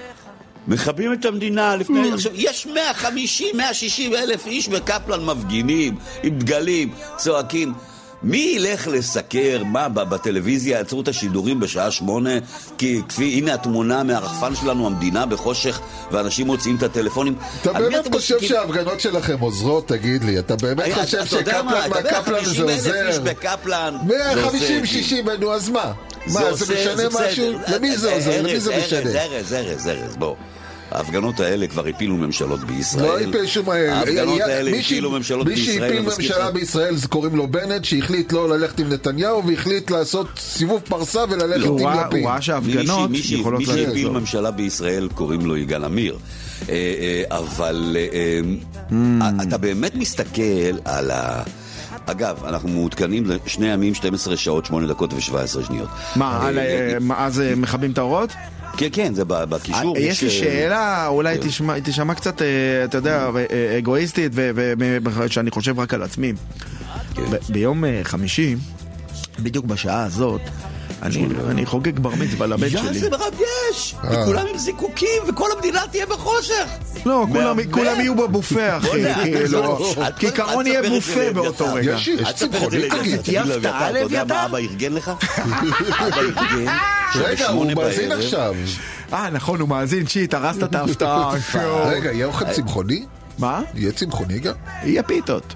מכבים 0.69 1.13
את 1.13 1.25
המדינה 1.25 1.77
לפני... 1.77 2.13
עכשיו, 2.13 2.33
יש 2.35 2.67
150, 2.67 3.57
160 3.57 4.15
אלף 4.15 4.47
איש 4.47 4.69
בקפלן 4.69 5.25
מפגינים, 5.25 5.97
עם 6.23 6.39
דגלים, 6.39 6.95
צועקים. 7.17 7.75
מי 8.23 8.53
ילך 8.57 8.89
לסקר, 8.89 9.63
מה, 9.65 9.89
בטלוויזיה 9.89 10.79
יעצרו 10.79 11.01
את 11.01 11.09
השידורים 11.09 11.61
בשעה 11.61 11.91
שמונה? 11.91 12.31
כי 12.79 13.01
כפי, 13.09 13.25
הנה 13.39 13.55
התמונה 13.55 14.03
מהרחפן 14.03 14.55
שלנו, 14.55 14.87
המדינה 14.87 15.27
בחושך, 15.27 15.81
ואנשים 16.13 16.47
מוציאים 16.47 16.77
את 16.77 16.83
הטלפונים. 16.83 17.35
אתה 17.63 17.73
באמת 17.73 18.15
חושב? 18.15 18.41
שההפגנות 18.41 19.01
שלכם 19.01 19.37
עוזרות, 19.41 19.89
תגיד 19.89 20.25
לי? 20.25 20.39
אתה 20.39 20.57
באמת 20.57 20.93
חושב 20.95 21.19
מה, 21.19 21.27
שקפלן 21.27 21.67
מהקפלן 21.67 22.45
50 22.45 22.55
זה 22.55 22.63
עוזר? 22.63 23.21
בקפלן. 23.25 23.97
זה 24.09 24.43
עוזר, 24.45 24.59
150-60, 25.35 25.41
נו 25.41 25.53
אז 25.53 25.69
מה? 25.69 25.93
זה 26.27 26.41
מה, 26.41 26.55
זה 26.55 26.75
משנה 26.75 26.97
זה 26.97 27.09
משהו? 27.09 27.53
למי 27.69 27.97
זה 27.97 28.13
עוזר? 28.13 28.43
למי 28.43 28.61
זה 28.61 28.75
ארז, 28.75 28.85
משנה? 28.85 29.23
ארז, 29.23 29.53
ארז, 29.53 29.89
ארז, 29.89 30.17
בוא. 30.17 30.37
ההפגנות 30.91 31.41
האלה 31.41 31.67
כבר 31.67 31.87
הפילו 31.87 32.17
ממשלות 32.17 32.61
בישראל. 32.61 33.05
לא 33.05 33.29
הפיל 33.29 33.47
שום... 33.47 33.71
ההפגנות 33.71 34.41
האלה 34.41 34.71
מי 34.71 34.79
הפילו 34.81 35.09
שהפ- 35.11 35.17
ממשלות 35.17 35.47
מי 35.47 35.55
בישראל. 35.55 35.79
שהפיל 35.79 35.97
אני 35.99 36.07
מזכיר 36.07 36.29
ממשלה. 36.37 36.51
בישראל 36.51 36.97
זה 36.97 37.09
קוראים 37.09 37.37
לו 37.37 37.47
בנט, 37.47 37.85
שהחליט 37.85 38.33
לא 38.33 38.49
ללכת 38.49 38.81
עם 38.81 38.89
נתניהו 38.89 39.47
והחליט 39.47 39.91
לעשות 39.91 40.27
סיבוב 40.39 40.81
פרסה 40.89 41.25
וללכת 41.31 41.67
הוא 41.67 41.91
עם 41.91 42.01
לפיד. 42.07 42.21
הוא 42.23 42.31
ראה 42.31 42.43
שההפגנות 42.43 43.11
מי 43.11 43.21
מי 43.31 43.37
יכולות 43.41 43.61
מי 43.61 43.67
שהפיל. 43.67 44.09
ממשלה 44.09 44.51
בישראל 44.51 45.09
קוראים 45.15 45.47
לו 45.47 45.57
יגאל 45.57 45.85
עמיר. 45.85 46.19
אה, 46.69 46.75
אה, 46.75 47.39
אבל 47.39 47.97
אה, 47.99 48.41
אה, 49.23 49.31
אתה 49.43 49.59
באמת 49.59 49.95
מסתכל 49.95 50.43
על 50.85 51.11
ה... 51.11 51.43
אגב, 52.07 52.45
אנחנו 52.45 52.69
מעודכנים 52.69 53.25
לשני 53.27 53.67
ימים, 53.73 53.95
12 53.95 54.37
שעות, 54.37 54.67
8 54.67 54.87
דקות 54.87 55.13
ו-17 55.13 55.67
שניות. 55.67 55.89
מה, 56.17 56.41
אה, 56.43 56.59
אה, 56.59 56.93
אה, 56.93 56.99
מה, 57.01 57.27
אז 57.27 57.43
מכבים 57.57 57.91
את 57.91 57.99
האורות? 57.99 58.31
כן, 58.77 58.89
כן, 58.93 59.15
זה 59.15 59.25
בקישור. 59.25 59.97
יש 59.99 60.23
לי 60.23 60.31
שאלה, 60.31 61.07
אולי 61.07 61.39
כן. 61.39 61.49
תשמע- 61.83 62.15
קצת, 62.15 62.43
אתה 62.85 62.99
יודע, 62.99 63.29
אגואיסטית, 63.79 64.33
ושאני 64.35 65.51
חושב 65.51 65.79
רק 65.81 65.95
על 65.95 66.03
עצמי. 66.03 66.33
כן. 67.15 67.23
ביום 67.49 67.85
חמישי, 68.03 68.57
בדיוק 69.39 69.65
בשעה 69.65 70.05
הזאת, 70.05 70.41
אני- 71.03 71.27
אני 71.51 71.67
חוגג 71.67 71.99
בר 71.99 72.11
מצווה 72.15 72.47
לבן 72.47 72.71
שלי. 72.71 72.99
זה 72.99 73.11
מרגש! 73.11 73.95
אה. 74.05 74.23
וכולם 74.23 74.47
עם 74.53 74.59
זיקוקים, 74.59 75.23
וכל 75.29 75.49
המדינה 75.57 75.81
תהיה 75.91 76.07
בחושך! 76.07 76.67
לא, 77.07 77.27
כולם- 77.71 78.01
יהיו 78.01 78.15
בבופה, 78.15 78.77
אחי, 78.77 78.89
כאילו. 79.23 79.89
כעיקרון 80.19 80.67
יהיה 80.67 80.83
בופה 80.83 81.15
לאביתר. 81.15 81.33
באותו 81.33 81.75
רגע. 81.75 81.93
יש- 81.95 82.09
יש 82.09 82.33
צמחוני, 82.33 82.79
לאביתר, 82.79 82.99
תגיד. 82.99 83.21
תהיה 83.21 83.45
לאביתר, 83.45 83.69
הפתעה 83.69 83.91
אתה 83.91 83.99
יודע 83.99 84.19
לאביתר? 84.19 84.35
מה 84.35 84.47
אבא 84.47 84.59
ארגן 84.59 84.93
לך? 84.93 85.11
אבא 85.39 86.17
ארגן 86.21 86.73
רגע, 87.15 87.49
הוא 87.49 87.73
מאזין 87.73 88.13
עכשיו. 88.13 88.55
אה, 89.13 89.31
נכון, 89.31 89.61
הוא 89.61 89.69
מאזין, 89.69 90.07
שיט, 90.07 90.35
הרסת 90.35 90.63
את 90.63 90.75
ההפתעה. 90.75 91.33
רגע, 91.93 92.13
יהיה 92.13 92.27
אוכל 92.27 92.45
צמחוני? 92.53 93.05
מה? 93.39 93.61
יהיה 93.75 93.93
צמחוני 93.93 94.39
גם? 94.39 94.55
יהיה 94.83 95.03
פיתות. 95.03 95.55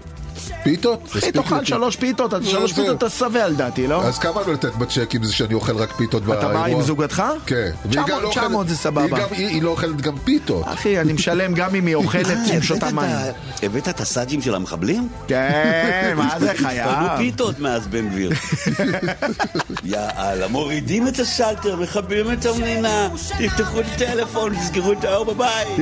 פיתות? 0.64 1.09
אחי, 1.18 1.32
תאכל. 1.32 1.64
שלוש 1.64 1.97
פיתות, 1.97 2.34
אז 2.34 2.47
שלוש. 2.47 2.72
פיתות 2.72 2.97
אתה 2.99 3.11
שבע 3.11 3.49
לדעתי, 3.49 3.86
לא? 3.86 4.03
אז 4.03 4.18
כמה 4.18 4.41
לא 4.47 4.53
לתת 4.53 4.74
בצ'ק 4.74 5.14
עם 5.14 5.24
זה 5.24 5.32
שאני 5.32 5.55
אוכל 5.55 5.76
רק 5.76 5.93
פיתות 5.93 6.22
באירוע? 6.24 6.45
אתה 6.51 6.59
בא 6.59 6.64
עם 6.64 6.82
זוגתך? 6.82 7.22
כן. 7.47 7.70
והיא 7.84 7.91
900 7.93 8.09
גם 8.11 8.22
לא 8.22 8.26
אוכלת- 8.28 8.45
900 8.45 8.68
זה 8.68 8.76
סבבה. 8.76 9.18
היא 9.30 9.62
לא 9.62 9.70
אוכלת 9.70 10.01
גם 10.01 10.18
פיתות. 10.18 10.64
אחי, 10.68 11.01
אני 11.01 11.12
משלם 11.12 11.55
גם 11.55 11.74
אם 11.74 11.86
היא 11.86 11.95
אוכלת 11.95 12.26
עם 12.55 12.62
שותה 12.62 12.88
את 12.88 12.93
מים. 12.93 13.16
הבאת 13.62 13.88
את 13.88 14.01
הסאג'ים 14.01 14.43
של 14.43 14.55
המחבלים? 14.55 15.09
כן, 15.28 16.12
מה 16.16 16.34
זה 16.41 16.53
קנו 16.59 16.66
חייב? 16.68 16.88
פיתות 17.18 17.59
מאז 17.59 17.86
בן 17.86 18.09
גביר. 18.09 18.30
יאללה, 19.84 20.49
מורידים 20.49 21.09
את 21.09 21.18
השלטר, 21.18 21.76
מכבים 21.76 22.32
את 22.32 22.47
המדינה, 22.47 23.09
תפתחו 23.38 23.80
את 23.80 23.84
הטלפון, 23.95 24.55
תסגרו 24.55 24.93
את 24.93 25.05
האור 25.05 25.24
בבית. 25.34 25.68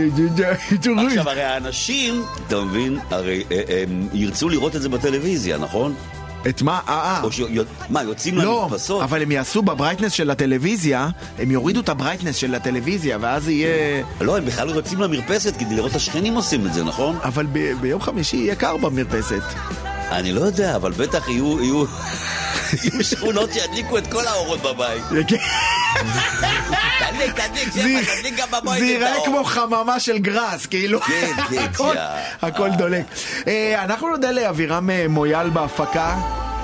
עכשיו, 1.09 1.29
הרי 1.29 1.43
האנשים, 1.43 2.23
אתה 2.47 2.61
מבין, 2.61 2.99
הרי 3.11 3.45
אה, 3.53 3.83
הם 3.83 4.09
ירצו 4.49 4.61
לראות 4.61 4.77
את 4.77 4.83
זה 4.83 4.89
בטלוויזיה, 4.89 5.59
נכון? 5.59 5.95
את 6.49 6.63
מה? 6.63 6.81
אה, 6.89 7.21
אה. 7.25 7.33
ש... 7.33 7.41
מה, 7.89 8.03
יוצאים 8.03 8.37
לא, 8.37 8.63
למרפסות? 8.63 9.03
אבל 9.03 9.23
הם 9.23 9.33
יעשו 9.33 9.63
ב 9.63 9.67
brightness 9.67 10.13
של 10.13 10.31
הטלוויזיה, 10.31 11.09
הם 11.39 11.51
יורידו 11.51 11.81
את 11.81 11.89
ה 11.89 11.93
brightness 11.93 12.37
של 12.37 12.55
הטלוויזיה, 12.55 13.19
ואז 13.21 13.49
יהיה... 13.49 14.05
לא, 14.21 14.37
הם 14.37 14.45
בכלל 14.45 14.69
יוצאים 14.71 15.01
למרפסת 15.01 15.57
כדי 15.57 15.75
לראות 15.75 15.91
את 15.91 15.97
השכנים 15.97 16.35
עושים 16.35 16.67
את 16.67 16.73
זה, 16.75 16.85
נכון? 16.85 17.17
אבל 17.23 17.47
ב- 17.53 17.73
ביום 17.81 18.01
חמישי 18.01 18.37
יהיה 18.37 18.55
קר 18.55 18.77
במרפסת. 18.77 19.43
אני 20.11 20.33
לא 20.33 20.41
יודע, 20.41 20.77
אבל 20.77 20.93
בטח 20.93 21.29
יהיו... 21.29 21.63
יהיו... 21.63 21.85
יהיו 22.83 23.05
שכונות 23.05 23.53
שידליקו 23.53 23.99
את 23.99 24.07
כל 24.07 24.27
האורות 24.27 24.63
בבית. 24.63 25.05
תדליק, 25.09 25.41
תדליק, 27.35 27.73
זה 27.73 27.83
שבע, 27.83 28.15
תדליק 28.17 28.37
גם 28.37 28.49
בבית 28.51 28.79
זה 28.79 28.87
ייראה 28.87 29.13
האור. 29.13 29.27
כמו 29.27 29.45
חממה 29.45 30.01
של 30.01 30.19
גראס, 30.19 30.67
כאילו. 30.67 31.01
כן, 31.01 31.33
כן. 31.77 31.85
הכל 32.43 32.71
דולק. 32.71 33.05
אה, 33.47 33.85
אנחנו 33.85 34.09
נודה 34.09 34.31
לאבירם 34.31 34.91
אה, 34.91 35.07
מויאל 35.09 35.51
בהפקה. 35.51 36.17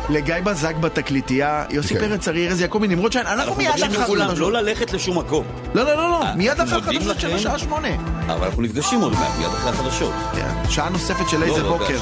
לגיא 0.08 0.34
בזק 0.44 0.76
בתקליטייה, 0.76 1.64
יוסי 1.70 1.94
כן. 1.94 2.00
פרץ, 2.00 2.28
ארי 2.28 2.48
ארז 2.48 2.60
יעקבי, 2.60 2.88
נמרוד 2.88 3.12
שיין, 3.12 3.26
אנחנו 3.26 3.54
מיד 3.54 3.68
אחר 3.68 4.06
חדשות. 4.06 4.38
לא 4.38 4.52
ללכת 4.52 4.92
לשום 4.92 5.18
מקום. 5.18 5.44
לא, 5.74 5.82
לא, 5.84 5.96
לא, 5.96 6.10
לא, 6.10 6.22
אה, 6.22 6.34
מיד 6.34 6.60
אנחנו 6.60 6.78
אחר 6.78 6.84
מודים 6.84 7.00
חדשות 7.00 7.20
של. 7.20 7.34
השעה 7.34 7.58
שמונה. 7.58 7.88
אבל 8.26 8.46
אנחנו 8.46 8.62
נפגשים 8.62 9.00
עוד 9.00 9.12
מעט, 9.12 9.30
מיד 9.38 9.48
אחרי 9.48 9.70
החדשות. 9.70 10.12
כן, 10.34 10.70
שעה 10.70 10.88
נוספת 10.88 11.28
של 11.28 11.42
איזה 11.42 11.62
לא, 11.62 11.78
בוקר. 11.78 11.98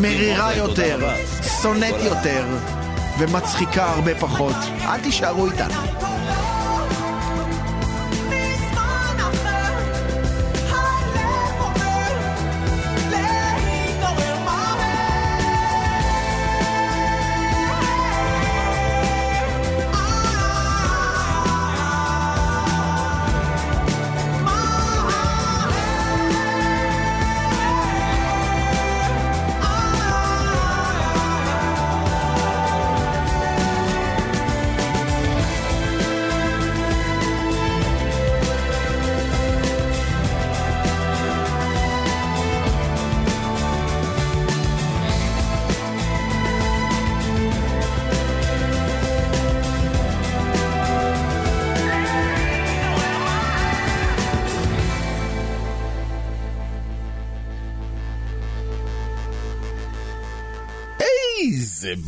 מרירה 0.00 0.56
יותר. 0.56 1.08
שונאת 1.62 1.94
יותר, 2.04 2.44
ומצחיקה 3.18 3.84
הרבה 3.84 4.14
פחות. 4.14 4.56
אל 4.84 5.00
תישארו 5.00 5.46
איתנו. 5.46 5.74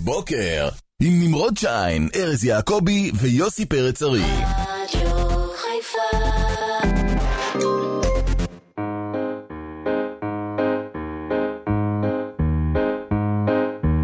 בוקר, 0.05 0.69
עם 1.03 1.13
נמרוד 1.23 1.57
שיין, 1.57 2.09
ארז 2.17 2.45
יעקבי 2.45 3.11
ויוסי 3.21 3.67
פרץ 3.67 4.03
ארי. 4.03 4.23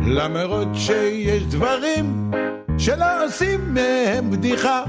למרות 0.06 0.68
שיש 0.74 1.42
דברים 1.42 2.30
שלא 2.78 3.24
עושים 3.24 3.74
מהם 3.74 4.30
בדיחה. 4.30 4.84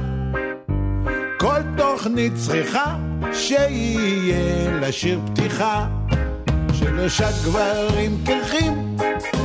כל 1.39 1.61
תוכנית 1.77 2.33
צריכה 2.35 2.95
שיהיה 3.33 4.79
לשיר 4.79 5.19
פתיחה. 5.25 5.87
שלושה 6.73 7.29
גברים 7.43 8.17
קרחים, 8.25 8.97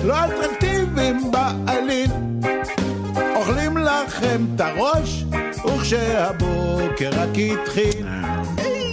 לא 0.05 0.14
אטרקטיביים. 0.25 0.76
בעליל. 1.30 2.11
אוכלים 3.36 3.76
לכם 3.76 4.46
את 4.54 4.61
הראש, 4.61 5.24
וכשהבוקר 5.66 7.11
רק 7.12 7.28
התחיל. 7.62 8.07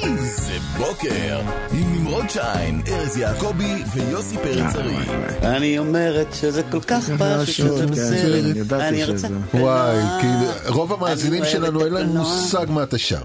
איזה 0.03 0.53
בוקר, 0.77 1.39
עם 1.71 1.95
נמרוד 1.95 2.29
שיין, 2.29 2.81
ארז 2.87 3.17
יעקבי 3.17 3.83
ויוסי 3.93 4.37
פרץ 4.37 4.75
ארי. 4.75 4.95
אני 5.41 5.79
אומרת 5.79 6.27
שזה 6.33 6.61
כל 6.71 6.81
כך 6.81 7.09
פשוט, 7.19 7.55
שזה 7.55 7.85
כן, 7.85 7.91
בסדר. 7.91 8.57
ידעתי 8.57 9.03
אני. 9.03 9.05
רוצה... 9.05 9.27
וואי, 9.53 9.97
כאילו, 10.19 10.75
רוב 10.75 10.93
המאזינים 10.93 11.45
שלנו 11.45 11.85
אין 11.85 11.93
להם. 11.93 12.17
מושג 12.17 12.65
מה 12.69 12.83
אתה 12.83 12.97
שר. 12.97 13.21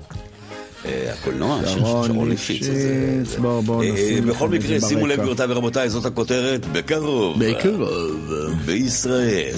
אה, 0.88 1.12
הקולנוע 1.12 1.60
של 1.66 1.78
שרון 1.78 2.28
ליפשיץ. 2.28 2.68
אה, 2.68 2.74
נשים 3.92 4.26
בכל 4.26 4.48
מקרה, 4.48 4.78
זה 4.78 4.88
שימו 4.88 5.06
לב. 5.06 5.18
גבירותיי 5.18 5.46
ורבותיי, 5.48 5.90
זאת 5.90 6.04
הכותרת, 6.06 6.66
בקרוב. 6.72 7.44
בקרוב. 7.44 8.32
בישראל. 8.64 9.54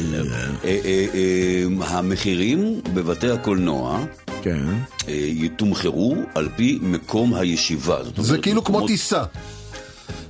אה, 0.65 0.79
אה, 0.85 1.07
אה, 1.15 1.65
המחירים 1.99 2.81
בבתי 2.95 3.31
הקולנוע 3.31 4.01
כן. 4.43 4.67
אה, 5.09 5.15
יתומחרו 5.15 6.17
על 6.35 6.49
פי 6.57 6.79
מקום 6.83 7.35
הישיבה. 7.35 7.99
זה 8.17 8.39
כאילו 8.39 8.65
כמו 8.65 8.87
טיסה. 8.87 9.23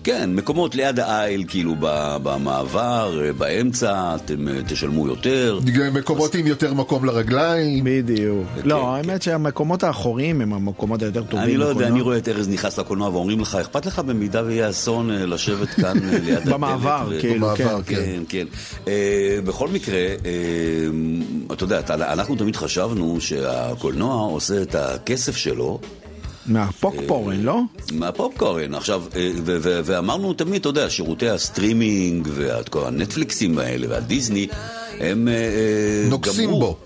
כן, 0.04 0.30
מקומות 0.34 0.74
ליד 0.74 1.00
העיל, 1.00 1.44
כאילו 1.48 1.74
ב- 1.80 2.16
במעבר, 2.22 3.20
אה, 3.24 3.32
באמצע, 3.32 4.14
אתם 4.16 4.48
אה, 4.48 4.54
תשלמו 4.66 5.06
יותר. 5.08 5.58
מקומות 5.92 6.34
עם 6.34 6.46
יותר 6.46 6.74
מקום 6.74 7.04
לרגליים. 7.04 7.84
בדיוק. 7.84 8.46
כן, 8.54 8.60
לא, 8.68 8.74
כן. 8.76 9.08
האמת 9.08 9.22
שהמקומות 9.22 9.82
האחוריים 9.82 10.40
הם 10.40 10.52
המקומות 10.52 11.02
היותר 11.02 11.22
טובים. 11.22 11.44
אני 11.44 11.56
לא 11.56 11.64
יודע. 11.64 11.86
אני 11.86 12.00
רואה 12.00 12.16
את 12.18 12.28
ארז 12.28 12.48
נכנס 12.48 12.78
לקולנוע 12.78 13.08
ואומרים 13.08 13.40
לך, 13.40 13.54
אכפת 13.54 13.86
לך 13.86 13.98
במידה 13.98 14.42
ויהיה 14.44 14.70
אסון 14.70 15.10
אה, 15.10 15.26
לשבת 15.26 15.68
כאן 15.68 15.98
ליד 16.24 16.36
הדלת? 16.36 16.46
במעבר, 16.54 17.12
כאילו, 17.20 17.48
כן. 17.56 17.66
כן, 17.86 18.22
כן. 18.28 18.46
בכל 19.44 19.68
מקרה, 19.68 19.98
אתה 21.52 21.64
יודע, 21.64 21.80
אנחנו 21.90 22.36
תמיד 22.36 22.56
חשבנו 22.56 23.20
שהקולנוע 23.20 24.14
עושה 24.14 24.62
את 24.62 24.74
הכסף 24.74 25.36
שלו 25.36 25.80
מהפוקפורן, 26.50 27.40
לא? 27.42 27.60
מהפופקורן. 27.92 28.74
עכשיו, 28.74 29.02
אה, 29.16 29.30
ו- 29.44 29.56
ו- 29.62 29.80
ואמרנו 29.84 30.32
תמיד, 30.32 30.60
אתה 30.60 30.68
יודע, 30.68 30.90
שירותי 30.90 31.28
הסטרימינג 31.28 32.28
והנטפליקסים 32.34 33.58
האלה 33.58 33.86
והדיסני, 33.90 34.46
הם 35.00 35.28
אה, 35.28 35.34
אה, 35.34 36.08
נוגסים 36.10 36.48
גמרו- 36.50 36.60
בו. 36.60 36.76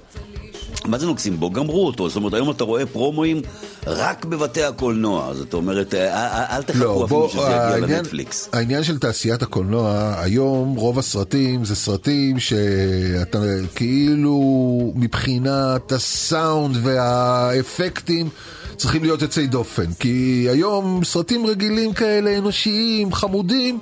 מה 0.86 0.98
זה 0.98 1.06
נוגסים 1.06 1.40
בו? 1.40 1.50
גמרו 1.50 1.86
אותו. 1.86 2.08
זאת 2.08 2.16
אומרת, 2.16 2.34
היום 2.34 2.50
אתה 2.50 2.64
רואה 2.64 2.86
פרומואים 2.86 3.42
רק 3.86 4.24
בבתי 4.24 4.62
הקולנוע. 4.62 5.34
זאת 5.34 5.54
אומרת, 5.54 5.94
אה, 5.94 6.14
אה, 6.14 6.56
אל 6.56 6.62
תחכו 6.62 6.84
לא, 6.84 7.04
אפילו 7.04 7.28
שזה 7.28 7.40
יגיע 7.40 7.98
לנטפליקס. 7.98 8.48
העניין 8.52 8.84
של 8.84 8.98
תעשיית 8.98 9.42
הקולנוע, 9.42 10.14
היום 10.18 10.74
רוב 10.76 10.98
הסרטים 10.98 11.64
זה 11.64 11.76
סרטים 11.76 12.40
שאתה 12.40 13.38
כאילו 13.74 14.92
מבחינת 14.96 15.92
הסאונד 15.92 16.76
והאפקטים 16.82 18.28
צריכים 18.76 19.02
להיות 19.02 19.22
יוצאי 19.22 19.46
דופן. 19.46 19.92
כי 19.98 20.46
היום 20.50 21.00
סרטים 21.04 21.46
רגילים 21.46 21.92
כאלה, 21.92 22.38
אנושיים, 22.38 23.12
חמודים, 23.12 23.78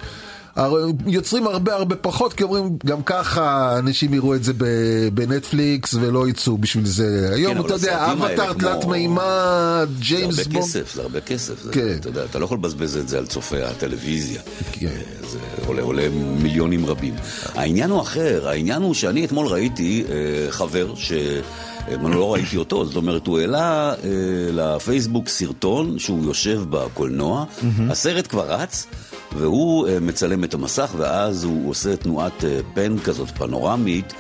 יוצרים 1.07 1.47
הרבה 1.47 1.75
הרבה 1.75 1.97
פחות, 1.97 2.33
כי 2.33 2.43
אומרים, 2.43 2.77
גם 2.87 3.03
ככה 3.03 3.79
אנשים 3.79 4.15
יראו 4.15 4.35
את 4.35 4.45
זה 4.45 4.53
בנטפליקס 5.15 5.95
ולא 5.95 6.29
יצאו 6.29 6.59
בשביל 6.59 6.87
זה. 6.87 7.31
היום, 7.35 7.53
כן, 7.53 7.59
אבל 7.59 7.67
אתה 7.67 7.75
יודע, 7.75 8.13
אבטאר 8.13 8.53
תלת 8.53 8.85
מימד, 8.85 9.89
זה 9.89 10.01
ג'יימס 10.01 10.39
הרבה 10.39 10.51
בונד. 10.51 10.65
כסף, 10.65 10.95
זה 10.95 11.03
הרבה 11.03 11.21
כסף. 11.21 11.63
זה, 11.63 11.73
כן. 11.73 11.97
אתה 12.01 12.09
יודע, 12.09 12.25
אתה 12.25 12.39
לא 12.39 12.45
יכול 12.45 12.59
לבזבז 12.59 12.97
את 12.97 13.09
זה 13.09 13.19
על 13.19 13.27
צופי 13.27 13.63
הטלוויזיה. 13.63 14.41
כן. 14.73 14.87
אה, 14.87 15.29
זה 15.29 15.39
עולה, 15.67 15.83
עולה 15.83 16.09
מיליונים 16.43 16.87
רבים. 16.87 17.15
העניין 17.55 17.91
הוא 17.91 18.01
אחר, 18.01 18.49
העניין 18.49 18.83
הוא 18.83 18.95
שאני 18.95 19.25
אתמול 19.25 19.47
ראיתי 19.47 20.05
אה, 20.09 20.51
חבר 20.51 20.95
ש... 20.95 21.13
אה, 21.89 21.95
אני 21.95 22.15
לא 22.15 22.33
ראיתי 22.33 22.57
אותו, 22.57 22.85
זאת 22.85 22.97
אומרת, 22.97 23.27
הוא 23.27 23.39
העלה 23.39 23.95
אה, 24.05 24.09
לפייסבוק 24.53 25.29
סרטון 25.29 25.99
שהוא 25.99 26.25
יושב 26.25 26.63
בקולנוע, 26.71 27.45
הסרט 27.91 28.27
כבר 28.27 28.53
רץ, 28.53 28.87
והוא 29.37 29.89
אה, 29.89 30.01
מצלם 30.01 30.45
את 30.45 30.55
המסך, 30.55 30.95
ואז 30.97 31.45
הוא 31.45 31.71
עושה 31.71 31.97
תנועת 31.97 32.45
אה, 32.45 32.61
פן 32.75 32.99
כזאת 32.99 33.29
פנורמית. 33.29 34.15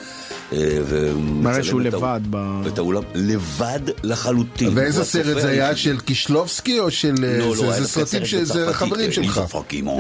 אה, 0.53 0.79
מראה 1.19 1.63
שהוא 1.63 1.81
לבד 1.81 2.21
ב- 2.31 2.67
את 2.67 2.79
האולם, 2.79 3.03
לבד 3.15 3.81
לחלוטין. 4.03 4.69
ואיזה 4.75 5.05
סרט 5.05 5.43
זה 5.43 5.49
היה? 5.49 5.77
של 5.77 6.01
קישלובסקי 6.01 6.81
או 6.81 6.91
של... 6.91 7.15
לא, 7.21 7.57
זה- 7.57 7.63
לא, 7.67 7.73
זה 7.73 7.89
סרטים 7.89 8.07
סרט 8.07 8.25
שזה 8.25 8.73
חברים 8.73 9.07
אה, 9.07 9.13
שלך. 9.13 9.41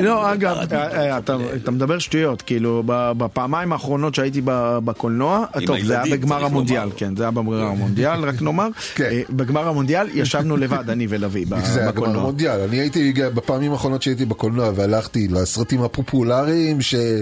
לא, 0.02 0.32
אגב, 0.32 0.56
אה, 0.72 1.10
אה, 1.10 1.18
אתה 1.18 1.70
מדבר 1.70 1.98
שטויות, 1.98 2.42
כאילו, 2.42 2.82
ב- 2.86 3.12
בפעמיים 3.16 3.72
האחרונות 3.72 4.14
שהייתי 4.14 4.40
ב- 4.44 4.78
בקולנוע, 4.84 5.44
טוב, 5.66 5.76
זה 5.84 6.00
היה 6.02 6.16
בגמר 6.16 6.44
המונדיאל. 6.44 6.88
כן, 6.96 7.16
זה 7.16 7.22
היה 7.22 7.30
בגמר 7.30 7.62
המונדיאל, 7.62 8.24
רק 8.24 8.42
נאמר. 8.42 8.68
כן. 8.94 9.04
אה, 9.12 9.22
בגמר 9.30 9.68
המונדיאל 9.68 10.06
ישבנו 10.14 10.56
לבד, 10.56 10.90
אני 10.90 11.06
ולוי, 11.08 11.44
ב- 11.44 11.48
זה 11.48 11.80
היה 11.80 11.90
גמר 11.90 11.92
בקולנוע. 11.92 12.22
המונדיאל. 12.22 12.60
אני 12.60 12.76
הייתי, 12.80 13.12
בפעמים 13.34 13.72
האחרונות 13.72 14.02
שהייתי 14.02 14.24
בקולנוע 14.24 14.70
והלכתי 14.74 15.28
לסרטים 15.30 15.82
הפופולריים, 15.82 16.80
שאתה 16.80 17.18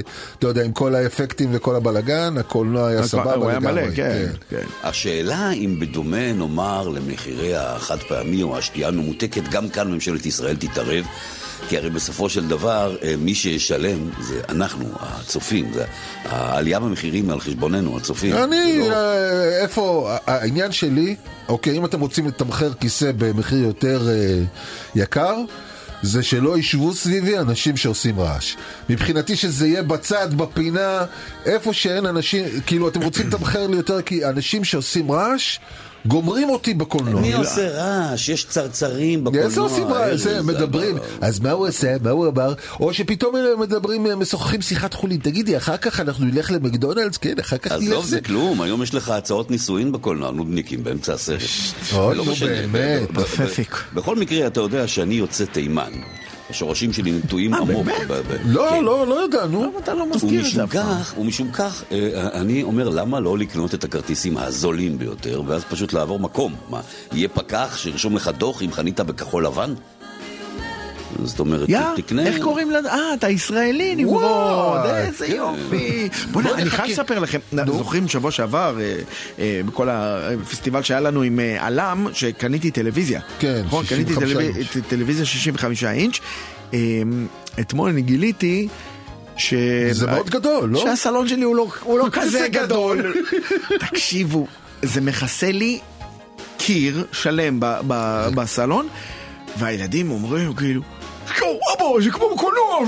יודע, 0.46 0.64
עם 0.64 0.72
כל 0.72 0.94
האפקטים 0.94 1.48
וכל 1.52 1.76
הבלגן, 1.76 2.34
הקולנוע 2.38 2.88
היה 2.88 3.02
סבבה 3.02 3.19
הוא 3.24 3.48
היה 3.50 3.58
לגמרי. 3.58 3.82
מלא, 3.82 3.94
כן, 3.94 4.26
כן. 4.50 4.64
השאלה 4.82 5.50
אם 5.52 5.76
בדומה 5.80 6.32
נאמר 6.32 6.88
למחירי 6.88 7.56
החד 7.56 7.98
פעמי 7.98 8.42
או 8.42 8.58
השתייה 8.58 8.88
הממותקת, 8.88 9.42
גם 9.50 9.68
כאן 9.68 9.90
ממשלת 9.92 10.26
ישראל 10.26 10.56
תתערב. 10.56 11.04
כי 11.68 11.78
הרי 11.78 11.90
בסופו 11.90 12.28
של 12.28 12.48
דבר, 12.48 12.96
אה, 13.02 13.14
מי 13.18 13.34
שישלם 13.34 14.10
זה 14.20 14.40
אנחנו, 14.48 14.84
הצופים. 15.00 15.72
זה 15.72 15.84
העלייה 16.24 16.80
במחירים 16.80 17.30
על 17.30 17.40
חשבוננו, 17.40 17.96
הצופים. 17.96 18.34
אני, 18.36 18.78
לא- 18.78 18.92
אה, 18.94 19.62
איפה, 19.62 20.10
העניין 20.26 20.72
שלי, 20.72 21.16
אוקיי, 21.48 21.76
אם 21.78 21.84
אתם 21.84 22.00
רוצים 22.00 22.26
לתמחר 22.26 22.72
כיסא 22.74 23.10
במחיר 23.18 23.58
יותר 23.58 24.08
אה, 24.08 24.42
יקר, 24.94 25.36
זה 26.02 26.22
שלא 26.22 26.58
ישבו 26.58 26.94
סביבי 26.94 27.38
אנשים 27.38 27.76
שעושים 27.76 28.20
רעש. 28.20 28.56
מבחינתי 28.88 29.36
שזה 29.36 29.66
יהיה 29.66 29.82
בצד, 29.82 30.34
בפינה, 30.34 31.04
איפה 31.46 31.72
שאין 31.72 32.06
אנשים, 32.06 32.44
כאילו 32.66 32.88
אתם 32.88 33.02
רוצים 33.02 33.28
לתמחר 33.28 33.66
לי 33.66 33.76
יותר, 33.76 34.02
כי 34.02 34.24
אנשים 34.24 34.64
שעושים 34.64 35.12
רעש, 35.12 35.58
גומרים 36.06 36.50
אותי 36.50 36.74
בקולנוע. 36.74 37.20
מי 37.20 37.32
עושה 37.32 37.68
רעש? 37.68 38.28
יש 38.28 38.44
צרצרים 38.44 39.24
בקולנוע. 39.24 39.44
איזה 39.44 39.60
עושים 39.60 39.86
רעש? 39.86 40.26
מדברים, 40.26 40.98
אז 41.20 41.40
מה 41.40 41.50
הוא 41.50 41.68
עושה? 41.68 41.96
מה 42.02 42.10
הוא 42.10 42.28
אמר? 42.28 42.54
או 42.80 42.94
שפתאום 42.94 43.36
הם 43.36 43.60
מדברים, 43.60 44.06
משוחחים 44.16 44.62
שיחת 44.62 44.94
חולין. 44.94 45.18
תגידי, 45.18 45.56
אחר 45.56 45.76
כך 45.76 46.00
אנחנו 46.00 46.24
נלך 46.24 46.50
למקדונלדס? 46.50 47.16
כן, 47.16 47.34
אחר 47.40 47.58
כך 47.58 47.72
נלך... 47.72 47.82
עזוב, 47.82 48.04
זה 48.04 48.20
כלום, 48.20 48.62
היום 48.62 48.82
יש 48.82 48.94
לך 48.94 49.08
הצעות 49.08 49.50
נישואין 49.50 49.92
בקולנוע, 49.92 50.30
נודניקים, 50.30 50.84
באמצע 50.84 51.14
הסרט. 51.14 51.40
אוי, 51.92 52.16
לא 52.16 52.24
נו. 52.24 52.32
באמת. 52.40 53.08
בכל 53.94 54.16
מקרה, 54.16 54.46
אתה 54.46 54.60
יודע 54.60 54.88
שאני 54.88 55.14
יוצא 55.14 55.44
תימן. 55.44 55.92
השורשים 56.50 56.92
שלי 56.92 57.12
נטועים 57.12 57.54
עמוק. 57.54 57.86
ב- 57.86 58.12
ב- 58.12 58.36
לא, 58.44 58.66
כן. 58.70 58.84
לא, 58.84 59.06
לא 59.06 59.24
ידענו. 59.24 59.62
למה 59.62 59.78
אתה 59.78 59.94
לא 59.94 60.06
מזכיר 60.10 60.46
את 60.46 60.52
זה 60.52 60.64
אף 60.64 60.72
פעם? 60.72 61.20
ומשום 61.20 61.50
כך, 61.52 61.84
אה, 61.92 62.28
אני 62.40 62.62
אומר, 62.62 62.88
למה 62.88 63.20
לא 63.20 63.38
לקנות 63.38 63.74
את 63.74 63.84
הכרטיסים 63.84 64.36
הזולים 64.36 64.98
ביותר, 64.98 65.42
ואז 65.46 65.64
פשוט 65.64 65.92
לעבור 65.92 66.18
מקום? 66.18 66.54
מה, 66.70 66.80
יהיה 67.12 67.28
פקח 67.28 67.76
שירשום 67.76 68.16
לך 68.16 68.30
דוח 68.38 68.62
אם 68.62 68.72
חנית 68.72 69.00
בכחול 69.00 69.46
לבן? 69.46 69.74
זאת 71.24 71.40
אומרת, 71.40 71.68
יא, 71.68 71.80
תקנה... 71.96 72.26
איך 72.26 72.38
קוראים 72.42 72.70
לזה? 72.70 72.90
אה, 72.92 73.14
אתה 73.14 73.28
ישראלי 73.28 73.94
נמרוד, 73.96 74.22
וואי, 74.24 74.90
איזה 75.00 75.26
כן. 75.26 75.32
יופי. 75.32 76.08
בוא'נה, 76.30 76.50
אני 76.54 76.70
חייב 76.70 76.90
לספר 76.90 77.18
לכם, 77.18 77.38
זוכרים 77.66 78.08
שבוע 78.08 78.30
שעבר, 78.30 78.76
אה, 78.80 78.94
אה, 79.38 79.60
בכל 79.66 79.88
הפסטיבל 79.90 80.82
שהיה 80.82 81.00
לנו 81.00 81.22
עם 81.22 81.40
אה, 81.40 81.66
עלם, 81.66 82.06
שקניתי 82.12 82.70
טלוויזיה. 82.70 83.20
כן, 83.38 83.62
נכון, 83.66 83.84
קניתי 83.86 84.12
65 84.14 84.32
טלוויז- 84.32 84.56
אינץ'. 84.56 84.76
ט- 84.76 84.88
טלוויזיה 84.90 85.24
65 85.24 85.84
אינץ'. 85.84 86.18
אה, 86.74 86.78
אתמול 87.60 87.90
אני 87.90 88.02
גיליתי 88.02 88.68
ש... 89.36 89.54
זה 89.90 90.06
מאוד 90.06 90.30
גדול, 90.30 90.68
לא? 90.70 90.80
שהסלון 90.80 91.28
שלי 91.28 91.42
הוא 91.42 91.56
לא, 91.56 91.66
הוא 91.82 91.98
לא 91.98 92.06
כזה. 92.12 92.46
גדול. 92.50 93.14
תקשיבו, 93.90 94.46
זה 94.82 95.00
מכסה 95.00 95.52
לי 95.52 95.78
קיר 96.58 97.04
שלם 97.12 97.60
ב- 97.60 97.78
ב- 97.86 98.28
בסלון, 98.34 98.88
והילדים 99.58 100.10
אומרים 100.10 100.52
כאילו, 100.54 100.82
אבו, 101.78 102.02
זה 102.02 102.10
כמו 102.10 102.34
בקולנוע, 102.34 102.78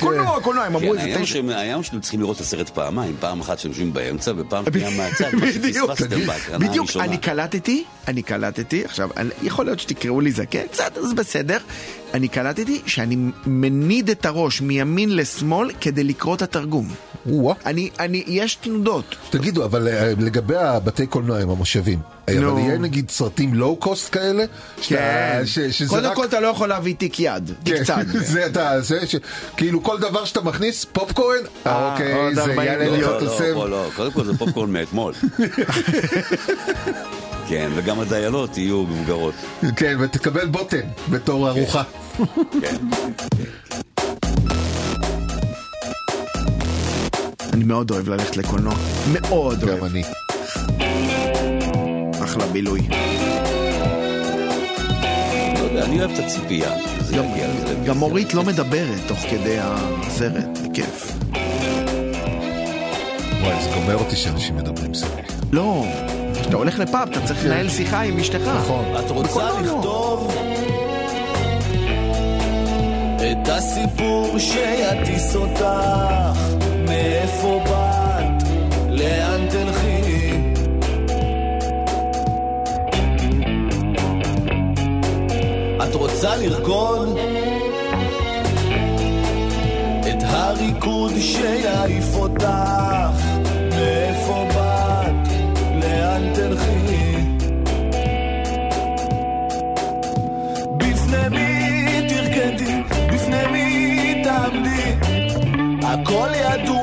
קולנוע, 0.00 0.40
קולנוע, 0.42 0.64
הם 0.64 0.76
אמרו 0.76 0.92
כן, 0.92 0.98
איזה 0.98 1.20
תשע. 1.20 1.34
שהם- 1.34 1.48
העניין 1.50 1.82
שאתם 1.82 2.00
צריכים 2.00 2.20
לראות 2.20 2.36
את 2.36 2.40
הסרט 2.40 2.68
פעמיים, 2.68 3.16
פעם 3.20 3.40
אחת 3.40 3.58
שאתם 3.58 3.68
יושבים 3.68 3.92
באמצע 3.92 4.32
ופעם 4.36 4.64
שנייה 4.72 4.90
מהצד, 4.90 5.34
מה 5.34 5.46
בדיוק, 5.46 5.90
בהקרנה. 6.26 7.04
אני 7.04 7.18
קלטתי, 7.18 7.84
אני 8.08 8.22
קלטתי, 8.22 8.84
עכשיו, 8.84 9.08
יכול 9.42 9.64
להיות 9.64 9.80
שתקראו 9.80 10.20
לי 10.20 10.32
זקן, 10.32 10.66
קצת, 10.72 10.98
אז 10.98 11.12
בסדר, 11.12 11.58
אני 12.14 12.28
קלטתי 12.28 12.82
שאני 12.86 13.16
מניד 13.46 14.10
את 14.10 14.26
הראש 14.26 14.60
מימין 14.60 15.16
לשמאל 15.16 15.70
כדי 15.80 16.04
לקרוא 16.04 16.34
את 16.34 16.42
התרגום. 16.42 16.88
אני, 17.66 17.90
אני, 18.00 18.22
יש 18.26 18.54
תנודות. 18.54 19.16
תגידו, 19.30 19.64
אבל 19.64 19.88
אה, 19.88 20.12
לגבי 20.18 20.56
הבתי 20.56 21.06
קולנוע 21.06 21.40
עם 21.42 21.50
המושבים, 21.50 21.98
אה, 22.28 22.34
נו. 22.40 22.52
אבל 22.52 22.58
יהיה 22.60 22.78
נגיד 22.78 23.10
סרטים 23.10 23.54
לואו 23.54 23.76
קוסט 23.76 24.12
כאלה? 24.14 24.44
שאתה- 24.80 24.96
כן, 25.40 25.42
ש- 25.46 25.58
שזה 25.58 25.88
קודם 25.90 26.04
רק- 26.06 26.16
כל 26.16 26.24
אתה 26.24 26.40
לא 26.40 26.46
יכול 26.48 26.68
להביא 26.68 26.94
תיק 26.94 27.20
יד, 27.20 27.52
תיק 27.62 27.74
כן, 27.76 27.84
צד. 27.84 28.04
זה 28.32 28.46
אתה, 28.46 28.80
זה 28.80 29.06
ש... 29.06 29.16
כאילו 29.56 29.82
כל 29.82 29.98
דבר 30.00 30.24
שאתה 30.24 30.40
מכניס, 30.40 30.84
פופקורן, 30.84 31.36
אה, 31.66 31.72
אה, 31.72 31.92
אוקיי, 31.92 32.34
זה 32.34 32.40
40 32.42 32.60
יעלה 32.60 32.84
לא, 32.86 32.96
להיות 32.96 33.22
לא, 33.22 33.32
עושה... 33.34 33.52
לא, 33.52 33.70
לא, 33.70 33.88
קודם 33.96 34.12
כל 34.12 34.24
זה 34.24 34.38
פופקורן 34.38 34.70
מאתמול. 34.72 35.12
כן, 37.48 37.70
וגם 37.74 38.00
הדיילות 38.00 38.58
יהיו 38.58 38.82
מבוגרות. 38.82 39.34
כן, 39.76 39.96
ותקבל 40.00 40.46
בוטן 40.46 40.80
בתור 41.10 41.48
ארוחה. 41.48 41.82
כן. 42.60 42.76
אני 47.52 47.64
מאוד 47.64 47.90
אוהב 47.90 48.08
ללכת 48.08 48.36
לקולנוע, 48.36 48.74
מאוד 49.12 49.62
אוהב. 49.64 49.78
גם 49.78 49.86
אני. 49.86 50.02
אחלה 52.24 52.46
בילוי. 52.46 52.80
לא 55.54 55.84
אני 55.84 55.98
אוהב 56.00 56.10
את 56.10 56.18
הציפייה. 56.18 56.70
גם- 57.86 58.02
אורית 58.02 58.34
לא 58.34 58.42
מדברת 58.42 58.98
תוך 59.08 59.18
כדי 59.18 59.56
הסרט, 59.60 60.58
כיף. 60.74 61.12
וואי, 63.42 63.62
זה 63.64 63.70
גומר 63.74 63.94
אותי 63.94 64.16
שאנשים 64.16 64.56
מדברים 64.56 64.94
סביב. 64.94 65.12
לא, 65.52 65.84
כשאתה 66.44 66.56
הולך 66.56 66.78
לפאב 66.78 67.08
אתה 67.10 67.20
צריך 67.26 67.46
לנהל 67.46 67.68
שיחה 67.68 68.00
עם 68.00 68.18
אשתך. 68.18 68.48
נכון. 68.56 68.84
את 68.98 69.10
רוצה. 69.10 69.48
לכתוב 69.60 70.34
את 73.16 73.48
הסיפור 73.48 74.38
שיטיס 74.38 75.36
אותך 75.36 75.64
מאיפה 76.88 77.60
באת, 77.64 78.42
לאן 78.88 79.48
תלכי 79.50 80.30
את 85.82 85.94
רוצה 85.94 86.36
לרקוד 86.36 87.18
את 90.00 90.22
הריקוד 90.22 91.12
שיעיף 91.20 92.16
אותך 92.16 93.33
call 106.14 106.32
a 106.32 106.56
do 106.64 106.73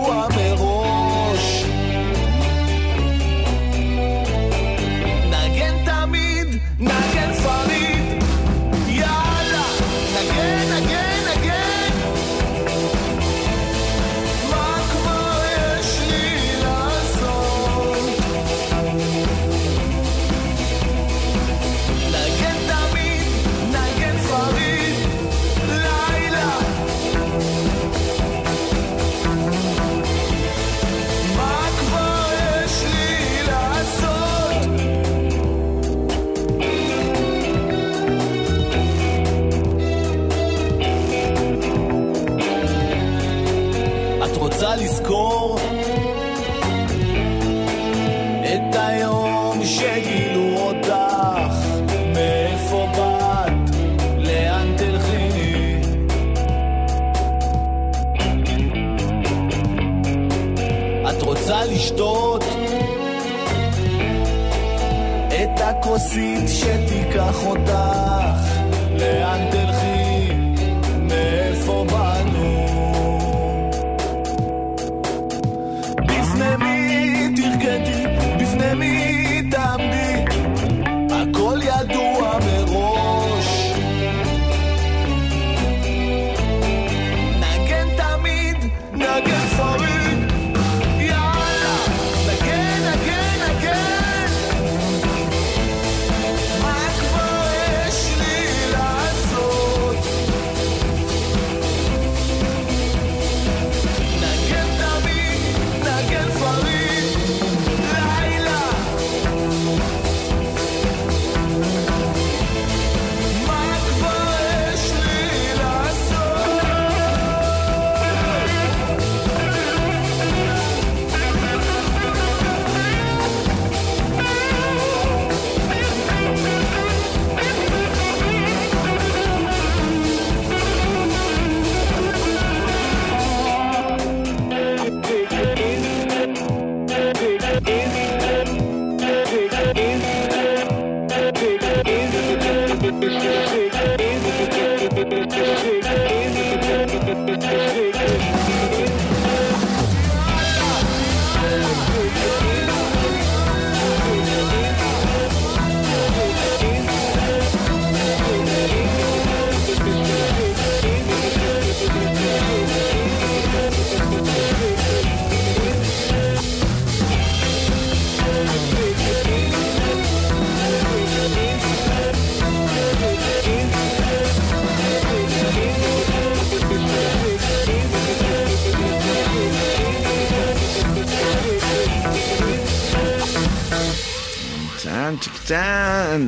קטן. 186.11 186.27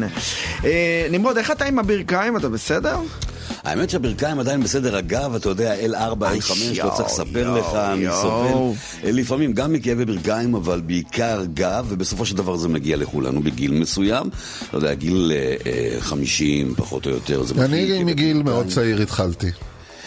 אה, 0.65 1.07
נמרוד, 1.11 1.37
איך 1.37 1.51
אתה 1.51 1.65
עם 1.65 1.79
הברכיים? 1.79 2.37
אתה 2.37 2.49
בסדר? 2.49 2.97
האמת 3.63 3.89
שהברכיים 3.89 4.39
עדיין 4.39 4.63
בסדר. 4.63 4.99
אגב, 4.99 5.35
אתה 5.35 5.49
יודע, 5.49 5.75
L4, 5.85 6.21
L5, 6.21 6.83
לא 6.83 6.91
צריך 6.95 7.09
לספר 7.09 7.53
לך, 7.53 7.75
אני. 7.75 8.05
סובל. 8.21 8.77
אה, 9.03 9.11
לפעמים 9.11 9.53
גם 9.53 9.73
מכאבי 9.73 10.05
ברכיים, 10.05 10.55
אבל 10.55 10.81
בעיקר 10.85 11.43
גב, 11.53 11.85
ובסופו 11.89 12.25
של 12.25 12.35
דבר 12.37 12.55
זה 12.55 12.67
מגיע 12.67 12.97
לכולנו 12.97 13.41
בגיל 13.41 13.71
מסוים. 13.73 14.29
אתה 14.69 14.77
יודע, 14.77 14.93
גיל 14.93 15.31
אה, 15.35 15.55
אה, 15.71 16.01
50, 16.01 16.73
פחות 16.75 17.05
או 17.05 17.11
יותר. 17.11 17.43
זה 17.43 17.53
מתחיל 17.53 17.93
אני 17.93 18.03
מגיל. 18.03 18.43
מאוד 18.43 18.67
צעיר 18.67 19.01
התחלתי. 19.01 19.47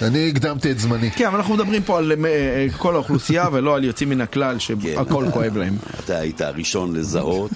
אני 0.03 0.28
הקדמתי 0.28 0.70
את 0.70 0.78
זמני. 0.78 1.11
כן, 1.11 1.26
אבל 1.26 1.36
אנחנו 1.36 1.55
מדברים 1.55 1.82
פה 1.82 1.99
על 1.99 2.12
אה, 2.12 2.30
אה, 2.30 2.66
כל 2.76 2.94
האוכלוסייה 2.94 3.49
ולא 3.53 3.76
על 3.76 3.84
יוצאים 3.84 4.09
מן 4.09 4.20
הכלל 4.20 4.59
שהכל 4.59 5.24
כן. 5.24 5.30
כואב 5.30 5.57
להם. 5.57 5.76
אתה 6.05 6.18
היית 6.18 6.40
הראשון 6.40 6.97
לזהות, 6.97 7.51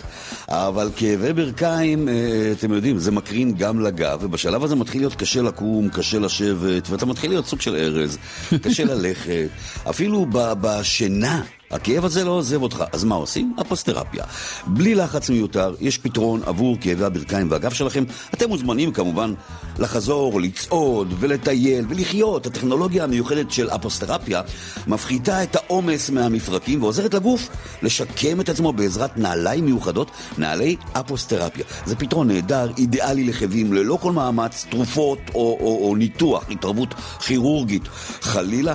אבל 0.49 0.91
כאבי 0.97 1.33
ברכיים, 1.33 2.09
אה, 2.09 2.53
אתם 2.59 2.73
יודעים, 2.73 2.99
זה 2.99 3.11
מקרין 3.11 3.55
גם 3.55 3.81
לגב, 3.81 4.19
ובשלב 4.23 4.65
הזה 4.65 4.77
מתחיל 4.77 5.01
להיות 5.01 5.15
קשה 5.15 5.43
לקום, 5.43 5.89
קשה 5.89 6.19
לשבת, 6.19 6.91
ואתה 6.91 7.07
מתחיל 7.07 7.31
להיות 7.31 7.47
סוג 7.47 7.61
של 7.61 7.77
ארז, 7.77 8.19
קשה 8.63 8.85
ללכת, 8.95 9.49
אפילו 9.91 10.27
בשינה. 10.31 11.43
הכאב 11.71 12.05
הזה 12.05 12.25
לא 12.25 12.31
עוזב 12.31 12.63
אותך, 12.63 12.85
אז 12.93 13.05
מה 13.05 13.15
עושים? 13.15 13.55
הפוסטרפיה. 13.59 14.25
בלי 14.67 14.95
לחץ 14.95 15.31
מיותר, 15.31 15.75
יש 15.81 15.99
פתרון 15.99 16.41
עבור 16.47 16.77
כאבי 16.81 17.05
הברכיים 17.05 17.51
והגב 17.51 17.73
שלכם. 17.73 18.05
אתם 18.35 18.49
מוזמנים 18.49 18.93
כמובן 18.93 19.35
לחזור, 19.79 20.41
לצעוד 20.41 21.15
ולטייל 21.19 21.85
ולחיות. 21.89 22.47
הטכנולוגיה 22.47 23.05
המיוחדת 23.05 23.51
של 23.51 23.71
הפוסטרפיה 23.71 24.43
מפחיתה 24.87 25.43
את 25.43 25.57
העומס 25.57 26.11
מהמפרקים 26.11 26.83
ועוזרת 26.83 27.15
לגוף 27.15 27.49
לשקם 27.83 28.41
את 28.41 28.49
עצמו 28.49 28.73
בעזרת 28.73 29.19
נעליים 29.19 29.65
מיוחדות, 29.65 30.11
נעלי 30.39 30.77
הפוסטרפיה. 30.95 31.65
זה 31.87 31.97
פתרון 31.97 32.29
נהדר, 32.29 32.71
אידיאלי 32.79 33.25
לכאבים 33.25 33.73
ללא 33.73 33.99
כל 34.03 34.13
מאמץ, 34.13 34.67
תרופות 34.71 35.19
או, 35.35 35.59
או, 35.61 35.89
או 35.89 35.97
ניתוח, 35.97 36.45
התערבות 36.51 36.95
כירורגית. 37.27 37.83
חלילה, 38.21 38.75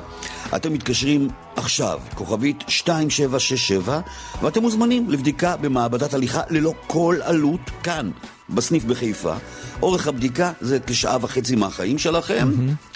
אתם 0.55 0.73
מתקשרים 0.73 1.27
עכשיו, 1.55 1.99
כוכבית 2.15 2.63
2767, 2.67 3.99
ואתם 4.41 4.61
מוזמנים 4.61 5.09
לבדיקה 5.09 5.57
במעבדת 5.57 6.13
הליכה 6.13 6.41
ללא 6.49 6.73
כל 6.87 7.17
עלות 7.23 7.59
כאן, 7.83 8.11
בסניף 8.49 8.83
בחיפה. 8.83 9.33
אורך 9.81 10.07
הבדיקה 10.07 10.51
זה 10.61 10.79
כשעה 10.87 11.17
וחצי 11.21 11.55
מהחיים 11.55 11.97
שלכם, 11.97 12.49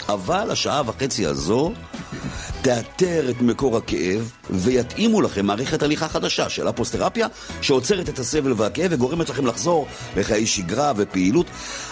אבל 0.10 0.52
השעה 0.52 0.82
וחצי 0.86 1.26
הזו 1.26 1.74
תאתר 2.62 3.30
את 3.30 3.42
מקור 3.42 3.78
הכאב 3.78 4.32
ויתאימו 4.50 5.22
לכם 5.22 5.46
מערכת 5.46 5.84
הליכה 5.84 6.08
חדשה 6.08 6.50
של 6.50 6.68
הפוסטרפיה 6.68 7.28
שעוצרת 7.62 8.10
את 8.10 8.20
הסבל 8.20 8.54
והכאב 8.58 8.88
וגורמת 8.92 9.30
לכם 9.30 9.46
לחזור 9.46 9.88
לחיי 10.18 10.46
שגרה 10.46 10.94
ופעילות. 10.96 11.46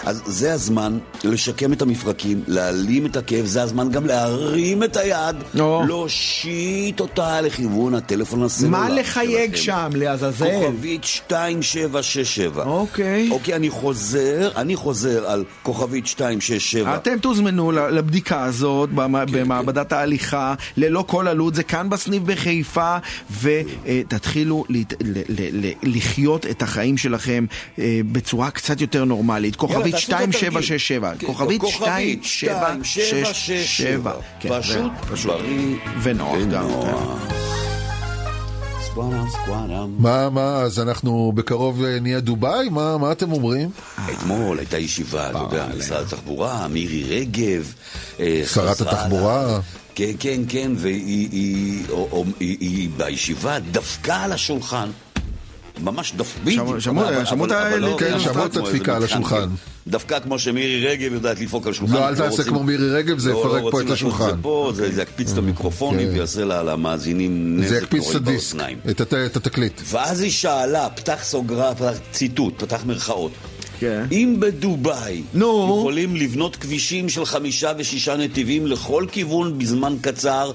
אז 0.04 0.22
זה 0.26 0.52
הזמן 0.52 0.98
לשקם 1.24 1.72
את 1.72 1.82
המפרקים, 1.82 2.42
להעלים 2.46 3.06
את 3.06 3.16
הכאב, 3.16 3.46
זה 3.46 3.62
הזמן 3.62 3.90
גם 3.90 4.06
להרים 4.06 4.82
את 4.84 4.96
היד, 4.96 5.36
או. 5.60 5.82
להושיט 5.86 7.00
אותה 7.00 7.40
לכיוון 7.40 7.94
הטלפון 7.94 8.42
הסלולר 8.42 8.70
מה 8.78 8.88
לחייג 8.88 9.56
שלכם. 9.56 9.64
שם, 9.64 9.90
לעזאזל? 9.94 10.50
כוכבית 10.60 11.02
2767. 11.04 12.62
אוקיי. 12.64 13.28
אוקיי, 13.30 13.54
אני 13.54 13.70
חוזר, 13.70 14.50
אני 14.56 14.76
חוזר 14.76 15.30
על 15.30 15.44
כוכבית 15.62 16.04
267. 16.04 16.94
אתם 16.96 17.18
תוזמנו 17.18 17.72
לבדיקה 17.72 18.44
הזאת 18.44 18.90
במ- 18.90 19.26
כן, 19.26 19.32
במעבדת 19.32 19.92
ההליכה, 19.92 20.54
ללא 20.76 21.04
כל 21.06 21.28
עלות, 21.28 21.54
זה 21.54 21.62
כאן 21.62 21.90
בסניף 21.90 22.22
בחיפה, 22.22 22.96
ותתחילו 23.40 24.64
לחיות 25.82 26.46
את 26.46 26.62
החיים 26.62 26.96
שלכם 26.96 27.46
אה, 27.78 28.00
בצורה 28.12 28.50
קצת 28.50 28.80
יותר 28.80 29.04
נורמלית. 29.04 29.56
כוכבית 29.56 29.94
תעשו 29.94 30.12
את 30.12 30.18
התרגיל. 30.18 30.48
2767, 30.48 31.12
כן, 31.18 31.26
כוכבית 31.26 31.60
כוכבית 31.60 32.18
2767. 32.22 34.12
כן, 34.40 34.48
פשוט. 34.60 34.92
בריא 35.26 35.76
ונוח 36.02 36.38
גם. 36.52 36.68
מה, 39.98 40.30
מה, 40.30 40.56
אז 40.56 40.80
אנחנו 40.80 41.32
בקרוב 41.34 41.84
אה, 41.84 42.00
נהיה 42.00 42.20
דובאי? 42.20 42.68
מה, 42.68 42.98
מה 42.98 43.12
אתם 43.12 43.32
אומרים? 43.32 43.70
אתמול 44.10 44.58
הייתה 44.58 44.78
ישיבה, 44.78 45.30
אתה 45.30 45.38
יודע, 45.38 45.66
משרד 45.78 46.02
התחבורה, 46.02 46.68
מירי 46.68 47.04
רגב. 47.04 47.74
אה, 48.20 48.42
שרת 48.46 48.80
התחבורה. 48.80 49.60
כן, 49.98 50.10
כן, 50.18 50.40
כן, 50.48 50.72
והיא 50.76 51.28
היא- 51.32 51.82
או- 51.90 52.08
או- 52.12 52.24
היא- 52.40 52.56
היא 52.60 52.88
בישיבה 52.96 53.58
דפקה 53.70 54.16
על 54.16 54.32
השולחן. 54.32 54.88
ממש 55.82 56.12
בדיוק. 56.44 56.80
שמעו- 56.80 56.80
את 57.44 57.50
לא- 57.78 57.96
כן, 57.98 58.12
לא 58.34 58.44
הדפיקה 58.44 58.96
על 58.96 59.04
השולחן. 59.04 59.36
כן. 59.40 59.48
דווקא 59.90 60.20
כמו 60.20 60.38
שמירי 60.38 60.86
רגב 60.86 61.12
יודעת 61.12 61.40
לדפוק 61.40 61.66
על 61.66 61.72
שולחן. 61.72 61.94
לא, 61.94 61.98
אל 61.98 62.04
אנחנו 62.04 62.24
תעשה 62.36 62.44
כמו 62.44 62.62
מירי 62.62 62.90
רגב, 62.90 63.18
זה 63.18 63.32
לא, 63.32 63.44
לא 63.44 63.58
יפרק 63.58 63.72
פה 63.72 63.80
את 63.80 63.90
השולחן. 63.90 64.30
זה 64.74 64.82
זה 64.88 64.94
זה 64.94 65.02
יקפיץ 65.02 65.32
את 65.32 65.38
המיקרופונים 65.38 66.08
כן. 66.08 66.14
ויעשה 66.14 66.44
לה- 66.44 66.62
למאזינים 66.62 67.56
זה 67.62 67.74
נזק 67.74 67.82
יקפיץ 67.82 68.02
נוראי 68.02 68.16
את 68.16 68.22
הדיסק, 68.26 68.54
באוזניים. 68.54 68.78
את 68.90 69.00
הת- 69.00 69.14
את 69.14 69.36
התקליט. 69.36 69.80
ואז 69.84 70.20
היא 70.20 70.30
שאלה, 70.30 70.88
פתח 70.90 71.18
סוגרה, 71.22 71.74
פתח 71.74 71.92
ציטוט, 72.12 72.62
פתח 72.62 72.80
מירכאות. 72.86 73.32
כן. 73.80 74.04
אם 74.12 74.36
בדובאי 74.38 75.22
נו. 75.34 75.76
יכולים 75.80 76.16
לבנות 76.16 76.56
כבישים 76.56 77.08
של 77.08 77.24
חמישה 77.24 77.72
ושישה 77.78 78.16
נתיבים 78.16 78.66
לכל 78.66 79.04
כיוון 79.12 79.58
בזמן 79.58 79.96
קצר, 80.00 80.52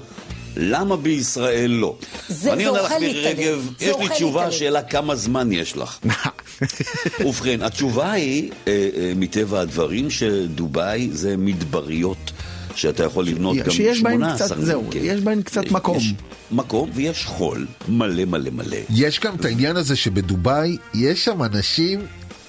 למה 0.56 0.96
בישראל 0.96 1.70
לא? 1.70 1.96
זה- 2.28 2.50
ואני 2.50 2.62
זה 2.64 2.68
עונה 2.70 2.82
לך, 2.82 2.92
מירי. 3.00 3.22
רגב, 3.26 3.68
יש 3.80 3.96
לי 4.00 4.08
תשובה. 4.08 4.50
שאלה 4.50 4.82
כמה 4.82 5.16
זמן 5.16 5.52
יש 5.52 5.76
לך. 5.76 5.98
ובכן, 7.26 7.62
התשובה 7.62 8.12
היא, 8.12 8.50
אה, 8.68 8.72
אה, 8.96 9.12
מטבע 9.16 9.60
הדברים, 9.60 10.10
שדובאי 10.10 11.08
זה 11.12 11.36
מדבריות. 11.36 12.30
שאתה 12.76 13.04
יכול 13.04 13.26
לבנות 13.26 13.56
גם 13.56 13.70
שיש 13.70 14.02
בהן 14.02 14.12
18 14.14 14.46
קצת- 14.48 14.60
זהו, 14.64 14.84
כן. 14.90 14.98
יש 15.02 15.20
בהן 15.20 15.42
קצת 15.42 15.64
יש- 15.64 15.72
מקום. 15.72 15.96
יש 15.96 16.12
מקום 16.52 16.90
ויש 16.94 17.24
חול, 17.24 17.66
מלא 17.88 18.24
מלא 18.24 18.50
מלא. 18.50 18.76
יש 18.90 19.20
גם 19.20 19.34
את 19.34 19.44
העניין 19.44 19.76
הזה 19.76 19.96
שבדובאי 19.96 20.76
יש 20.94 21.24
שם 21.24 21.42
אנשים 21.42 22.00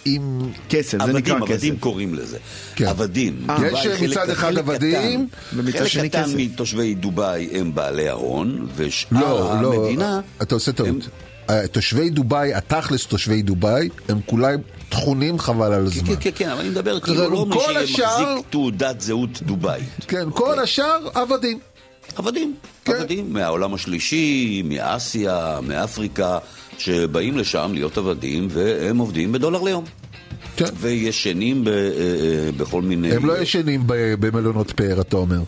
עם... 0.05 0.39
כסף, 0.69 0.97
זה 1.05 1.13
נקרא 1.13 1.39
כסף. 1.39 1.51
עבדים 1.51 1.77
קוראים 1.79 2.13
לזה. 2.15 2.37
כן. 2.75 2.85
עבדים. 2.85 3.45
אה. 3.49 3.55
דובאי, 3.55 3.71
יש 3.71 3.87
חלק- 3.87 4.01
מצד 4.09 4.29
אחד 4.29 4.47
חלק 4.47 4.57
עבדים, 4.59 5.27
קטן- 5.27 5.57
ומצד 5.59 5.77
חלק 5.79 5.87
שני 5.87 6.09
קטן 6.09 6.23
כסף. 6.23 6.33
מתושבי 6.37 6.93
דובאי 6.95 7.49
הם 7.51 7.75
בעלי 7.75 8.09
ההון, 8.09 8.67
ושאר 8.75 9.19
לא, 9.19 9.61
לא, 9.61 9.73
המדינה... 9.83 10.19
אתה 10.41 10.55
עושה 10.55 10.71
טעות. 10.71 10.89
אה, 11.49 11.67
תושבי 11.67 12.09
דובאי, 12.09 12.53
התכלס 12.53 13.05
תושבי 13.07 13.41
דובאי, 13.41 13.89
הם 14.09 14.19
כולם 14.25 14.55
תכונים 14.89 15.39
חבל 15.39 15.73
על 15.73 15.81
כן, 15.81 15.85
הזמן. 15.99 16.07
כן, 16.15 16.21
כן, 16.21 16.29
כן, 16.35 16.49
אבל 16.49 16.59
אני 16.59 16.69
מדבר 16.69 16.99
כאילו 16.99 17.29
לא 17.29 17.45
מי 17.45 17.55
שמחזיק 17.87 18.27
תעודת 18.49 19.01
זהות 19.01 19.41
דובאית. 19.41 19.83
כן, 20.07 20.27
כל 20.33 20.59
השאר 20.59 21.07
עבדים. 21.13 21.59
עבדים, 22.15 22.55
כן. 22.85 22.93
עבדים 22.93 23.33
מהעולם 23.33 23.73
השלישי, 23.73 24.61
מאסיה, 24.65 25.59
מאפריקה, 25.67 26.37
שבאים 26.77 27.37
לשם 27.37 27.71
להיות 27.73 27.97
עבדים, 27.97 28.47
והם 28.51 28.97
עובדים 28.97 29.31
בדולר 29.31 29.61
ליום. 29.61 29.85
כן. 30.55 30.65
וישנים 30.77 31.63
ב, 31.63 31.67
אה, 31.67 31.73
אה, 31.73 32.51
בכל 32.57 32.81
מיני... 32.81 33.11
הם 33.11 33.25
לא 33.25 33.37
ישנים 33.41 33.83
ב- 33.87 33.93
במלונות 34.19 34.71
פאר, 34.71 35.01
אתה 35.01 35.17
אומר. 35.17 35.39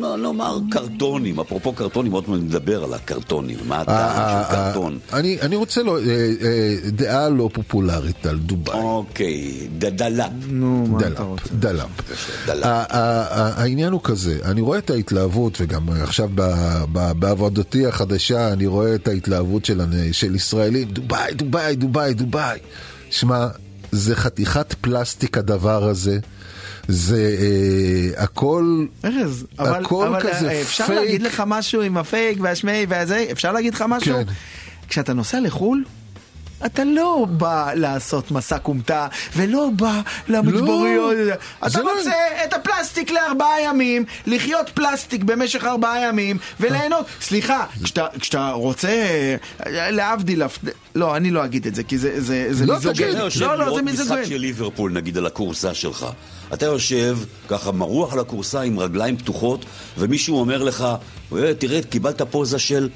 לא, 0.00 0.16
נאמר 0.18 0.58
קרטונים, 0.70 1.40
אפרופו 1.40 1.72
קרטונים, 1.72 2.12
עוד 2.12 2.24
מעט 2.30 2.40
נדבר 2.40 2.84
על 2.84 2.94
הקרטונים, 2.94 3.58
מה 3.68 3.76
אה, 3.76 3.80
הטעם 3.82 4.44
של 4.48 4.54
קרטון. 4.56 4.98
אני 5.12 5.38
אני 5.42 5.56
רוצה 5.56 5.82
לו- 5.82 5.98
אה, 5.98 6.02
אה, 6.42 6.76
דעה 6.90 7.28
לא 7.28 7.50
פופולרית 7.52 8.26
על 8.26 8.38
דובאי. 8.38 8.80
אוקיי, 8.80 9.68
דדלת. 9.78 10.30
נו, 10.48 10.86
מה 10.86 10.98
אתה 10.98 11.08
דלאפ, 11.08 11.20
רוצה? 11.20 11.48
דלאפ. 11.58 11.88
דלאפ. 12.46 12.86
העניין 12.90 13.92
הוא 13.92 14.00
כזה, 14.04 14.38
אני 14.44 14.60
רואה 14.60 14.78
את 14.78 14.90
ההתלהבות, 14.90 15.58
וגם 15.60 15.88
עכשיו 15.88 16.28
ב- 16.34 16.52
ב- 16.92 17.12
בעבודתי 17.18 17.86
החדשה, 17.86 18.52
אני 18.52 18.66
רואה 18.66 18.94
את 18.94 19.08
ההתלהבות 19.08 19.64
של, 19.64 19.80
של 20.12 20.34
ישראלים, 20.34 20.88
דובאי, 20.88 21.34
דובאי, 21.34 21.76
דובאי, 21.76 22.14
דובאי. 22.14 22.58
שמע, 23.10 23.46
זה 23.96 24.16
חתיכת 24.16 24.74
פלסטיק 24.80 25.38
הדבר 25.38 25.84
הזה. 25.84 26.18
זה 26.88 27.36
אה, 27.40 28.22
הכל, 28.22 28.86
ארז, 29.04 29.46
אבל, 29.58 29.84
הכל 29.84 30.06
אבל 30.06 30.20
כזה 30.20 30.48
אה, 30.50 30.60
אפשר 30.62 30.86
פייק. 30.86 30.98
להגיד 30.98 31.22
לך 31.22 31.42
משהו 31.46 31.82
עם 31.82 31.96
הפייק 31.96 32.38
והשמי 32.40 32.86
והזה? 32.88 33.26
אפשר 33.32 33.52
להגיד 33.52 33.74
לך 33.74 33.84
משהו? 33.88 34.14
כן. 34.14 34.32
כשאתה 34.88 35.12
נוסע 35.12 35.40
לחו"ל, 35.40 35.84
אתה 36.66 36.84
לא 36.84 37.26
בא 37.30 37.72
לעשות 37.74 38.30
מסע 38.30 38.58
כומתה, 38.58 39.06
ולא 39.36 39.68
בא 39.76 40.00
למדבריות. 40.28 41.14
לא, 41.16 41.32
אתה 41.60 41.68
זה 41.68 41.82
לא- 41.82 41.92
רוצה 41.98 42.10
את 42.44 42.52
הפלסטיק 42.52 43.10
לארבעה 43.10 43.62
ימים, 43.64 44.04
לחיות 44.26 44.70
פלסטיק 44.74 45.22
במשך 45.22 45.64
ארבעה 45.64 46.00
ימים, 46.08 46.38
וליהנות. 46.60 47.06
סליחה, 47.20 47.64
כשאתה, 47.84 48.06
כשאתה 48.20 48.50
רוצה, 48.50 48.88
להבדיל, 49.66 50.42
לא, 50.94 51.16
אני 51.16 51.30
לא 51.30 51.44
אגיד 51.44 51.66
את 51.66 51.74
זה, 51.74 51.82
כי 51.82 51.98
זה, 51.98 52.20
זה, 52.20 52.46
זה 52.50 52.66
לא, 52.66 52.74
מיזוגן. 52.74 53.16
יושב 53.18 53.40
לא, 53.40 53.46
לא, 53.48 53.56
זה 53.56 53.64
לראות 53.64 53.82
משחק 53.82 53.98
מיזוגן. 53.98 54.24
של 54.26 54.36
ליברפול, 54.36 54.92
נגיד, 54.92 55.18
על 55.18 55.26
הכורסה 55.26 55.74
שלך. 55.74 56.06
אתה 56.54 56.66
יושב, 56.66 57.18
ככה 57.48 57.72
מרוח 57.72 58.12
על 58.12 58.18
הכורסה 58.18 58.60
עם 58.60 58.78
רגליים 58.78 59.16
פתוחות, 59.16 59.64
ומישהו 59.98 60.38
אומר 60.40 60.62
לך, 60.62 60.86
"אה, 61.36 61.54
תראה, 61.54 61.80
קיבלת 61.90 62.22
פוזה 62.22 62.58
של 62.58 62.88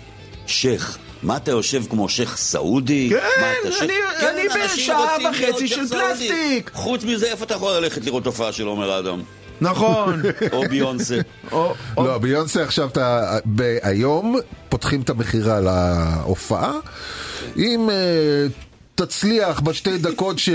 שייח. 0.46 0.98
מה 1.22 1.36
אתה 1.36 1.50
יושב 1.50 1.82
כמו 1.90 2.08
שייח 2.08 2.36
סעודי? 2.36 3.10
כן, 3.10 3.70
ש- 3.70 3.82
אני- 3.82 3.92
כן, 4.20 4.26
אני 4.26 4.42
בשעה 4.64 5.16
וחצי 5.30 5.68
של 5.68 5.86
סעודי. 5.86 6.04
פלסטיק. 6.04 6.70
חוץ 6.74 7.04
מזה, 7.04 7.26
איפה 7.26 7.44
אתה 7.44 7.54
יכול 7.54 7.72
ללכת 7.72 8.04
לראות 8.04 8.26
הופעה 8.26 8.52
של 8.52 8.66
עומר 8.66 8.98
אדם? 8.98 9.20
נכון. 9.60 10.22
או 10.52 10.62
ביונסה. 10.70 11.18
או- 11.52 11.74
או- 11.96 12.04
לא, 12.06 12.18
ביונסה 12.18 12.62
עכשיו 12.62 12.88
היום 13.82 14.36
פותחים 14.68 15.00
את 15.00 15.10
המכירה 15.10 15.60
להופעה. 15.60 16.72
אם 17.56 17.90
אה, 17.90 18.46
תצליח 18.94 19.60
בשתי 19.60 19.98
דקות 19.98 20.38
ש- 20.38 20.48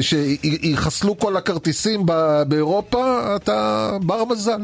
שיחסלו 0.08 1.18
כל 1.18 1.36
הכרטיסים 1.36 2.02
ב- 2.06 2.42
באירופה, 2.48 3.36
אתה 3.36 3.90
בר 4.02 4.24
מזל. 4.24 4.60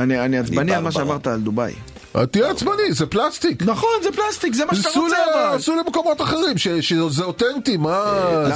אני 0.00 0.20
אני 0.24 0.38
עצבני 0.38 0.74
על 0.74 0.82
מה. 0.82 0.92
שאמרת 0.92 1.26
על 1.26 1.40
דובאי. 1.40 1.72
אה, 2.16 2.26
תהיה 2.26 2.50
עצבני, 2.50 2.92
זה 2.92 3.06
פלסטיק. 3.06 3.62
נכון, 3.62 3.90
זה 4.02 4.08
פלסטיק, 4.12 4.54
זה 4.54 4.64
מה 4.64 4.74
שאתה 4.74 4.88
רוצה 5.00 5.16
אבל. 5.34 5.56
עשו 5.56 5.76
למקומות 5.76 6.20
אחרים, 6.20 6.58
שזה 6.58 7.24
אותנטי, 7.24 7.76
מה, 7.76 8.04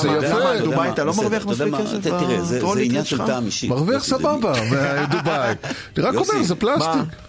זה 0.01 0.09
למה? 0.09 0.17
יפה. 0.27 0.39
למה? 0.39 0.59
דובאי, 0.61 0.89
אתה 0.89 1.05
לא 1.05 1.13
מרוויח 1.17 1.47
מספיק 1.47 1.75
כסף 1.75 2.03
תראה, 2.03 2.43
זה- 2.43 2.61
זה 2.61 2.81
עניין 2.81 3.05
של? 3.05 3.19
טעם 3.27 3.47
אישי. 3.47 3.69
מרוויח 3.69 4.05
זה- 4.05 4.09
סבבה 4.17 4.53
מדובאי. 5.09 5.55
אני 5.97 6.05
רק 6.05 6.15
אומר, 6.15 6.43
זה 6.43 6.55
פלסטיק. 6.55 7.26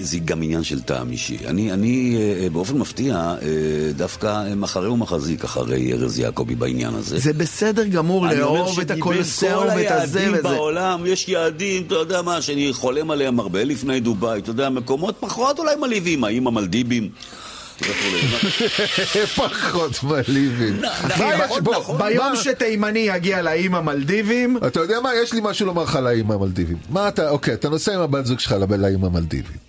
זה 0.00 0.18
גם 0.18 0.42
עניין 0.42 0.64
של 0.64 0.80
טעם 0.80 1.10
אישי. 1.10 1.38
אני, 1.46 1.72
אני 1.72 2.16
אה, 2.18 2.50
באופן 2.50 2.78
מפתיע, 2.78 3.14
אה, 3.14 3.48
דווקא 3.96 4.26
אה, 4.26 4.54
מחרה 4.54 4.92
ומחזיק 4.92 5.44
אחרי 5.44 5.92
ארז 5.92 6.18
יעקבי 6.18 6.54
בעניין 6.54 6.94
הזה. 6.94 7.18
זה 7.18 7.32
בסדר 7.32 7.86
גמור 7.86 8.28
אני 8.28 8.42
אומר 8.42 8.62
לאהוב 8.62 8.80
את 8.80 8.90
הקולוסיאום 8.90 9.62
כל 9.62 9.76
ואת 9.76 9.90
הזה 9.90 10.18
היעדים 10.20 10.32
וזה. 10.32 10.42
בעולם, 10.42 11.02
יש 11.06 11.28
יעדים, 11.28 11.82
אתה 11.86 11.94
יודע 11.94 12.22
מה, 12.22 12.42
שאני 12.42 12.72
חולם 12.72 13.10
עליהם 13.10 13.40
הרבה 13.40 13.64
לפני 13.64 14.00
דובאי, 14.00 14.38
אתה 14.38 14.50
יודע, 14.50 14.68
מקומות 14.68 15.16
פחות 15.20 15.58
אולי 15.58 15.76
מלהיבים, 15.76 16.24
האם 16.24 16.46
המלדיבים. 16.46 17.10
פחות 19.36 20.02
מלהיבים. 20.02 20.80
נכון, 21.08 21.64
בוא, 21.64 21.74
נכון. 21.74 21.98
ביום 21.98 22.36
שתימני 22.36 22.98
יגיע 22.98 23.42
לאיים 23.42 23.74
המלדיבים, 23.74 24.56
אתה 24.66 24.80
יודע 24.80 25.00
מה? 25.00 25.10
יש 25.22 25.32
לי 25.32 25.40
משהו 25.42 25.66
לומר 25.66 25.82
לך 25.82 25.96
על 25.96 26.06
האיים 26.06 26.30
המלדיבים. 26.30 26.76
מה 26.90 27.08
אתה, 27.08 27.30
אוקיי, 27.30 27.54
אתה 27.54 27.68
נוסע 27.68 27.94
עם 27.94 28.00
הבת 28.00 28.26
זוג 28.26 28.38
שלך 28.38 28.54
לאיים 28.78 29.04
המלדיבים. 29.04 29.67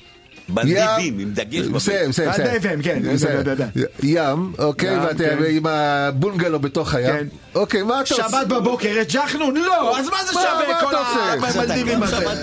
מלדיבים, 0.53 1.19
עם 1.19 1.31
דגש 1.33 1.59
בבית. 1.59 1.71
בסדר, 1.71 2.05
בסדר, 2.09 2.29
בסדר. 2.29 2.43
מלדיבים, 2.51 2.81
כן, 2.81 3.13
בסדר. 3.13 3.49
יודע. 3.51 3.67
ים, 4.03 4.53
אוקיי, 4.59 4.93
ים, 4.93 5.03
ואתה 5.03 5.17
כן. 5.17 5.37
עם 5.49 5.65
הבונגלו 5.67 6.59
בתוך 6.59 6.93
הים. 6.95 7.07
כן. 7.07 7.27
אוקיי, 7.55 7.83
מה 7.83 8.01
אתה 8.01 8.13
עושה? 8.15 8.29
שבת 8.29 8.47
בבוקר 8.47 8.87
יש 8.87 9.15
ג'חנון? 9.15 9.55
לא, 9.55 9.99
אז 9.99 10.05
מה 10.09 10.17
זה 10.25 10.33
שווה 10.33 10.63
מה 10.67 10.79
כל 10.81 10.87
אתה 10.89 10.97
עושה? 10.97 11.59
המלדיבים 11.59 12.03
אתה 12.03 12.17
הזה? 12.17 12.25
שבת 12.25 12.37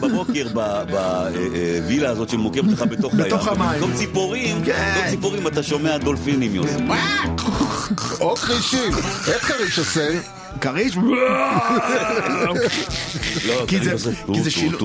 בבוקר, 0.00 0.46
בווילה 0.90 2.10
הזאת 2.10 2.28
שמוקמת 2.28 2.72
לך 2.72 2.82
בתוך 2.82 3.14
הים. 3.14 3.24
בתוך 3.24 3.48
המים. 3.48 3.68
במקום 3.80 3.94
ציפורים, 3.96 4.64
כן. 4.64 4.92
במקום 4.94 5.10
ציפורים 5.10 5.46
אתה 5.46 5.62
שומע 5.62 5.98
דולפינים, 5.98 6.54
יוסי. 6.54 6.74
או 8.20 8.36
כרישים. 8.36 8.92
איך 9.28 9.48
כריש 9.48 9.78
עושה? 9.78 10.39
כריש? 10.60 10.96
לא, 13.46 13.64
כי 13.66 13.78
זה- 13.80 14.10
שילוב- 14.50 14.80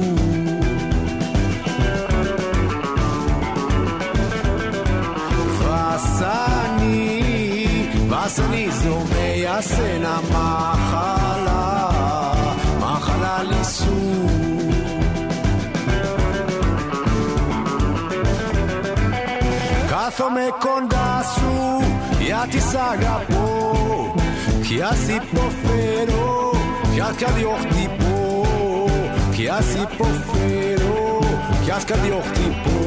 Vasani 5.61 6.99
Vasani 8.11 8.63
zomei 8.81 9.45
asena 9.57 10.15
mahala 10.33 11.61
mahala 12.79 13.35
lisur 13.49 14.53
Caso 19.89 20.29
me 20.29 20.47
condasu, 20.59 21.81
ja 22.27 22.45
ti 22.51 22.59
saga 22.59 23.22
Κι 24.72 24.80
ας 24.82 25.08
υποφέρω 25.08 26.50
κι 26.94 27.00
ας 27.00 27.14
καρδιοχτυπώ 27.16 28.46
Κι 29.34 29.48
ας 29.48 29.66
υποφέρω 29.74 31.18
κι 31.64 31.70
ας 31.70 31.84
καρδιοχτυπώ 31.84 32.78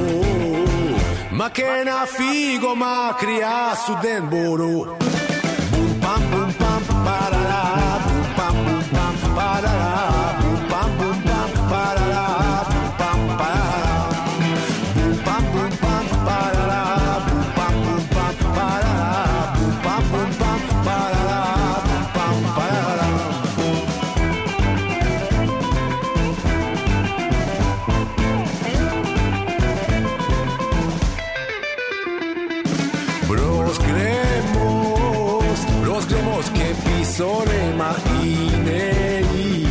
설레마 37.16 37.94
이내이 38.22 39.66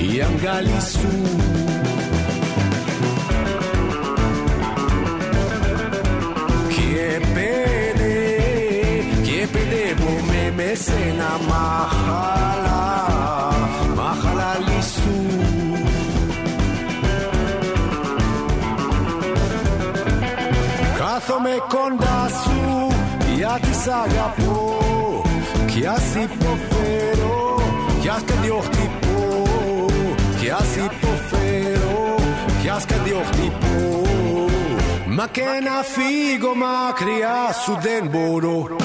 이 0.00 0.18
양갈리수 0.18 1.26
סצנה 10.76 11.38
μαχαλά, 11.48 12.84
μαχαλά 13.96 14.52
λισου. 14.66 15.16
Κάθομαι 20.98 21.54
κοντά 21.68 22.28
σου 22.28 22.88
για 23.36 23.58
τη 23.62 23.74
σ' 23.74 23.86
αγαπώ 23.86 25.25
κι 25.76 25.86
ας 25.86 26.14
υποφέρω, 26.14 27.60
κι 28.00 28.08
ας 28.08 28.22
καρδιοχτυπώ 28.24 29.46
Κι 30.40 30.50
ας 30.50 30.76
υποφέρω, 30.76 32.14
κι 32.62 32.68
ας 32.68 32.84
καρδιοχτυπώ 32.84 34.04
Μα 35.06 35.26
και 35.26 35.40
να 35.40 35.82
φύγω 35.82 36.54
μακριά 36.54 37.52
σου 37.64 37.78
δεν 37.80 38.08
μπορώ 38.10 38.76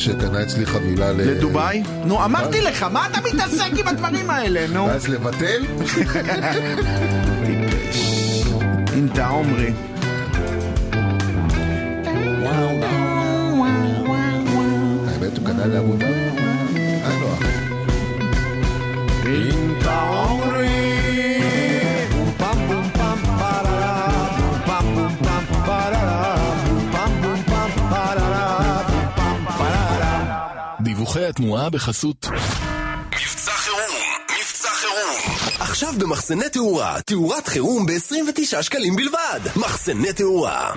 שקנה 0.00 0.42
אצלי 0.42 0.66
חבילה 0.66 1.12
ל... 1.12 1.16
לדובאי? 1.16 1.82
נו, 2.04 2.24
אמרתי 2.24 2.60
לך, 2.60 2.82
מה 2.82 3.06
אתה 3.06 3.18
מתעסק 3.20 3.70
עם 3.78 3.88
הדברים 3.88 4.30
האלה, 4.30 4.66
נו? 4.72 4.86
ואז 4.86 5.08
לבטל? 5.08 5.62
אינטה 8.94 9.28
עומרי. 9.28 9.72
התנועה 31.40 31.70
בחסות 31.70 32.26
מבצע 33.06 33.52
חירום, 33.52 33.80
מבצע 34.40 34.68
חירום. 34.68 35.36
עכשיו 35.60 35.94
במחסני 35.98 36.48
תאורה, 36.48 37.00
תאורת 37.00 37.48
חירום 37.48 37.86
ב-29 37.86 38.62
שקלים 38.62 38.96
בלבד. 38.96 39.40
מחסני 39.56 40.12
תאורה. 40.12 40.72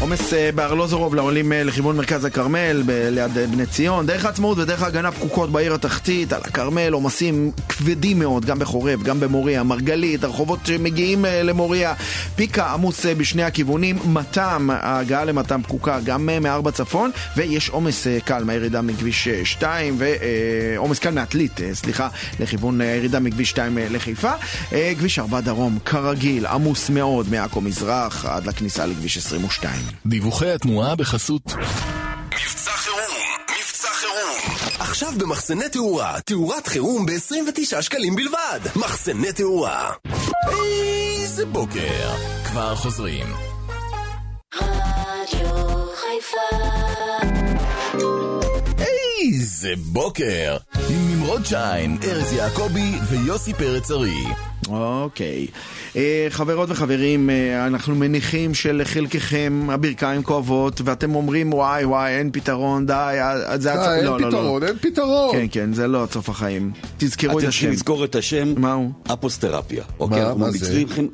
עומס 0.00 0.32
אה, 0.34 0.50
בארלוזורוב 0.54 1.14
לעולים 1.14 1.52
אה, 1.52 1.64
לכיוון 1.64 1.96
מרכז 1.96 2.24
הכרמל, 2.24 2.82
ליד 2.86 3.38
אה, 3.38 3.46
בני 3.46 3.66
ציון. 3.66 4.06
דרך 4.06 4.24
העצמאות 4.24 4.58
ודרך 4.58 4.82
ההגנה 4.82 5.12
פקוקות 5.12 5.50
בעיר 5.50 5.74
התחתית, 5.74 6.32
על 6.32 6.40
הכרמל 6.44 6.92
עומסים 6.92 7.52
כבדים 7.82 8.18
מאוד, 8.18 8.44
גם 8.44 8.58
בחורב, 8.58 9.02
גם 9.02 9.20
במוריה, 9.20 9.62
מרגלית, 9.62 10.24
הרחובות 10.24 10.66
שמגיעים 10.66 11.24
אה, 11.24 11.42
למוריה. 11.42 11.94
פיקה 12.36 12.72
עמוס 12.72 13.06
אה, 13.06 13.14
בשני 13.14 13.42
הכיוונים, 13.42 13.98
מתם, 14.04 14.68
ההגעה 14.72 15.24
למתם 15.24 15.62
פקוקה 15.62 16.00
גם 16.04 16.28
אה, 16.28 16.40
מארבע 16.40 16.70
צפון, 16.70 17.10
ויש 17.36 17.68
עומס 17.68 18.06
קל 18.24 18.44
מהירידה 18.44 18.82
מכביש 18.82 19.28
2, 19.28 19.98
ועומס 19.98 20.98
קל 20.98 21.10
מעתלית, 21.10 21.60
סליחה, 21.72 22.08
לכיוון 22.40 22.80
הירידה 22.80 23.20
מכביש 23.20 23.50
2 23.50 23.78
לחיפה. 23.90 24.32
כביש 24.98 25.18
4 25.18 25.40
דרום, 25.40 25.78
כרגיל, 25.84 26.46
עמוס 26.46 26.90
מאוד 26.90 27.26
מעכו 27.30 27.60
מזרח 27.60 28.26
עד 28.26 28.46
לכניסה 28.46 28.86
לכביש 28.86 29.16
22. 29.16 29.80
דיווחי 30.06 30.50
התנועה 30.50 30.96
בחסות 30.96 31.54
מבצע 32.34 32.70
חירום. 32.70 33.21
עכשיו 34.78 35.12
במחסני 35.18 35.68
תאורה, 35.68 36.20
תאורת 36.20 36.66
חירום 36.66 37.06
ב-29 37.06 37.82
שקלים 37.82 38.16
בלבד. 38.16 38.60
מחסני 38.76 39.32
תאורה. 39.32 39.90
איזה 40.52 41.46
בוקר. 41.46 42.10
כבר 42.44 42.74
חוזרים. 42.74 43.26
איזה 49.22 49.72
בוקר. 49.76 50.56
עם 50.88 51.10
נמרוד 51.10 51.46
שיין, 51.46 51.98
ארז 52.04 52.32
יעקבי 52.32 52.92
ויוסי 53.10 53.54
פרץ 53.54 53.90
ארי. 53.90 54.51
אוקיי. 54.68 55.46
אה, 55.96 56.26
חברות 56.30 56.70
וחברים, 56.70 57.30
אה, 57.30 57.66
אנחנו 57.66 57.94
מניחים 57.94 58.54
שלחלקכם 58.54 59.66
הברכיים 59.70 60.22
כואבות, 60.22 60.80
ואתם 60.84 61.14
אומרים 61.14 61.52
וואי 61.52 61.84
וואי 61.84 62.10
אין 62.18 62.30
פתרון, 62.32 62.86
די, 62.86 62.92
אה, 62.92 63.58
זה 63.58 63.72
אה, 63.74 63.96
אין 63.96 64.04
לא, 64.04 64.20
לא, 64.20 64.30
לא. 64.30 64.36
פתרון, 64.38 64.62
אין 64.62 64.76
פתרון. 64.80 65.32
כן, 65.32 65.46
כן, 65.50 65.72
זה 65.72 65.86
לא 65.86 66.02
עד 66.02 66.10
סוף 66.10 66.28
החיים. 66.28 66.70
תזכרו 66.98 67.30
את 67.30 67.42
אתם 67.42 67.48
השם. 67.48 67.50
צריכים 67.50 67.70
לזכור 67.70 68.04
את 68.04 68.14
השם, 68.14 68.54
מהו? 68.60 68.90
אפוסטרפיה. 69.12 69.84
אוקיי, 70.00 70.24
מה- 70.24 70.34
מה 70.34 70.46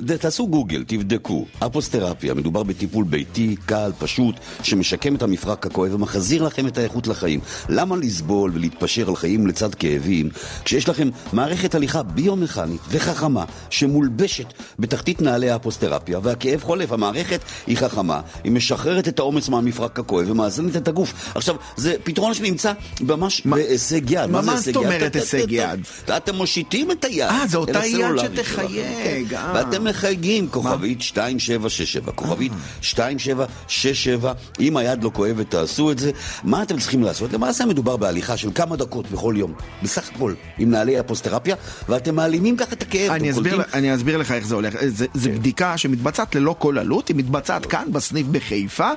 ד- 0.01 0.15
תעשו 0.15 0.47
גוגל, 0.47 0.83
תבדקו. 0.87 1.45
אפוסטרפיה, 1.65 2.33
מדובר 2.33 2.63
בטיפול 2.63 3.03
ביתי, 3.03 3.55
קל, 3.65 3.91
פשוט, 3.99 4.35
שמשקם 4.63 5.15
את 5.15 5.21
המפרק 5.23 5.65
הכואב 5.65 5.93
ומחזיר 5.93 6.43
לכם 6.43 6.67
את 6.67 6.77
האיכות 6.77 7.07
לחיים. 7.07 7.39
למה 7.69 7.95
לסבול 7.95 8.51
ולהתפשר 8.53 9.09
על 9.09 9.15
חיים 9.15 9.47
לצד 9.47 9.75
כאבים, 9.75 10.29
כשיש 10.65 10.89
לכם 10.89 11.09
מערכת 11.33 11.75
הליכה 11.75 12.03
ביומכנית 12.03 12.81
וחכמה, 12.89 13.38
שמולבשת 13.69 14.45
בתחתית 14.79 15.21
נעלי 15.21 15.49
האפוסטרפיה, 15.49 16.19
והכאב 16.23 16.61
חולף, 16.63 16.91
המערכת 16.91 17.39
היא 17.67 17.77
חכמה, 17.77 18.21
היא 18.43 18.51
משחררת 18.51 19.07
את 19.07 19.19
העומס 19.19 19.49
מהמפרק 19.49 19.99
הכואב 19.99 20.29
ומאזנת 20.29 20.75
את 20.75 20.87
הגוף. 20.87 21.13
עכשיו, 21.35 21.55
זה 21.77 21.93
פתרון 22.03 22.33
שנמצא 22.33 22.71
ממש 23.01 23.41
בהישג 23.45 24.11
יד. 24.11 24.25
מה- 24.29 24.59
זאת? 24.59 24.75
אומרת 24.75 25.15
הישג 25.15 25.51
יד? 25.51 25.79
אתם 26.17 26.35
מושיטים 26.35 26.91
את 26.91 27.05
היד. 27.05 27.21
אה, 27.29 27.43
זה 27.47 27.57
אותה 27.57 27.85
יד 27.85 28.05
שתחייג, 28.19 29.29
כן. 29.29 29.35
אה. 29.35 29.51
ואתם 29.55 29.83
מחייגים, 29.83 30.47
כוכבית 30.47 30.99
2767, 31.01 32.11
כוכבית 32.11 32.51
2767, 32.83 34.33
אם 34.59 34.77
היד 34.77 35.03
לא 35.03 35.11
כואבת 35.13 35.49
תעשו 35.51 35.91
את 35.91 35.99
זה. 35.99 36.11
מה 36.43 36.63
אתם 36.63 36.79
צריכים 36.79 37.03
לעשות? 37.03 37.33
למעשה 37.33 37.65
מדובר 37.65 37.97
בהליכה 37.97 38.37
של 38.37 38.49
כמה 38.55 38.75
דקות 38.75 39.11
בכל 39.11 39.33
יום, 39.37 39.53
בסך 39.83 40.09
הכל, 40.15 40.33
עם 40.57 40.71
נעלי 40.71 40.99
אפוסטרפיה, 40.99 41.55
ואתם 41.89 42.15
מעלימים 42.15 42.57
ככה 42.57 42.73
את 42.73 42.81
הכאב. 42.81 43.11
אני 43.11 43.28
אסביר, 43.31 43.61
אני 43.73 43.95
אסביר 43.95 44.17
לך 44.17 44.31
איך 44.31 44.47
זה 44.47 44.55
הולך. 44.55 44.73
זה, 44.87 45.05
זה 45.13 45.29
בדיקה 45.31 45.77
שמתבצעת 45.77 46.35
ללא 46.35 46.55
כל 46.59 46.77
עלות, 46.77 47.07
היא 47.07 47.15
מתבצעת 47.15 47.65
כאן 47.65 47.85
בסניף 47.91 48.27
בחיפה. 48.27 48.89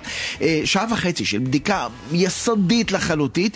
אה, 0.43 0.61
שעה 0.64 0.87
וחצי 0.93 1.24
של 1.24 1.39
בדיקה 1.39 1.87
יסודית 2.12 2.93
לחלוטין. 2.93 3.49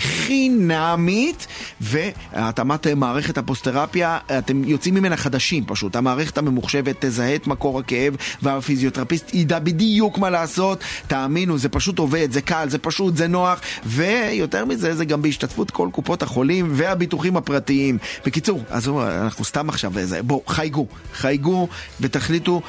חינמית 0.00 1.46
והתאמת 1.80 2.86
מערכת 2.86 3.38
הפוסטרפיה, 3.38 4.18
אתם 4.38 4.64
יוצאים 4.64 4.94
ממנה 4.94 5.16
חדשים 5.16 5.64
פשוט. 5.66 5.96
המערכת 5.96 6.38
הממוחשבת 6.38 6.96
תזהה 6.98 7.34
את 7.34 7.46
מקור 7.46 7.78
הכאב 7.78 8.16
והפיזיותרפיסט 8.42 9.34
ידע 9.34 9.58
בדיוק 9.58 10.18
מה 10.18 10.30
לעשות. 10.30 10.84
תאמינו, 11.06 11.58
זה 11.58 11.68
פשוט 11.68 11.98
עובד, 11.98 12.32
זה 12.32 12.40
קל, 12.40 12.68
זה 12.68 12.78
פשוט, 12.78 13.16
זה 13.16 13.28
נוח, 13.28 13.60
ויותר 13.86 14.64
מזה, 14.64 14.94
זה 14.94 15.04
גם 15.04 15.22
בהשתתפות 15.22 15.70
כל 15.70 15.88
קופות 15.92 16.22
החולים 16.22 16.68
והביטוחים 16.72 17.36
הפרטיים. 17.36 17.98
בקיצור, 18.26 18.62
אז 18.70 18.88
אנחנו 18.88 19.44
סתם 19.44 19.68
עכשיו, 19.68 19.98
איזה, 19.98 20.22
בואו, 20.22 20.42
חייגו, 20.46 20.86
חייגו 21.14 21.68
ותחליטו. 22.00 22.62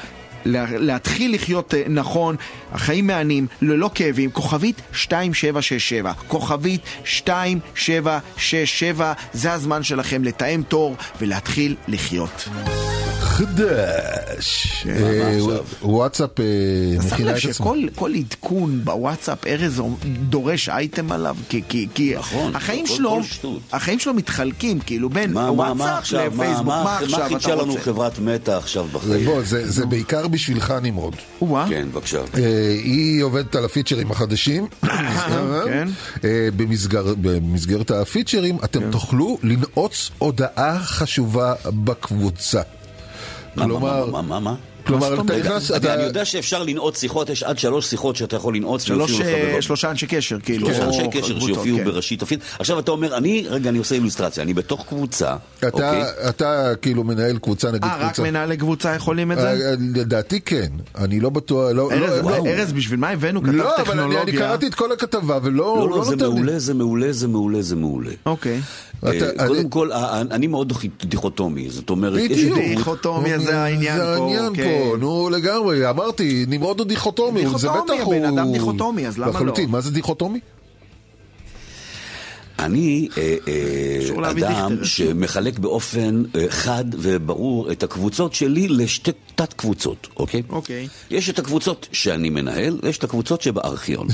לה- 0.44 0.66
להתחיל 0.78 1.34
לחיות 1.34 1.74
אה, 1.74 1.82
נכון, 1.88 2.36
החיים 2.72 3.06
מהנים, 3.06 3.46
ללא 3.62 3.90
כאבים, 3.94 4.30
כוכבית 4.30 4.82
2767, 4.92 6.12
כוכבית 6.28 6.80
2767, 7.06 9.12
זה 9.32 9.52
הזמן 9.52 9.82
שלכם 9.82 10.24
לתאם 10.24 10.62
תור 10.68 10.96
ולהתחיל 11.20 11.76
לחיות. 11.88 12.48
חדש. 13.32 14.86
מה 14.86 14.92
אה, 14.92 15.36
עכשיו? 15.36 15.64
וואטסאפ 15.82 16.40
אה, 16.40 16.44
לב 17.18 17.28
את 17.28 17.36
עצמה. 17.36 17.52
שכל 17.52 17.78
כל 17.94 18.12
עדכון 18.14 18.80
בוואטסאפ, 18.84 19.46
ארז 19.46 19.82
דורש 20.28 20.68
אייטם 20.68 21.12
עליו, 21.12 21.36
כי, 21.48 21.62
כי, 21.68 21.88
כי 21.94 22.14
נכון, 22.18 22.56
החיים 22.56 22.86
שלו. 22.86 23.20
החיים 23.72 23.98
שלו 23.98 24.14
מתחלקים, 24.14 24.80
כאילו 24.80 25.10
בין 25.10 25.32
מה, 25.32 25.50
מה, 25.52 25.74
מה 25.74 25.82
וואטסאפ 25.82 25.98
עכשיו, 25.98 26.20
מה, 26.20 26.44
לפייסבוק, 26.44 26.66
מה, 26.66 26.84
מה 26.84 26.98
עכשיו 26.98 27.18
מה 27.18 27.26
אתה 27.26 27.28
חידשה 27.34 27.54
לנו 27.54 27.72
רוצה? 27.72 27.80
חברת 27.84 28.18
מטא 28.18 28.50
עכשיו 28.50 28.86
בחיים? 28.92 29.24
בוא, 29.24 29.42
זה 29.42 29.70
זה 29.70 29.86
בעיקר 29.86 30.28
בשבילך 30.28 30.74
נמרוד. 30.82 31.16
כן, 31.68 31.88
בבקשה. 31.92 32.18
אה, 32.18 32.24
היא 32.84 33.22
עובדת 33.22 33.54
על 33.56 33.64
הפיצ'רים 33.64 34.10
החדשים. 34.10 34.66
כן. 34.84 35.88
אה, 36.24 36.48
במסגר- 36.56 37.14
במסגרת 37.20 37.90
הפיצ'רים 37.90 38.58
אתם 38.64 38.90
תוכלו 38.90 39.38
לנעוץ 39.42 40.10
הודעה 40.18 40.78
חשובה 40.78 41.54
בקבוצה. 41.66 42.60
מה, 43.56 43.66
מה, 43.66 43.72
כלומר, 43.72 44.06
מה, 44.10 44.22
מה, 44.22 44.40
מה? 44.40 44.54
כלומר, 44.86 45.14
אתה? 45.14 45.22
נכנס, 45.38 45.70
אני 45.70 45.78
אתה- 45.78 45.94
אני 45.94 46.02
יודע 46.02 46.24
שאפשר 46.24 46.62
לנעוץ 46.62 47.00
שיחות, 47.00 47.30
יש 47.30 47.42
עד 47.42 47.58
שלוש 47.58 47.86
שיחות 47.86 48.16
שאתה 48.16 48.36
יכול 48.36 48.56
לנעוץ 48.56 48.90
אה. 48.90 48.96
שלושה 49.62 49.90
אנשי 49.90 50.06
קשר, 50.06 50.38
כאילו. 50.42 50.66
שלושה 50.66 50.84
אנשי 50.86 51.08
קשר 51.12 51.40
שיופיעו 51.40 51.78
כן. 51.78 51.84
בראשית 51.84 52.22
הפיד. 52.22 52.38
עכשיו 52.58 52.78
אתה 52.78 52.90
אומר, 52.90 53.16
אני, 53.16 53.44
רגע, 53.48 53.70
אני 53.70 53.78
עושה 53.78 53.94
אילוסטרציה, 53.94 54.42
אני 54.42 54.54
בתוך 54.54 54.84
קבוצה, 54.88 55.36
אתה- 55.58 55.66
אוקיי? 55.72 56.02
אתה 56.28 56.72
כאילו 56.82 57.04
מנהל 57.04 57.38
קבוצה, 57.38 57.68
נגיד 57.68 57.84
אה, 57.84 57.96
רק 57.96 58.02
קבוצה. 58.06 58.22
מנהלי 58.22 58.56
קבוצה 58.56 58.94
יכולים 58.94 59.32
את 59.32 59.38
זה? 59.38 59.48
אה, 59.50 59.74
לדעתי 59.94 60.40
כן, 60.40 60.68
אני 60.98 61.20
לא 61.20 61.30
בטוח, 61.30 61.70
לא, 61.74 61.90
ארז, 61.92 62.24
לא, 62.24 62.30
לא, 62.30 62.46
ארז, 62.46 62.72
בשביל 62.72 62.98
מה 63.00 63.08
הבאנו 63.10 63.42
כתב 63.42 63.52
לא, 63.52 63.64
אבל 63.76 63.78
אני- 63.78 63.84
טכנולוגיה? 63.84 64.38
קראתי 64.40 64.66
את 64.66 64.74
כל 64.74 64.92
הכתבה 64.92 65.38
ולא 65.42 65.54
לא, 65.90 65.90
לא, 65.90 66.04
זה. 66.04 66.16
מעולה, 66.16 66.58
זה 66.58 66.74
מעולה, 66.74 67.12
זה 67.12 67.28
מעולה, 67.28 67.62
זה 67.62 67.76
מעולה. 67.76 68.10
אוקיי. 68.26 68.60
אה, 69.06 69.10
קודם 69.46 69.60
אני- 69.60 69.66
כל, 69.70 69.92
ה- 69.92 70.20
אני 70.30 70.46
מאוד 70.46 70.72
דיכוטומי, 71.04 71.70
זאת 71.70 71.90
אומרת, 71.90 72.18
יש 72.20 72.30
בדיוק. 72.44 72.58
דיכוטומיה 72.58 73.38
זה 73.38 73.58
העניין 73.58 73.96
זה 73.96 74.02
פה, 74.18 74.24
העניין 74.24 74.54
כן. 74.56 74.62
פה, 74.90 74.96
נו 74.96 75.30
לגמרי, 75.30 75.90
אמרתי, 75.90 76.44
נמרוד 76.48 76.80
הוא 76.80 76.86
דיכוטומי, 76.88 77.40
זה 77.40 77.46
דיכוטומי, 77.48 77.80
בטח 77.84 78.06
הבן 78.06 78.24
הוא... 78.24 78.38
אדם 78.38 78.52
דיכוטומי, 78.52 79.06
אז 79.06 79.18
למה 79.18 79.26
לא? 79.26 79.32
לחלוטין, 79.32 79.70
מה 79.70 79.80
זה 79.80 79.90
דיכוטומי? 79.90 80.40
אני 82.64 83.08
אה, 83.18 83.36
אה, 83.48 84.30
אדם. 84.30 84.84
שמחלק 84.84 85.58
באופן 85.58 86.22
אה, 86.36 86.46
חד 86.48 86.84
וברור 86.92 87.72
את 87.72 87.82
הקבוצות 87.82 88.34
שלי 88.34 88.68
לשתי 88.68 89.10
תת 89.34 89.52
קבוצות, 89.52 90.08
אוקיי? 90.16 90.42
אוקיי. 90.48 90.88
יש 91.10 91.30
את 91.30 91.38
הקבוצות 91.38 91.88
שאני 91.92 92.30
מנהל, 92.30 92.78
ויש 92.82 92.98
את 92.98 93.04
הקבוצות 93.04 93.42
שבארכיון. 93.42 94.06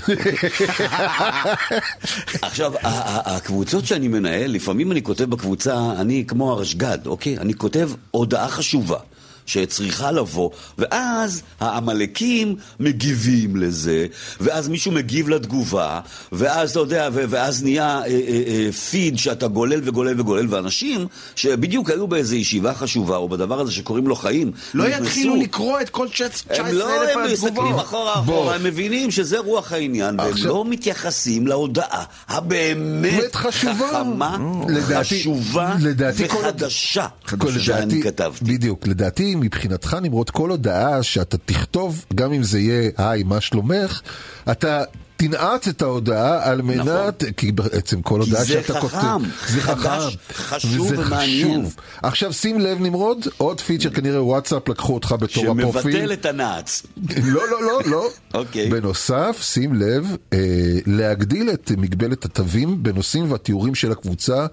עכשיו, 2.42 2.72
הקבוצות 2.82 3.86
שאני 3.86 4.08
מנהל, 4.08 4.50
לפעמים 4.50 4.92
אני 4.92 5.02
כותב 5.02 5.24
בקבוצה, 5.24 5.92
אני 6.00 6.24
כמו 6.28 6.52
הרשג"ד, 6.52 6.98
אוקיי? 7.06 7.38
אני 7.38 7.54
כותב 7.54 7.90
הודעה 8.10 8.48
חשובה. 8.48 8.98
שצריכה 9.48 10.12
לבוא, 10.12 10.50
ואז 10.78 11.42
העמלקים 11.60 12.56
מגיבים 12.80 13.56
לזה, 13.56 14.06
ואז 14.40 14.68
מישהו 14.68 14.92
מגיב 14.92 15.28
לתגובה, 15.28 16.00
ואז 16.32 16.70
אתה 16.70 16.80
יודע, 16.80 17.08
ואז 17.12 17.62
נהיה 17.62 17.86
אה, 17.86 18.04
אה, 18.06 18.42
אה, 18.66 18.72
פיד 18.72 19.18
שאתה 19.18 19.48
גולל 19.48 19.80
וגולל 19.84 20.20
וגולל, 20.20 20.46
ואנשים 20.50 21.06
שבדיוק 21.36 21.90
היו 21.90 22.06
באיזו 22.06 22.34
ישיבה 22.36 22.74
חשובה, 22.74 23.16
או 23.16 23.28
בדבר 23.28 23.60
הזה 23.60 23.72
שקוראים 23.72 24.06
לו 24.08 24.16
חיים, 24.16 24.52
לא 24.74 24.88
נכנסו- 24.88 25.04
יתחילו 25.04 25.36
לקרוא 25.36 25.80
את 25.80 25.88
כל 25.90 26.08
19 26.08 26.66
הם 26.66 26.74
לא, 26.74 27.02
אלף 27.02 27.16
הם 27.16 27.32
מסתכלים 27.32 27.52
התגובות. 27.52 27.80
אחורה 27.84 28.20
אחורה, 28.20 28.54
הם 28.54 28.64
מבינים 28.64 29.10
שזה 29.10 29.38
רוח 29.38 29.72
העניין, 29.72 30.20
והם 30.20 30.34
לא 30.44 30.64
מתייחסים 30.64 31.46
להודעה 31.46 32.04
הבאמת. 32.28 33.36
חכמה, 33.36 34.36
חשובה 35.00 35.74
וחדשה 36.16 37.06
כל 37.38 37.58
שאני 37.58 38.02
כתבתי. 38.02 38.44
בדיוק, 38.44 38.86
לדעתי 38.86 39.34
מבחינתך 39.40 39.96
נמרוד 40.02 40.30
כל 40.30 40.50
הודעה 40.50 41.02
שאתה 41.02 41.38
תכתוב, 41.38 42.04
גם 42.14 42.32
אם 42.32 42.42
זה 42.42 42.58
יהיה 42.60 42.90
היי 42.96 43.22
מה 43.22 43.40
שלומך, 43.40 44.00
אתה 44.50 44.84
תנעץ 45.18 45.68
את 45.68 45.82
ההודעה 45.82 46.50
על 46.50 46.62
מנת, 46.62 47.24
כי 47.36 47.52
בעצם 47.52 48.02
כל 48.02 48.20
הודעה 48.20 48.42
נכון. 48.42 48.54
זה 48.54 48.62
שאתה 48.62 48.80
חכם, 48.80 48.98
כותב, 48.98 49.26
זה 49.48 49.60
חדש, 49.60 50.18
חכם, 50.32 50.44
חשוב 50.44 50.80
וזה 50.80 51.00
ומעניין. 51.00 51.60
חשוב. 51.60 51.76
עכשיו 52.02 52.32
שים 52.32 52.60
לב 52.60 52.80
נמרוד, 52.80 53.26
עוד 53.36 53.60
פיצ'ר 53.60 53.90
כנראה 53.90 54.22
וואטסאפ 54.22 54.68
לקחו 54.68 54.94
אותך 54.94 55.14
בתור 55.20 55.44
הפרופיל. 55.50 55.92
שמבטל 55.92 56.12
את 56.12 56.26
הנעץ. 56.26 56.82
לא, 57.24 57.42
לא, 57.50 57.62
לא, 57.62 57.80
לא. 57.86 58.08
אוקיי. 58.34 58.68
בנוסף, 58.68 59.38
שים 59.42 59.74
לב, 59.74 60.16
אה, 60.32 60.38
להגדיל 60.86 61.50
את 61.50 61.72
מגבלת 61.76 62.24
התווים 62.24 62.82
בנושאים 62.82 63.32
והתיאורים 63.32 63.74
של 63.74 63.92
הקבוצה 63.92 64.46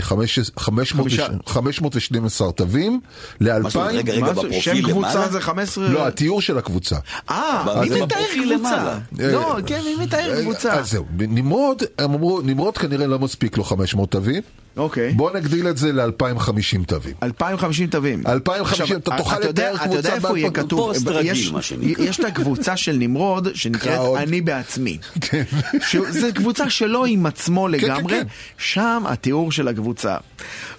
חמישה. 0.00 0.42
מ-512 0.56 2.52
תווים 2.56 3.00
ל-2,000. 3.40 3.62
מה 3.62 3.70
זאת 3.70 3.76
אומרת? 3.76 3.94
רגע, 3.94 4.12
רגע, 4.12 4.32
בפרופיל 4.32 4.60
שם 4.60 4.82
קבוצה 4.82 5.14
למעלה? 5.14 5.28
זה 5.28 5.40
15... 5.40 5.88
לא, 5.88 6.06
התיאור 6.06 6.40
של 6.40 6.58
הקבוצה. 6.58 6.96
אה, 7.30 7.64
זה 7.88 7.94
מי 7.94 8.00
מתאר 8.00 8.16
בפרופיל 8.18 8.65
קבוצה? 8.66 8.98
לא, 9.32 9.56
כן, 9.66 9.80
מי 9.84 10.04
מתאר 10.04 10.42
קבוצה? 10.42 10.74
אז 10.74 10.90
זהו, 10.90 11.04
נמרוד, 11.18 11.82
הם 11.98 12.14
אמרו, 12.14 12.40
נמרוד 12.42 12.78
כנראה 12.78 13.06
לא 13.06 13.18
מספיק 13.18 13.56
לו 13.56 13.64
500 13.64 14.10
תווים. 14.10 14.42
אוקיי. 14.76 15.12
בוא 15.12 15.30
נגדיל 15.30 15.68
את 15.68 15.76
זה 15.76 15.92
ל-2,050 15.92 16.84
תווים. 16.86 17.14
2,050 17.22 17.86
תווים. 17.86 18.22
2,050, 18.26 18.82
עכשיו, 18.84 18.96
אתה 18.98 19.16
תוכל 19.16 19.38
לתאר 19.38 19.74
אתה 19.74 19.84
יודע 19.84 19.94
קבוצה 19.96 20.14
איפה 20.14 20.38
יהיה 20.38 20.50
כתוב? 20.50 20.80
פוסט 20.80 21.06
רגיל, 21.08 21.32
יש- 21.32 21.50
מה 21.52 21.62
שנקרא. 21.62 22.04
יש 22.04 22.20
את 22.20 22.24
הקבוצה 22.24 22.76
של 22.76 22.96
נמרוד, 22.96 23.48
שנקראת. 23.54 24.16
אני 24.18 24.40
בעצמי. 24.40 24.98
כן. 25.20 25.42
זו 26.20 26.26
קבוצה 26.34 26.70
שלו 26.70 27.04
עם 27.04 27.26
עצמו 27.26 27.68
לגמרי, 27.68 28.12
כן. 28.20 28.26
שם 28.58 29.02
התיאור 29.06 29.52
של 29.52 29.68
הקבוצה. 29.68 30.16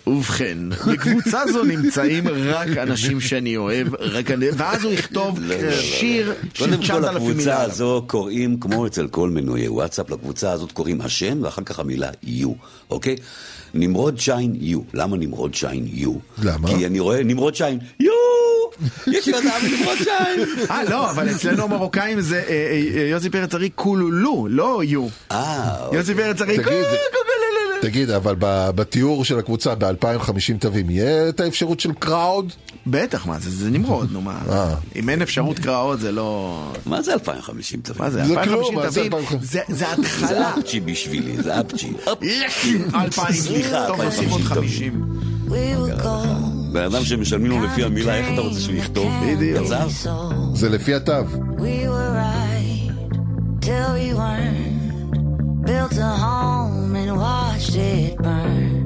ובכן, 0.07 0.57
בקבוצה 0.87 1.41
זו 1.51 1.63
נמצאים 1.63 2.27
רק 2.27 2.67
אנשים 2.77 3.21
שאני 3.21 3.57
אוהב, 3.57 3.87
רק 3.99 4.31
אני... 4.31 4.45
ואז 4.57 4.83
הוא 4.83 4.93
יכתוב 4.93 5.39
שיר 5.81 6.33
של 6.53 6.65
קודם 6.65 6.77
כל 6.77 6.83
9,000 6.83 7.15
לקבוצה 7.15 7.33
מילה. 7.35 7.61
הזו 7.61 8.03
קוראים, 8.07 8.59
כמו 8.59 8.87
אצל 8.87 9.07
כל 9.07 9.29
מנויי 9.29 9.67
וואטסאפ, 9.67 10.09
לקבוצה 10.09 10.51
הזאת 10.51 10.71
קוראים 10.71 11.01
השם 11.01 11.39
ואחר 11.43 11.61
כך 11.63 11.79
המילה 11.79 12.09
יו, 12.23 12.53
אוקיי? 12.89 13.15
נמרוד 13.77 14.19
שיין 14.19 14.55
יו. 14.59 14.79
למה 14.93 15.17
נמרוד 15.17 15.53
שיין 15.53 15.85
יו? 15.87 16.13
למה? 16.43 16.67
כי 16.67 16.85
אני 16.85 16.99
רואה 16.99 17.23
נמרוד 17.23 17.55
שיין 17.55 17.79
יו! 17.99 18.11
יש 19.07 19.27
לי 19.27 19.33
הודעה 19.33 19.57
מנמרוד 19.63 19.97
שיין! 19.97 20.39
אה, 20.71 20.83
לא, 20.83 21.11
אבל 21.11 21.29
אצלנו 21.31 21.63
המרוקאים 21.63 22.21
זה 22.21 22.43
אה, 22.47 22.81
אה, 22.95 23.07
יוסי 23.07 23.29
פרץ 23.29 23.55
ארי 23.55 23.69
קולולו, 23.69 24.47
לא 24.49 24.81
יו. 24.83 25.07
אה, 25.31 25.87
יוסי 25.93 26.15
פרץ 26.15 26.41
ארי 26.41 26.63
קולולו. 26.63 26.85
תגיד, 27.81 28.09
אבל 28.09 28.35
ב- 28.39 28.69
בתיאור 28.75 29.25
של 29.25 29.39
הקבוצה 29.39 29.75
ב-2,050 29.75 30.31
תווים, 30.59 30.89
יהיה 30.89 31.29
את 31.29 31.39
האפשרות 31.39 31.79
של 31.79 31.91
קראוד? 31.99 32.53
בטח, 32.87 33.25
מה 33.25 33.39
זה, 33.39 33.49
זה 33.49 33.69
נמרוד, 33.69 34.11
נו 34.11 34.21
מה. 34.21 34.39
אה. 34.49 34.75
אם 34.95 35.09
אין 35.09 35.21
אפשרות 35.21 35.59
קראות 35.59 35.99
זה 35.99 36.11
לא... 36.11 36.63
מה 36.85 37.01
זה 37.01 37.13
2050 37.13 37.79
תבין? 37.83 37.95
מה 37.99 38.09
זה, 38.09 38.25
זה 38.25 38.33
2050 38.39 38.53
כלום, 38.61 38.75
מה 38.75 38.89
זה? 38.89 39.01
2050? 39.01 39.61
זה- 39.69 39.91
התחלה. 39.93 40.53
אפצ'י 40.59 40.79
בשבילי, 40.79 41.37
זה 41.43 41.59
אפצ'י. 41.59 41.93
2000, 42.95 43.31
סליחה, 43.33 43.85
טוב, 43.87 44.01
נוסיף 44.01 44.31
עוד 44.31 44.41
50. 44.41 45.05
בן 46.73 46.83
אדם 46.83 47.03
שמשלמים 47.03 47.51
לו 47.51 47.65
לפי 47.65 47.83
המילה, 47.83 48.15
איך 48.15 48.27
אתה 48.33 48.41
רוצה 48.41 48.59
שהוא 48.59 48.75
יכתוב? 48.75 49.11
בדיוק. 49.25 49.67
זה 50.53 50.69
לפי 50.69 50.93
התו. 50.95 51.11
We 51.57 51.61
were 51.87 52.13
right 52.17 52.91
till 53.61 53.89
we 53.97 54.17
weren't. 54.17 54.73
Built 55.67 55.97
a 55.97 56.11
home 56.23 56.56
watched 57.57 57.75
it 57.75 58.17
burn. 58.17 58.76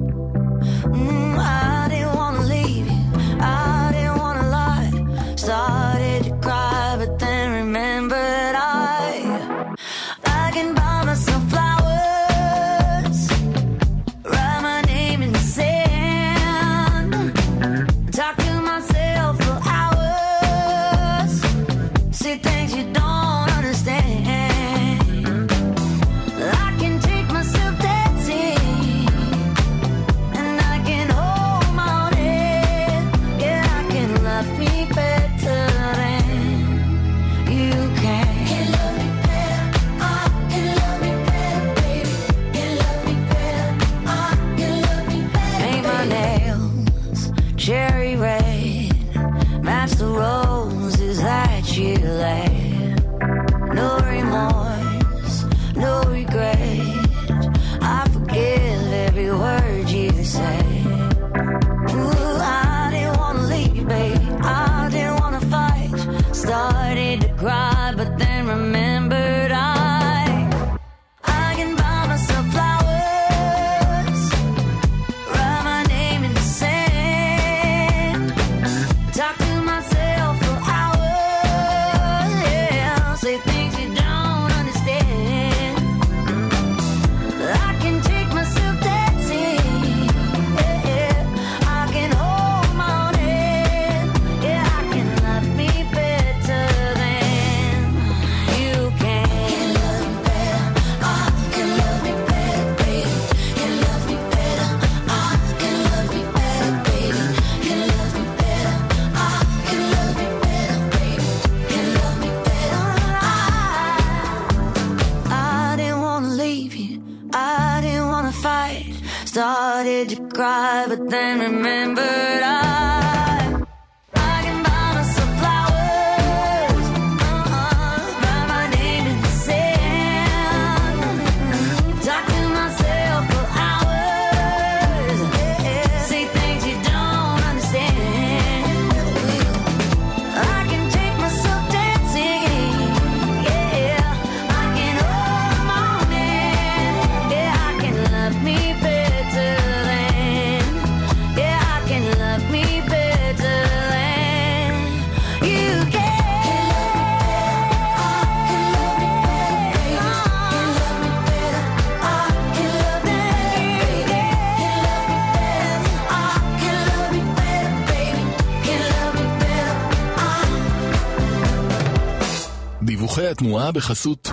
בחסות 173.72 174.30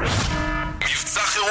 מבצע 0.84 1.20
חירום, 1.20 1.48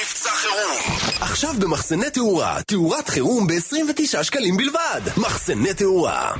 מבצע 0.00 0.30
חירום. 0.30 0.98
עכשיו 1.20 1.54
במחסני 1.58 2.10
תאורה, 2.10 2.62
תאורת 2.62 3.08
חירום 3.08 3.46
ב-29 3.46 4.22
שקלים 4.22 4.56
בלבד. 4.56 5.00
מחסני 5.16 5.74
תאורה. 5.74 6.32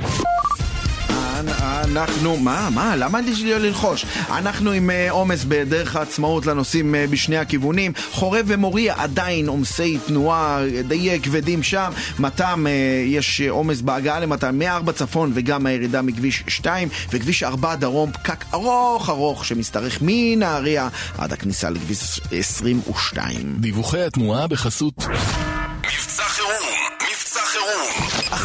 אנחנו, 1.91 2.37
מה, 2.37 2.69
מה, 2.73 2.95
למה 2.95 3.21
לי 3.21 3.59
ללחוש? 3.59 4.05
אנחנו 4.29 4.71
עם 4.71 4.89
אה, 4.89 5.11
עומס 5.11 5.45
בדרך 5.47 5.95
העצמאות 5.95 6.45
לנוסעים 6.45 6.95
אה, 6.95 7.05
בשני 7.09 7.37
הכיוונים. 7.37 7.91
חורב 8.11 8.45
ומוריה 8.47 8.95
עדיין 8.97 9.47
עומסי 9.47 9.97
תנועה 10.07 10.63
אה, 10.63 10.81
די 10.81 11.19
כבדים 11.23 11.63
שם. 11.63 11.91
מתם, 12.19 12.65
אה, 12.67 13.03
יש 13.05 13.41
אה, 13.41 13.49
עומס 13.49 13.81
בהגעה 13.81 14.19
למתם 14.19 14.59
מ-4 14.59 14.91
צפון 14.91 15.31
וגם 15.33 15.65
הירידה 15.65 16.01
מכביש 16.01 16.43
2 16.47 16.87
וכביש 17.11 17.43
4 17.43 17.75
דרום, 17.75 18.11
פקק 18.11 18.45
ארוך 18.53 19.09
ארוך 19.09 19.45
שמשתרך 19.45 19.97
מנהריה 20.01 20.89
עד 21.17 21.33
הכניסה 21.33 21.69
לכביש 21.69 22.21
22. 22.31 23.55
דיווחי 23.59 24.01
התנועה 24.01 24.47
בחסות 24.47 24.93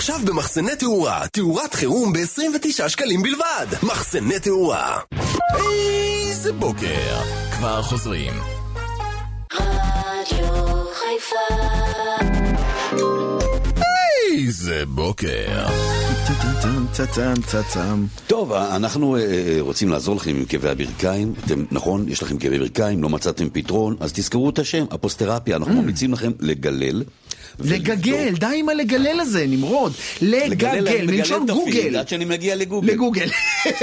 עכשיו 0.08 0.20
במחסני 0.26 0.76
תאורה, 0.76 1.28
תאורת 1.32 1.74
חירום 1.74 2.12
ב-29 2.12 2.88
שקלים 2.88 3.22
בלבד. 3.22 3.66
מחסני 3.82 4.38
תאורה. 4.40 4.98
איזה 5.58 6.52
בוקר. 6.52 7.20
כבר 7.56 7.82
חוזרים. 7.82 8.32
רדיו 9.52 10.84
חיפה 10.94 11.56
איזה 14.34 14.84
בוקר. 14.86 15.66
צצם, 16.26 16.86
צצם, 16.92 17.32
צצם. 17.46 18.04
טוב, 18.26 18.52
אנחנו 18.52 19.16
רוצים 19.60 19.88
לעזור 19.88 20.16
לכם 20.16 20.30
עם 20.30 20.44
כאבי 20.44 20.68
הברכיים. 20.68 21.34
אתם, 21.44 21.64
נכון, 21.70 22.08
יש 22.08 22.22
לכם 22.22 22.38
כאבי 22.38 22.58
ברכיים, 22.58 23.02
לא 23.02 23.08
מצאתם 23.08 23.48
פתרון, 23.52 23.96
אז 24.00 24.12
תזכרו 24.12 24.50
את 24.50 24.58
השם, 24.58 24.84
הפוסטרפיה. 24.90 25.56
אנחנו 25.56 25.82
ממליצים 25.82 26.12
לכם 26.12 26.32
לגלל. 26.40 27.02
לגגל, 27.60 28.34
די 28.38 28.46
עם 28.54 28.68
הלגלל 28.68 29.20
הזה, 29.20 29.46
נמרוד. 29.48 29.92
לגגל, 30.22 31.06
מלשון 31.06 31.46
גוגל. 31.46 31.96
עד 31.96 32.08
שאני 32.08 32.24
מגיע 32.24 32.56
לגוגל. 32.56 32.92
לגוגל. 32.92 33.28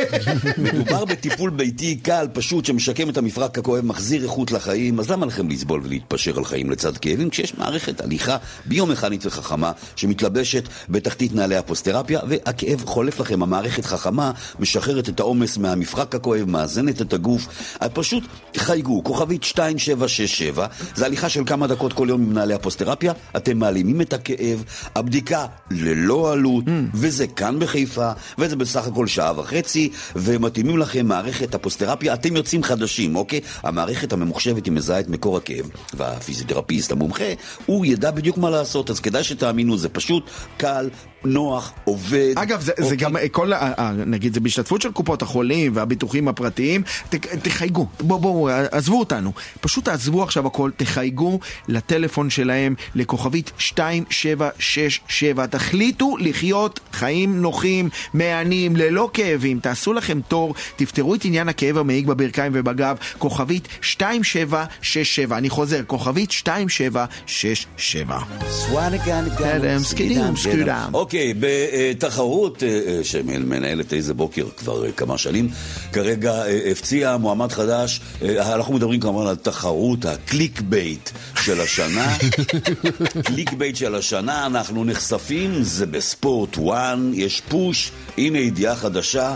מדובר 0.64 1.06
בטיפול 1.06 1.50
ביתי 1.50 1.96
קל, 1.96 2.28
פשוט, 2.34 2.66
שמשקם 2.66 3.10
את 3.10 3.18
המפרק 3.18 3.58
הכואב, 3.58 3.86
מחזיר 3.86 4.24
איכות 4.24 4.52
לחיים, 4.52 5.00
אז 5.00 5.10
למה 5.10 5.26
לכם 5.26 5.50
לסבול 5.50 5.82
ולהתפשר 5.84 6.38
על 6.38 6.46
חיים 6.46 6.70
לצד 6.70 6.98
כאבים, 6.98 7.30
כשיש 7.30 7.58
מערכת 7.58 8.02
הליכה 8.02 8.38
ביומכנית 8.66 9.26
וחכמה, 9.26 9.72
שמתלבשת 9.96 10.64
בתחתית 10.90 11.36
נעלי 11.36 11.56
הפוסטרפיה, 11.56 12.20
והכאב 12.28 12.86
חולף 12.86 13.20
לכם. 13.20 13.44
המערכת 13.44 13.86
חכמה, 13.86 14.32
משחררת 14.60 15.10
את 15.10 15.20
העומס 15.20 15.58
מהמפרק 15.58 16.16
הכואב, 16.16 16.50
מאזנת 16.50 17.02
את 17.02 17.14
הגוף. 17.14 17.48
פשוט 17.94 18.24
חייגו, 18.58 19.04
כוכבית 19.04 19.44
2767, 19.44 20.68
זה 20.96 21.06
הליכה 21.06 21.30
של 21.30 21.44
כמה 21.46 21.68
דקות 21.68 21.94
כל 21.94 22.08
יום 22.10 22.22
עם 22.22 22.34
נעלי 22.34 22.54
הפוסטרפיה, 22.54 23.14
אתם 23.38 23.63
מעלימים 23.64 24.02
את 24.02 24.14
הכאב, 24.14 24.64
הבדיקה 24.96 25.46
ללא 25.72 26.32
עלות, 26.32 26.64
וזה 26.94 27.28
כאן 27.28 27.60
בחיפה, 27.60 28.12
וזה 28.38 28.56
בסך 28.56 28.88
הכל 28.88 29.08
שעה 29.08 29.40
וחצי, 29.40 29.90
ומתאימים 30.16 30.78
לכם 30.78 31.06
מערכת 31.06 31.56
הפוסטרפיה, 31.56 32.14
אתם 32.14 32.36
יוצאים 32.36 32.64
חדשים, 32.64 33.16
אוקיי? 33.16 33.40
המערכת 33.64 34.14
הממוחשבת 34.14 34.66
היא 34.66 34.74
מזהה 34.74 35.00
את 35.00 35.08
מקור 35.08 35.38
הכאב, 35.38 35.70
והפיזיותרפיסט 35.94 36.92
המומחה, 36.92 37.34
הוא 37.66 37.86
ידע 37.86 38.12
בדיוק 38.12 38.38
מה 38.38 38.50
לעשות, 38.50 38.90
אז 38.90 39.00
כדאי 39.00 39.24
שתאמינו, 39.24 39.78
זה 39.78 39.90
פשוט 39.90 40.30
קל, 40.58 40.90
נוח, 41.26 41.74
עובד. 41.84 42.34
אגב, 42.36 42.62
זה, 42.62 42.72
זה 42.78 42.84
אוקיי? 42.84 42.98
גם 42.98 43.18
אה, 43.18 43.30
כל, 43.30 43.52
נגיד, 44.06 44.34
זה 44.34 44.40
בהשתתפות 44.40 44.82
של 44.82 44.92
קופות 44.92 45.22
החולים 45.22 45.72
והביטוחים 45.76 46.28
הפרטיים, 46.28 46.82
ת, 47.10 47.16
תחייגו, 47.16 47.88
בואו, 48.00 48.20
בואו, 48.20 48.50
עזבו 48.72 49.00
אותנו. 49.00 49.32
פשוט 49.62 49.86
תעזבו 49.86 50.24
עכשיו 50.24 50.48
הכל, 50.48 50.72
תחייגו 50.78 51.40
לטלפון 51.68 52.30
שלהם, 52.30 52.76
לכוכבית 52.96 53.52
2767. 53.56 55.48
תחליטו 55.48 56.18
לחיות 56.20 56.80
חיים 56.92 57.42
נוחים, 57.42 57.90
מהנים, 58.14 58.76
ללא 58.76 59.10
כאבים. 59.14 59.60
תעשו 59.60 59.94
לכם 59.94 60.20
תור, 60.28 60.54
תפתרו 60.76 61.16
את 61.16 61.26
עניין 61.26 61.50
הכאב 61.50 61.78
המעיק 61.78 62.06
בברכיים 62.06 62.52
ובגב, 62.56 62.98
כוכבית 63.18 63.68
2767. 63.84 65.38
אני 65.38 65.50
חוזר, 65.50 65.82
כוכבית 65.88 66.32
2767. 66.32 68.18
סוואנגן, 68.50 69.26
סקידם, 69.84 70.36
סקידם. 70.36 70.92
אוקיי, 71.14 71.34
בתחרות 71.40 72.64
אה, 72.64 72.68
אה, 72.68 73.04
שמנהלת 73.04 73.94
איזה 73.94 74.14
בוקר 74.14 74.46
כבר 74.58 74.86
אה, 74.86 74.92
כמה 74.92 75.18
שנים, 75.18 75.50
כרגע 75.92 76.44
הפציע 76.72 77.18
מועמד 77.18 77.52
חדש, 77.52 78.02
אנחנו 78.22 78.74
מדברים 78.74 79.00
כמובן 79.00 79.28
על 79.28 79.36
תחרות 79.36 80.06
ה 80.06 80.62
clickbait 80.62 81.10
של 81.44 81.62
השנה. 81.62 82.18
clickbait 83.28 83.76
של 83.76 83.96
השנה, 83.96 84.46
אנחנו 84.46 84.84
נחשפים, 84.86 85.64
זה 85.64 85.86
בספורט 85.86 86.58
1, 86.58 86.98
יש 87.14 87.42
push, 87.50 87.92
הנה 88.18 88.40
ידיעה 88.40 88.76
חדשה, 88.76 89.36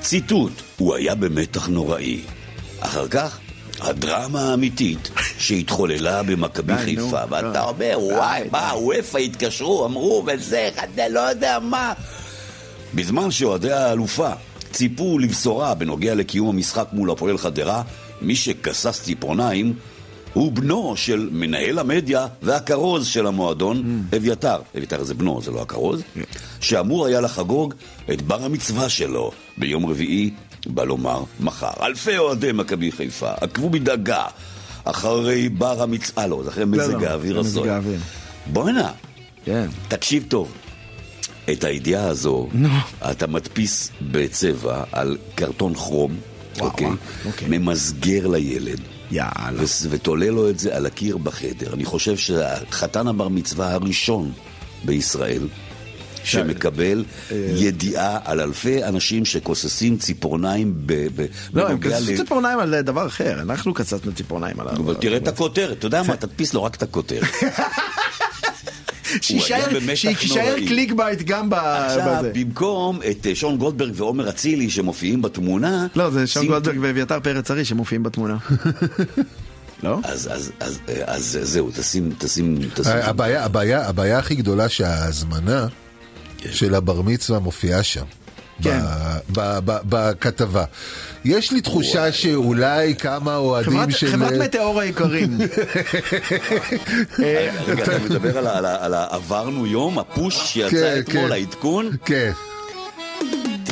ציטוט, 0.00 0.52
הוא 0.76 0.94
היה 0.94 1.14
במתח 1.14 1.68
נוראי. 1.68 2.20
אחר 2.80 3.08
כך, 3.08 3.38
הדרמה 3.80 4.50
האמיתית 4.50 5.10
שהתחוללה 5.38 6.22
במכבי 6.22 6.76
חיפה. 6.76 7.20
ואתה 7.30 7.64
אומר, 7.64 7.98
וואי, 8.00 8.42
מה, 8.52 8.72
וופא 8.76 9.18
התקשרו, 9.18 9.84
אמרו, 9.84 10.24
וזה, 10.26 10.70
אני 10.78 11.14
לא 11.14 11.20
יודע 11.20 11.58
מה. 11.58 11.92
בזמן 12.94 13.30
שאוהדי 13.30 13.72
האלופה 13.72 14.30
ציפו 14.72 15.18
לבשורה 15.18 15.74
בנוגע 15.74 16.14
לקיום 16.14 16.48
המשחק 16.48 16.88
מול 16.92 17.10
הפועל 17.10 17.38
חדרה, 17.38 17.82
מי 18.22 18.36
שכסס 18.36 19.02
ציפורניים 19.02 19.74
הוא 20.32 20.52
בנו 20.52 20.96
של 20.96 21.28
מנהל 21.32 21.78
המדיה 21.78 22.26
והכרוז 22.42 23.06
של 23.06 23.26
המועדון, 23.26 24.02
אביתר. 24.16 24.60
אביתר 24.78 25.04
זה 25.04 25.14
בנו, 25.14 25.42
זה 25.42 25.50
לא 25.50 25.62
הכרוז. 25.62 26.02
שאמור 26.60 27.06
היה 27.06 27.20
לחגוג 27.20 27.74
את 28.12 28.22
בר 28.22 28.44
המצווה 28.44 28.88
שלו 28.88 29.32
ביום 29.58 29.86
רביעי, 29.86 30.30
בא 30.66 30.84
לומר 30.84 31.22
מחר. 31.40 31.70
אלפי 31.82 32.18
אוהדי 32.18 32.52
מכבי 32.52 32.92
חיפה 32.92 33.32
עקבו 33.40 33.70
בדאגה 33.70 34.24
אחרי 34.84 35.48
בר 35.48 35.82
המצווה, 35.82 36.26
לא, 36.26 36.40
זה 36.44 36.50
אחרי 36.50 36.64
מזג 36.64 37.02
לא, 37.02 37.06
האוויר. 37.06 37.42
האוויר. 37.70 38.00
בוא'נה, 38.46 38.92
כן. 39.44 39.66
תקשיב 39.88 40.24
טוב. 40.28 40.52
את 41.52 41.64
הידיעה 41.64 42.06
הזו, 42.06 42.48
נו. 42.52 42.68
אתה 43.10 43.26
מדפיס 43.26 43.90
בצבע 44.10 44.82
על 44.92 45.16
קרטון 45.34 45.74
כרום, 45.74 46.16
וואו, 46.56 46.66
אוקיי? 46.66 46.86
וואו, 46.86 46.96
אוקיי. 47.26 47.48
ממסגר 47.58 48.26
לילד. 48.26 48.80
יאללה. 49.10 49.62
ו- 49.62 49.86
ותולה 49.90 50.30
לו 50.30 50.50
את 50.50 50.58
זה 50.58 50.76
על 50.76 50.86
הקיר 50.86 51.16
בחדר. 51.16 51.74
אני 51.74 51.84
חושב 51.84 52.16
שהחתן 52.16 53.06
הבר 53.08 53.28
מצווה 53.28 53.72
הראשון 53.72 54.32
בישראל 54.84 55.48
שמקבל 56.24 57.04
אה, 57.32 57.36
ידיעה 57.54 58.18
על 58.24 58.40
אלפי 58.40 58.84
אנשים 58.84 59.24
שכוססים 59.24 59.96
ציפורניים 59.98 60.74
ב- 60.86 60.92
ב- 61.16 61.26
לא, 61.54 61.68
הם 61.68 61.78
ל- 61.82 62.16
ציפורניים 62.16 62.58
על 62.58 62.80
דבר 62.80 63.06
אחר, 63.06 63.40
אנחנו 63.42 63.74
כססנו 63.74 64.12
ציפורניים 64.12 64.60
על... 64.60 64.68
אבל 64.68 64.94
תראה 64.94 65.16
את 65.16 65.28
הכותרת, 65.28 65.78
אתה 65.78 65.86
יודע 65.86 66.02
מה? 66.02 66.16
תדפיס 66.16 66.54
לו 66.54 66.64
רק 66.64 66.74
את 66.74 66.82
הכותרת. 66.82 67.24
שיישאר. 69.20 70.54
clickbait 70.68 71.22
גם 71.22 71.50
ב- 71.50 71.54
עכשיו, 71.54 72.16
בזה. 72.18 72.30
במקום 72.34 73.00
את 73.10 73.26
אה, 73.26 73.34
שון 73.34 73.56
גולדברג 73.58 73.92
ועומר 73.94 74.28
אצילי 74.28 74.70
שמופיעים 74.70 75.22
בתמונה... 75.22 75.86
לא, 75.96 76.10
זה 76.10 76.26
שון 76.26 76.46
גולדברג 76.46 76.78
ואביתר 76.80 77.20
פרץ 77.20 77.50
ארי 77.50 77.64
שמופיעים 77.64 78.02
בתמונה. 78.02 78.36
לא? 79.82 79.98
אז, 80.04 80.28
אז, 80.32 80.52
אז, 80.60 80.78
אה, 80.88 81.02
אז 81.06 81.38
זהו, 81.42 81.70
תשים, 81.74 82.12
תשים, 82.18 82.58
תשים. 82.74 82.92
הבעיה, 83.02 83.44
הבעיה, 83.44 83.88
הבעיה 83.88 84.18
הכי 84.18 84.34
גדולה 84.34 84.68
שההזמנה 84.68 85.66
של 86.50 86.74
הבר 86.74 87.02
מצווה 87.02 87.38
מופיעה 87.38 87.82
שם. 87.82 88.04
כן. 88.62 88.80
ב- 89.32 89.40
ב- 89.40 89.58
ב- 89.64 89.78
בכתבה. 89.88 90.64
יש 91.24 91.52
לי 91.52 91.60
תחושה 91.60 92.12
שאולי 92.12 92.94
כמה 92.94 93.36
אוהדים 93.36 93.90
של... 93.90 94.12
חברת 94.12 94.32
מטאור 94.32 94.80
היקרים. 94.80 95.38
אה, 97.22 97.50
אתה 97.82 97.98
מדבר 97.98 98.38
על, 98.38 98.46
ה- 98.46 98.56
על, 98.58 98.64
ה- 98.66 98.84
על 98.84 98.94
ה- 98.94 99.06
עברנו 99.10 99.66
יום, 99.66 99.98
הפוש 99.98 100.52
שיצא 100.52 100.70
כן, 100.70 100.98
אתמול, 100.98 101.26
כן. 101.26 101.32
העדכון? 101.32 101.90
כן, 102.04 102.32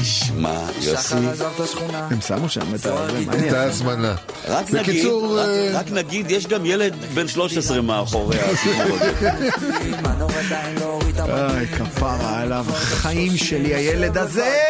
תשמע, 0.02 0.60
יוסי. 0.80 1.14
הם 1.92 2.20
שמו 2.20 2.48
שם 2.48 2.74
את 2.74 2.86
ה... 2.86 3.06
את. 3.48 3.52
ההזמנה. 3.52 4.14
רק 4.48 4.70
נגיד, 4.70 4.80
בקיצור, 4.80 5.38
רק, 5.40 5.48
אה, 5.48 5.70
רק 5.74 5.90
נגיד, 5.90 6.30
יש 6.30 6.46
גם 6.46 6.66
ילד 6.66 6.94
בן 7.14 7.28
13 7.28 7.80
מאחורי 7.80 8.40
הסיפור 8.40 8.96
הזה. 9.00 9.30
לא. 10.80 10.98
אוי, 11.50 11.66
כפרה 11.66 12.40
עליו, 12.40 12.66
החיים 12.68 13.36
שלי, 13.36 13.74
הילד 13.74 14.18
הזה! 14.18 14.62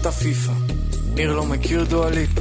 את 0.00 0.06
הפיפא. 0.06 0.52
ניר 1.14 1.32
לא 1.32 1.44
מכיר 1.44 1.84
דואליפה. 1.84 2.40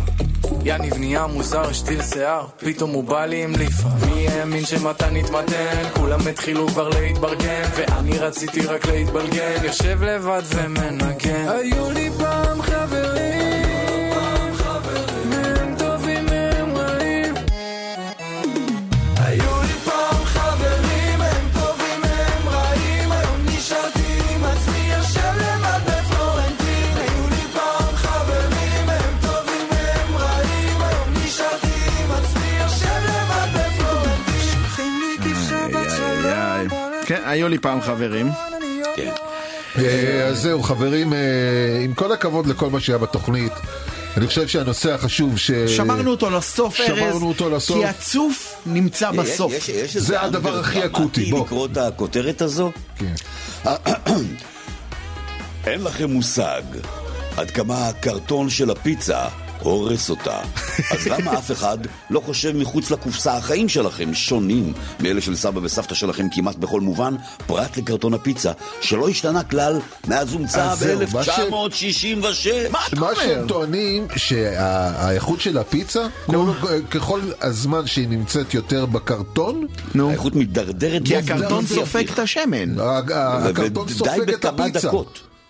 יניב 0.65 0.97
נהיה 0.97 1.27
מוזר, 1.27 1.69
השתיל 1.69 2.01
שיער, 2.03 2.45
פתאום 2.57 2.91
הוא 2.91 3.03
בא 3.03 3.25
לי 3.25 3.43
עם 3.43 3.55
ליפה. 3.55 3.89
מי 4.05 4.27
האמין 4.27 4.65
שמתן 4.65 5.15
התמתן? 5.15 5.89
כולם 5.93 6.19
התחילו 6.27 6.67
כבר 6.67 6.89
להתברגן, 6.89 7.63
ואני 7.75 8.17
רציתי 8.17 8.61
רק 8.65 8.85
להתבלגן. 8.85 9.63
יושב 9.63 10.03
לבד 10.03 10.41
ומנגן. 10.45 11.47
היו 11.47 11.91
לי 11.91 12.02
היו 37.33 37.47
לי 37.47 37.57
פעם 37.59 37.81
חברים. 37.81 38.29
כן. 38.95 39.11
אה, 39.77 40.25
אז 40.27 40.41
זהו, 40.41 40.63
חברים, 40.63 41.13
אה, 41.13 41.19
עם 41.83 41.93
כל 41.93 42.11
הכבוד 42.11 42.47
לכל 42.47 42.69
מה 42.69 42.79
שהיה 42.79 42.97
בתוכנית, 42.97 43.51
אני 44.17 44.27
חושב 44.27 44.47
שהנושא 44.47 44.93
החשוב 44.93 45.37
ש... 45.37 45.51
שמרנו 45.51 46.11
אותו 46.11 46.29
לסוף, 46.29 46.79
ארז. 46.79 46.87
שמרנו 46.87 47.27
אותו 47.27 47.49
לסוף. 47.49 47.77
כי 47.77 47.85
הצוף 47.85 48.55
נמצא 48.65 49.11
בסוף. 49.11 49.53
יש- 49.53 49.69
יש 49.69 49.95
איזה 49.95 50.07
זה 50.07 50.21
הדבר 50.21 50.59
הכי 50.59 50.85
אקוטי, 50.85 51.25
בוא. 51.31 51.45
לקרוא 51.45 51.65
את 51.71 51.77
הכותרת 51.77 52.41
הזו? 52.41 52.71
כן. 52.97 53.13
אין 55.67 55.83
לכם 55.83 56.09
מושג 56.09 56.61
עד 57.37 57.51
כמה 57.51 57.87
הקרטון 57.87 58.49
של 58.49 58.69
הפיצה 58.69 59.25
הורס 59.63 60.09
אותה. 60.09 60.39
אז 60.91 61.07
למה 61.07 61.37
אף 61.37 61.51
אחד 61.51 61.77
לא 62.09 62.19
חושב 62.19 62.57
מחוץ 62.57 62.91
לקופסה? 62.91 63.33
החיים 63.37 63.69
שלכם 63.69 64.13
שונים 64.13 64.73
מאלה 64.99 65.21
של 65.21 65.35
סבא 65.35 65.59
וסבתא 65.63 65.95
שלכם 65.95 66.27
כמעט 66.35 66.55
בכל 66.55 66.81
מובן, 66.81 67.15
פרט 67.47 67.77
לקרטון 67.77 68.13
הפיצה, 68.13 68.51
שלא 68.81 69.09
השתנה 69.09 69.43
כלל 69.43 69.79
מאז 70.07 70.33
הומצא 70.33 70.71
אז 70.71 70.79
זהו, 70.79 70.99
מה 71.13 71.23
ש- 71.23 71.29
ב-1966. 71.29 72.71
מה 72.71 72.79
אתה 72.87 72.95
מה 72.99 73.09
אומר? 73.11 73.15
שהם 73.23 73.47
טוענים 73.47 74.07
שהאיכות 74.15 75.41
של 75.41 75.57
הפיצה, 75.57 76.07
כל- 76.25 76.79
ככל 76.91 77.21
הזמן 77.41 77.87
שהיא 77.87 78.07
נמצאת 78.07 78.53
יותר 78.53 78.85
בקרטון. 78.85 79.67
האיכות 79.99 80.35
מידרדרת 80.35 81.01
כי 81.05 81.17
הקרטון 81.17 81.65
סופג. 81.67 82.09
את 82.13 82.19
השמן. 82.19 82.79
הקרטון 82.79 83.87
סופג 83.89 84.29
את 84.29 84.45
בכמה 84.45 84.65
הפיצה. 84.65 84.89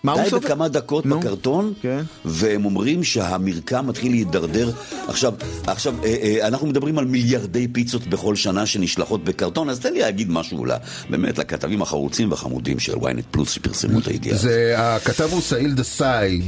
מה 0.04 0.12
הוא 0.12 0.24
די 0.24 0.30
סופג? 0.30 0.46
בכמה 0.46 0.68
דקות 0.68 1.06
נו. 1.06 1.20
בקרטון, 1.20 1.74
כן. 1.82 2.02
והם 2.26 2.66
אומרים 2.66 3.04
שהמרקם 3.04 3.88
מתחיל 3.88 4.12
להידרדר. 4.12 4.72
עכשיו, 5.08 5.34
עכשיו 5.68 5.96
אה, 6.04 6.16
אה, 6.24 6.48
אנחנו 6.48 6.68
מדברים 6.68 6.98
על 6.98 7.06
מיליארדי 7.06 7.68
פיצות 7.68 8.08
בכל 8.08 8.36
שנה 8.36 8.66
שנשלחות 8.66 9.24
בקרטון, 9.24 9.70
אז 9.70 9.80
תן 9.80 9.94
לי 9.94 10.00
להגיד 10.00 10.32
משהו 10.32 10.66
לה, 10.66 10.78
באמת 11.10 11.38
לכתבים 11.38 11.82
החרוצים 11.82 12.32
והחמודים 12.32 12.80
של 12.80 12.94
ynet 12.94 13.24
פלוס 13.32 13.52
שפרסמו 13.52 14.00
את 14.00 14.08
הידיעה. 14.08 14.38
זה, 14.38 14.76
הכתב 14.78 15.30
הוא 15.32 15.42
סעיל 15.42 15.74
דסאי. 15.74 16.42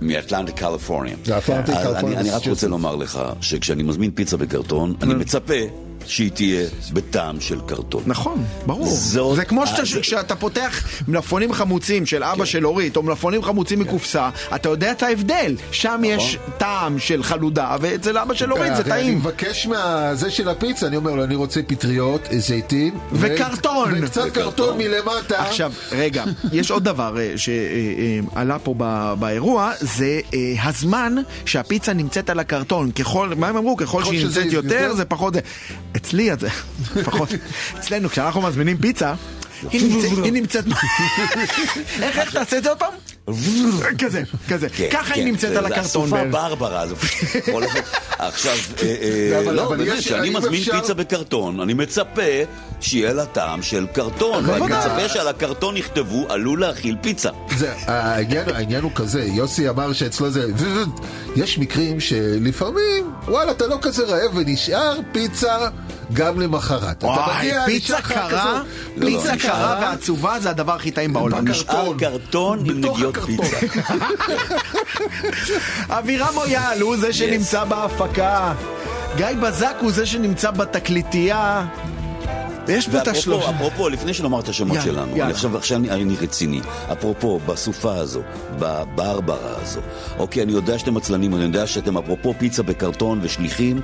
מאטלנטה 0.00 0.52
קליפורניה. 0.52 1.16
מאטלנטה, 1.28 1.72
אז 1.72 1.86
קליפורניה, 1.86 2.20
אני, 2.20 2.28
אני 2.28 2.30
רק 2.30 2.48
רוצה. 2.48 2.68
לומר 2.68 2.96
לך 2.96 3.20
שכשאני 3.40 3.82
מזמין 3.82 4.10
פיצה 4.10 4.36
בקרטון, 4.36 4.94
אני 5.02 5.14
מצפה 5.14 5.83
שהיא 6.06 6.30
תהיה 6.30 6.62
בטעם 6.92 7.40
של 7.40 7.60
קרטון. 7.66 8.02
נכון, 8.06 8.44
ברור. 8.66 8.86
זאת- 8.90 9.36
זה 9.36 9.44
כמו 9.44 9.60
אה, 9.62 9.66
שאתה- 9.66 9.84
זה- 9.84 10.00
כשאתה 10.00 10.36
פותח 10.36 10.84
מלפפונים 11.08 11.52
חמוצים 11.52 12.06
של 12.06 12.24
אבא 12.24 12.44
של 12.44 12.66
אורית, 12.66 12.96
או 12.96 13.02
מלפפונים 13.02 13.42
חמוצים 13.42 13.78
מקופסה, 13.80 14.30
אתה 14.54 14.68
יודע 14.68 14.90
את 14.90 15.02
ההבדל. 15.02 15.56
שם 15.72 16.02
יש 16.04 16.38
טעם 16.58 16.98
של 16.98 17.22
חלודה, 17.22 17.76
ואצל 17.80 18.18
אבא 18.18 18.34
של 18.34 18.52
אורית 18.52 18.76
זה 18.76 18.82
הרי 18.82 18.92
אני 18.92 19.02
טעים. 19.02 19.18
מבקש 19.18 19.66
מהזה 19.66 20.30
של 20.30 20.48
הפיצה, 20.48 20.86
אני 20.86 20.96
אומר 20.96 21.14
לו, 21.14 21.24
אני 21.24 21.34
רוצה 21.34 21.60
פטריות, 21.66 22.20
זיתים. 22.38 22.94
ו- 23.12 23.16
וקרטון. 23.34 23.92
וקצת 24.04 24.24
קרטון 24.34 24.78
מלמטה. 24.78 25.42
עכשיו, 25.42 25.72
רגע, 25.92 26.24
יש 26.52 26.70
עוד 26.70 26.84
דבר 26.84 27.16
אה, 27.20 27.32
שעלה 27.36 28.58
פה 28.58 28.74
ב- 28.78 29.14
באירוע, 29.18 29.72
זה 29.80 30.20
אה, 30.34 30.38
הזמן 30.64 31.14
שהפיצה 31.44 31.92
נמצאת 31.92 32.30
על 32.30 32.38
הקרטון. 32.38 32.90
ככל, 32.90 33.32
מה 33.36 33.48
הם 33.48 33.56
אמרו? 33.56 33.76
ככל 33.76 34.04
שהיא 34.04 34.24
נמצאת 34.24 34.52
יותר, 34.52 34.74
יותר- 34.74 34.94
זה 34.94 35.04
פחות... 35.04 35.34
אצלי, 35.96 36.30
לפחות, 36.96 37.28
אצלנו, 37.78 38.08
כשאנחנו 38.08 38.42
מזמינים 38.42 38.78
פיצה, 38.78 39.14
היא 39.70 40.32
נמצאת... 40.40 40.64
איך, 42.02 42.18
איך 42.18 42.32
תעשה 42.32 42.58
את 42.58 42.62
זה 42.62 42.68
עוד 42.68 42.78
פעם? 42.78 42.92
כזה, 43.98 44.22
כזה. 44.48 44.68
כן, 44.68 44.88
ככה 44.92 45.14
היא 45.14 45.22
כן, 45.22 45.28
נמצאת 45.28 45.56
על 45.56 45.68
זה 45.68 45.74
הקרטון. 45.74 45.82
הסופה 46.04 46.16
בערך. 46.16 46.32
ברברה, 46.32 46.86
זה. 46.86 46.94
עכשיו, 48.18 48.52
אה, 48.82 48.94
אה, 49.32 49.40
אבל- 49.44 49.54
לא, 49.54 49.68
באמת, 49.68 49.98
כשאני 49.98 50.30
מזמין 50.30 50.62
פיצה 50.64 50.94
בקרטון, 50.94 51.60
אני 51.60 51.74
מצפה 51.74 52.22
שיהיה 52.80 53.12
לה 53.12 53.26
טעם 53.26 53.62
של 53.62 53.86
קרטון, 53.92 54.44
ואני. 54.50 54.64
מצפה 54.66 55.08
שעל 55.08 55.28
הקרטון 55.28 55.76
יכתבו 55.76 56.26
עלול 56.28 56.60
להכיל 56.60 56.96
פיצה. 57.02 57.30
העניין 57.86 58.82
הוא 58.82 58.90
כזה, 58.94 59.22
יוסי 59.24 59.68
אמר 59.68 59.92
שאצלו 59.92 60.30
זה... 60.30 60.52
יש 61.36 61.58
מקרים 61.58 62.00
שלפעמים, 62.00 63.12
וואלה, 63.28 63.52
אתה 63.52 63.66
לא 63.66 63.78
כזה 63.82 64.04
רעב 64.04 64.30
ונשאר 64.36 64.98
פיצה 65.12 65.68
גם 66.12 66.40
למחרת. 66.40 67.04
וואי, 67.04 67.46
מגיע, 67.46 67.66
פיצה 67.66 67.84
נשאר 67.84 67.98
לך 67.98 68.12
קרה, 68.12 68.62
פיצה 69.00 69.34
לא, 69.34 69.38
קרה 69.38 69.78
ועצובה 69.80 70.40
זה 70.40 70.50
הדבר 70.50 70.74
הכי 70.74 70.90
טעים 70.90 71.12
בעולם. 71.12 71.48
נשאר 71.48 71.92
קרטון 71.98 72.58
עם 72.58 72.80
נגיעות. 72.80 73.18
פיצה. 73.18 73.56
אבירם 75.98 76.34
מויאל 76.34 76.80
הוא 76.80 76.96
זה 76.96 77.12
שנמצא 77.12 77.64
בהפקה. 77.64 78.54
גיא 79.16 79.26
בזק 79.42 79.74
הוא 79.80 79.90
זה 79.92 80.06
שנמצא 80.06 80.50
בתקליטייה. 80.50 81.66
ויש 82.66 82.88
פה 82.88 82.98
את 82.98 83.08
השלושה. 83.08 83.50
אפרופו, 83.50 83.88
לפני 83.88 84.14
שנאמר 84.14 84.40
את 84.40 84.48
השמות 84.48 84.76
יאללה, 84.76 84.84
שלנו, 84.84 85.10
יאללה. 85.10 85.24
אני 85.24 85.32
עכשיו, 85.32 85.56
עכשיו 85.56 85.78
אני, 85.78 85.90
אני 85.90 86.16
רציני. 86.20 86.60
אפרופו, 86.92 87.40
בסופה 87.46 87.94
הזו, 87.94 88.20
בברברה 88.58 89.56
הזו, 89.62 89.80
אוקיי, 90.18 90.42
אני 90.42 90.52
יודע 90.52 90.78
שאתם 90.78 90.96
עצלנים, 90.96 91.34
אני 91.34 91.42
יודע 91.42 91.66
שאתם 91.66 91.98
אפרופו 91.98 92.34
פיצה 92.38 92.62
בקרטון 92.62 93.18
ושליחים, 93.22 93.80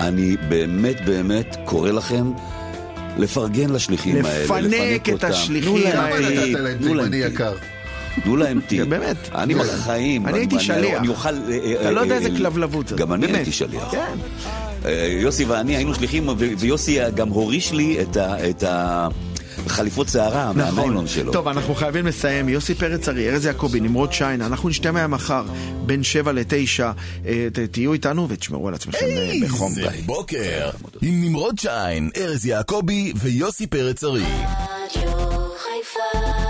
אני 0.00 0.36
באמת 0.48 1.04
באמת 1.04 1.56
קורא 1.64 1.90
לכם 1.90 2.32
לפרגן 3.18 3.70
לשליחים 3.70 4.24
האלה, 4.24 4.44
לפנק 4.44 5.08
את 5.08 5.12
אותם. 5.12 5.28
השליחים 5.28 5.76
האלה. 5.94 6.28
טיפ, 6.28 6.38
נתת 6.48 6.60
להם 6.60 6.78
תנו 6.78 6.94
להם. 6.94 7.10
יקר. 7.14 7.52
תנו 8.24 8.36
להם 8.36 8.60
טיפ. 8.68 8.86
באמת. 8.94 9.16
אני. 9.34 9.54
בחיים. 9.54 10.26
אני 10.26 10.38
הייתי 10.38 10.60
שליח. 10.60 10.98
אני 11.00 11.08
אוכל... 11.08 11.28
אה, 11.28 11.74
אתה 11.80 11.90
לא 11.90 12.00
יודע 12.00 12.14
איזה 12.16 12.28
אה, 12.28 12.36
כלבלבות 12.36 12.88
זאת. 12.88 12.98
גם 12.98 13.12
אני. 13.12 13.26
הייתי 13.26 13.52
שליח. 13.52 13.88
כן. 13.90 14.14
אה, 14.84 15.16
יוסי 15.20 15.44
ואני 15.44 15.76
היינו 15.76 15.94
שליחים, 15.94 16.28
ויוסי 16.58 16.98
גם 17.14 17.28
הוריש 17.28 17.72
לי 17.72 17.96
את 18.50 18.62
ה- 18.62 19.08
את 19.62 19.66
החליפות 19.66 20.08
שערה 20.08 20.52
מהניילון 20.52 21.06
שלו. 21.06 21.22
נכון. 21.22 21.32
טוב, 21.32 21.48
אנחנו 21.48 21.74
חייבים 21.74 22.06
לסיים. 22.06 22.48
יוסי 22.48 22.74
פרץ 22.74 23.08
ארי, 23.08 23.30
ארז 23.30 23.46
יעקבי, 23.46 23.80
נמרוד 23.80 24.12
שיין, 24.12 24.42
אנחנו 24.42 24.68
נשתה 24.68 24.92
מהם 24.92 25.10
מחר, 25.10 25.44
בין 25.86 26.02
שבע 26.02 26.32
לתשע. 26.32 26.92
אה, 27.26 27.48
תהיו 27.70 27.92
איתנו 27.92 28.28
ותשמרו 28.28 28.68
על 28.68 28.74
עצמכם 28.74 29.06
אה, 29.06 29.32
בחום. 29.42 29.72
זה 29.72 29.82
ביי. 29.88 30.02
בוקר 30.02 30.70
עם 31.02 31.24
נמרוד 31.24 31.58
שיין, 31.58 32.10
ארז 32.16 32.46
יעקבי 32.46 33.12
ויוסי 33.16 33.66
פרץ 33.66 34.04
ארי. 34.04 34.22
רדיו 34.22 35.10
חיפה 35.58 36.47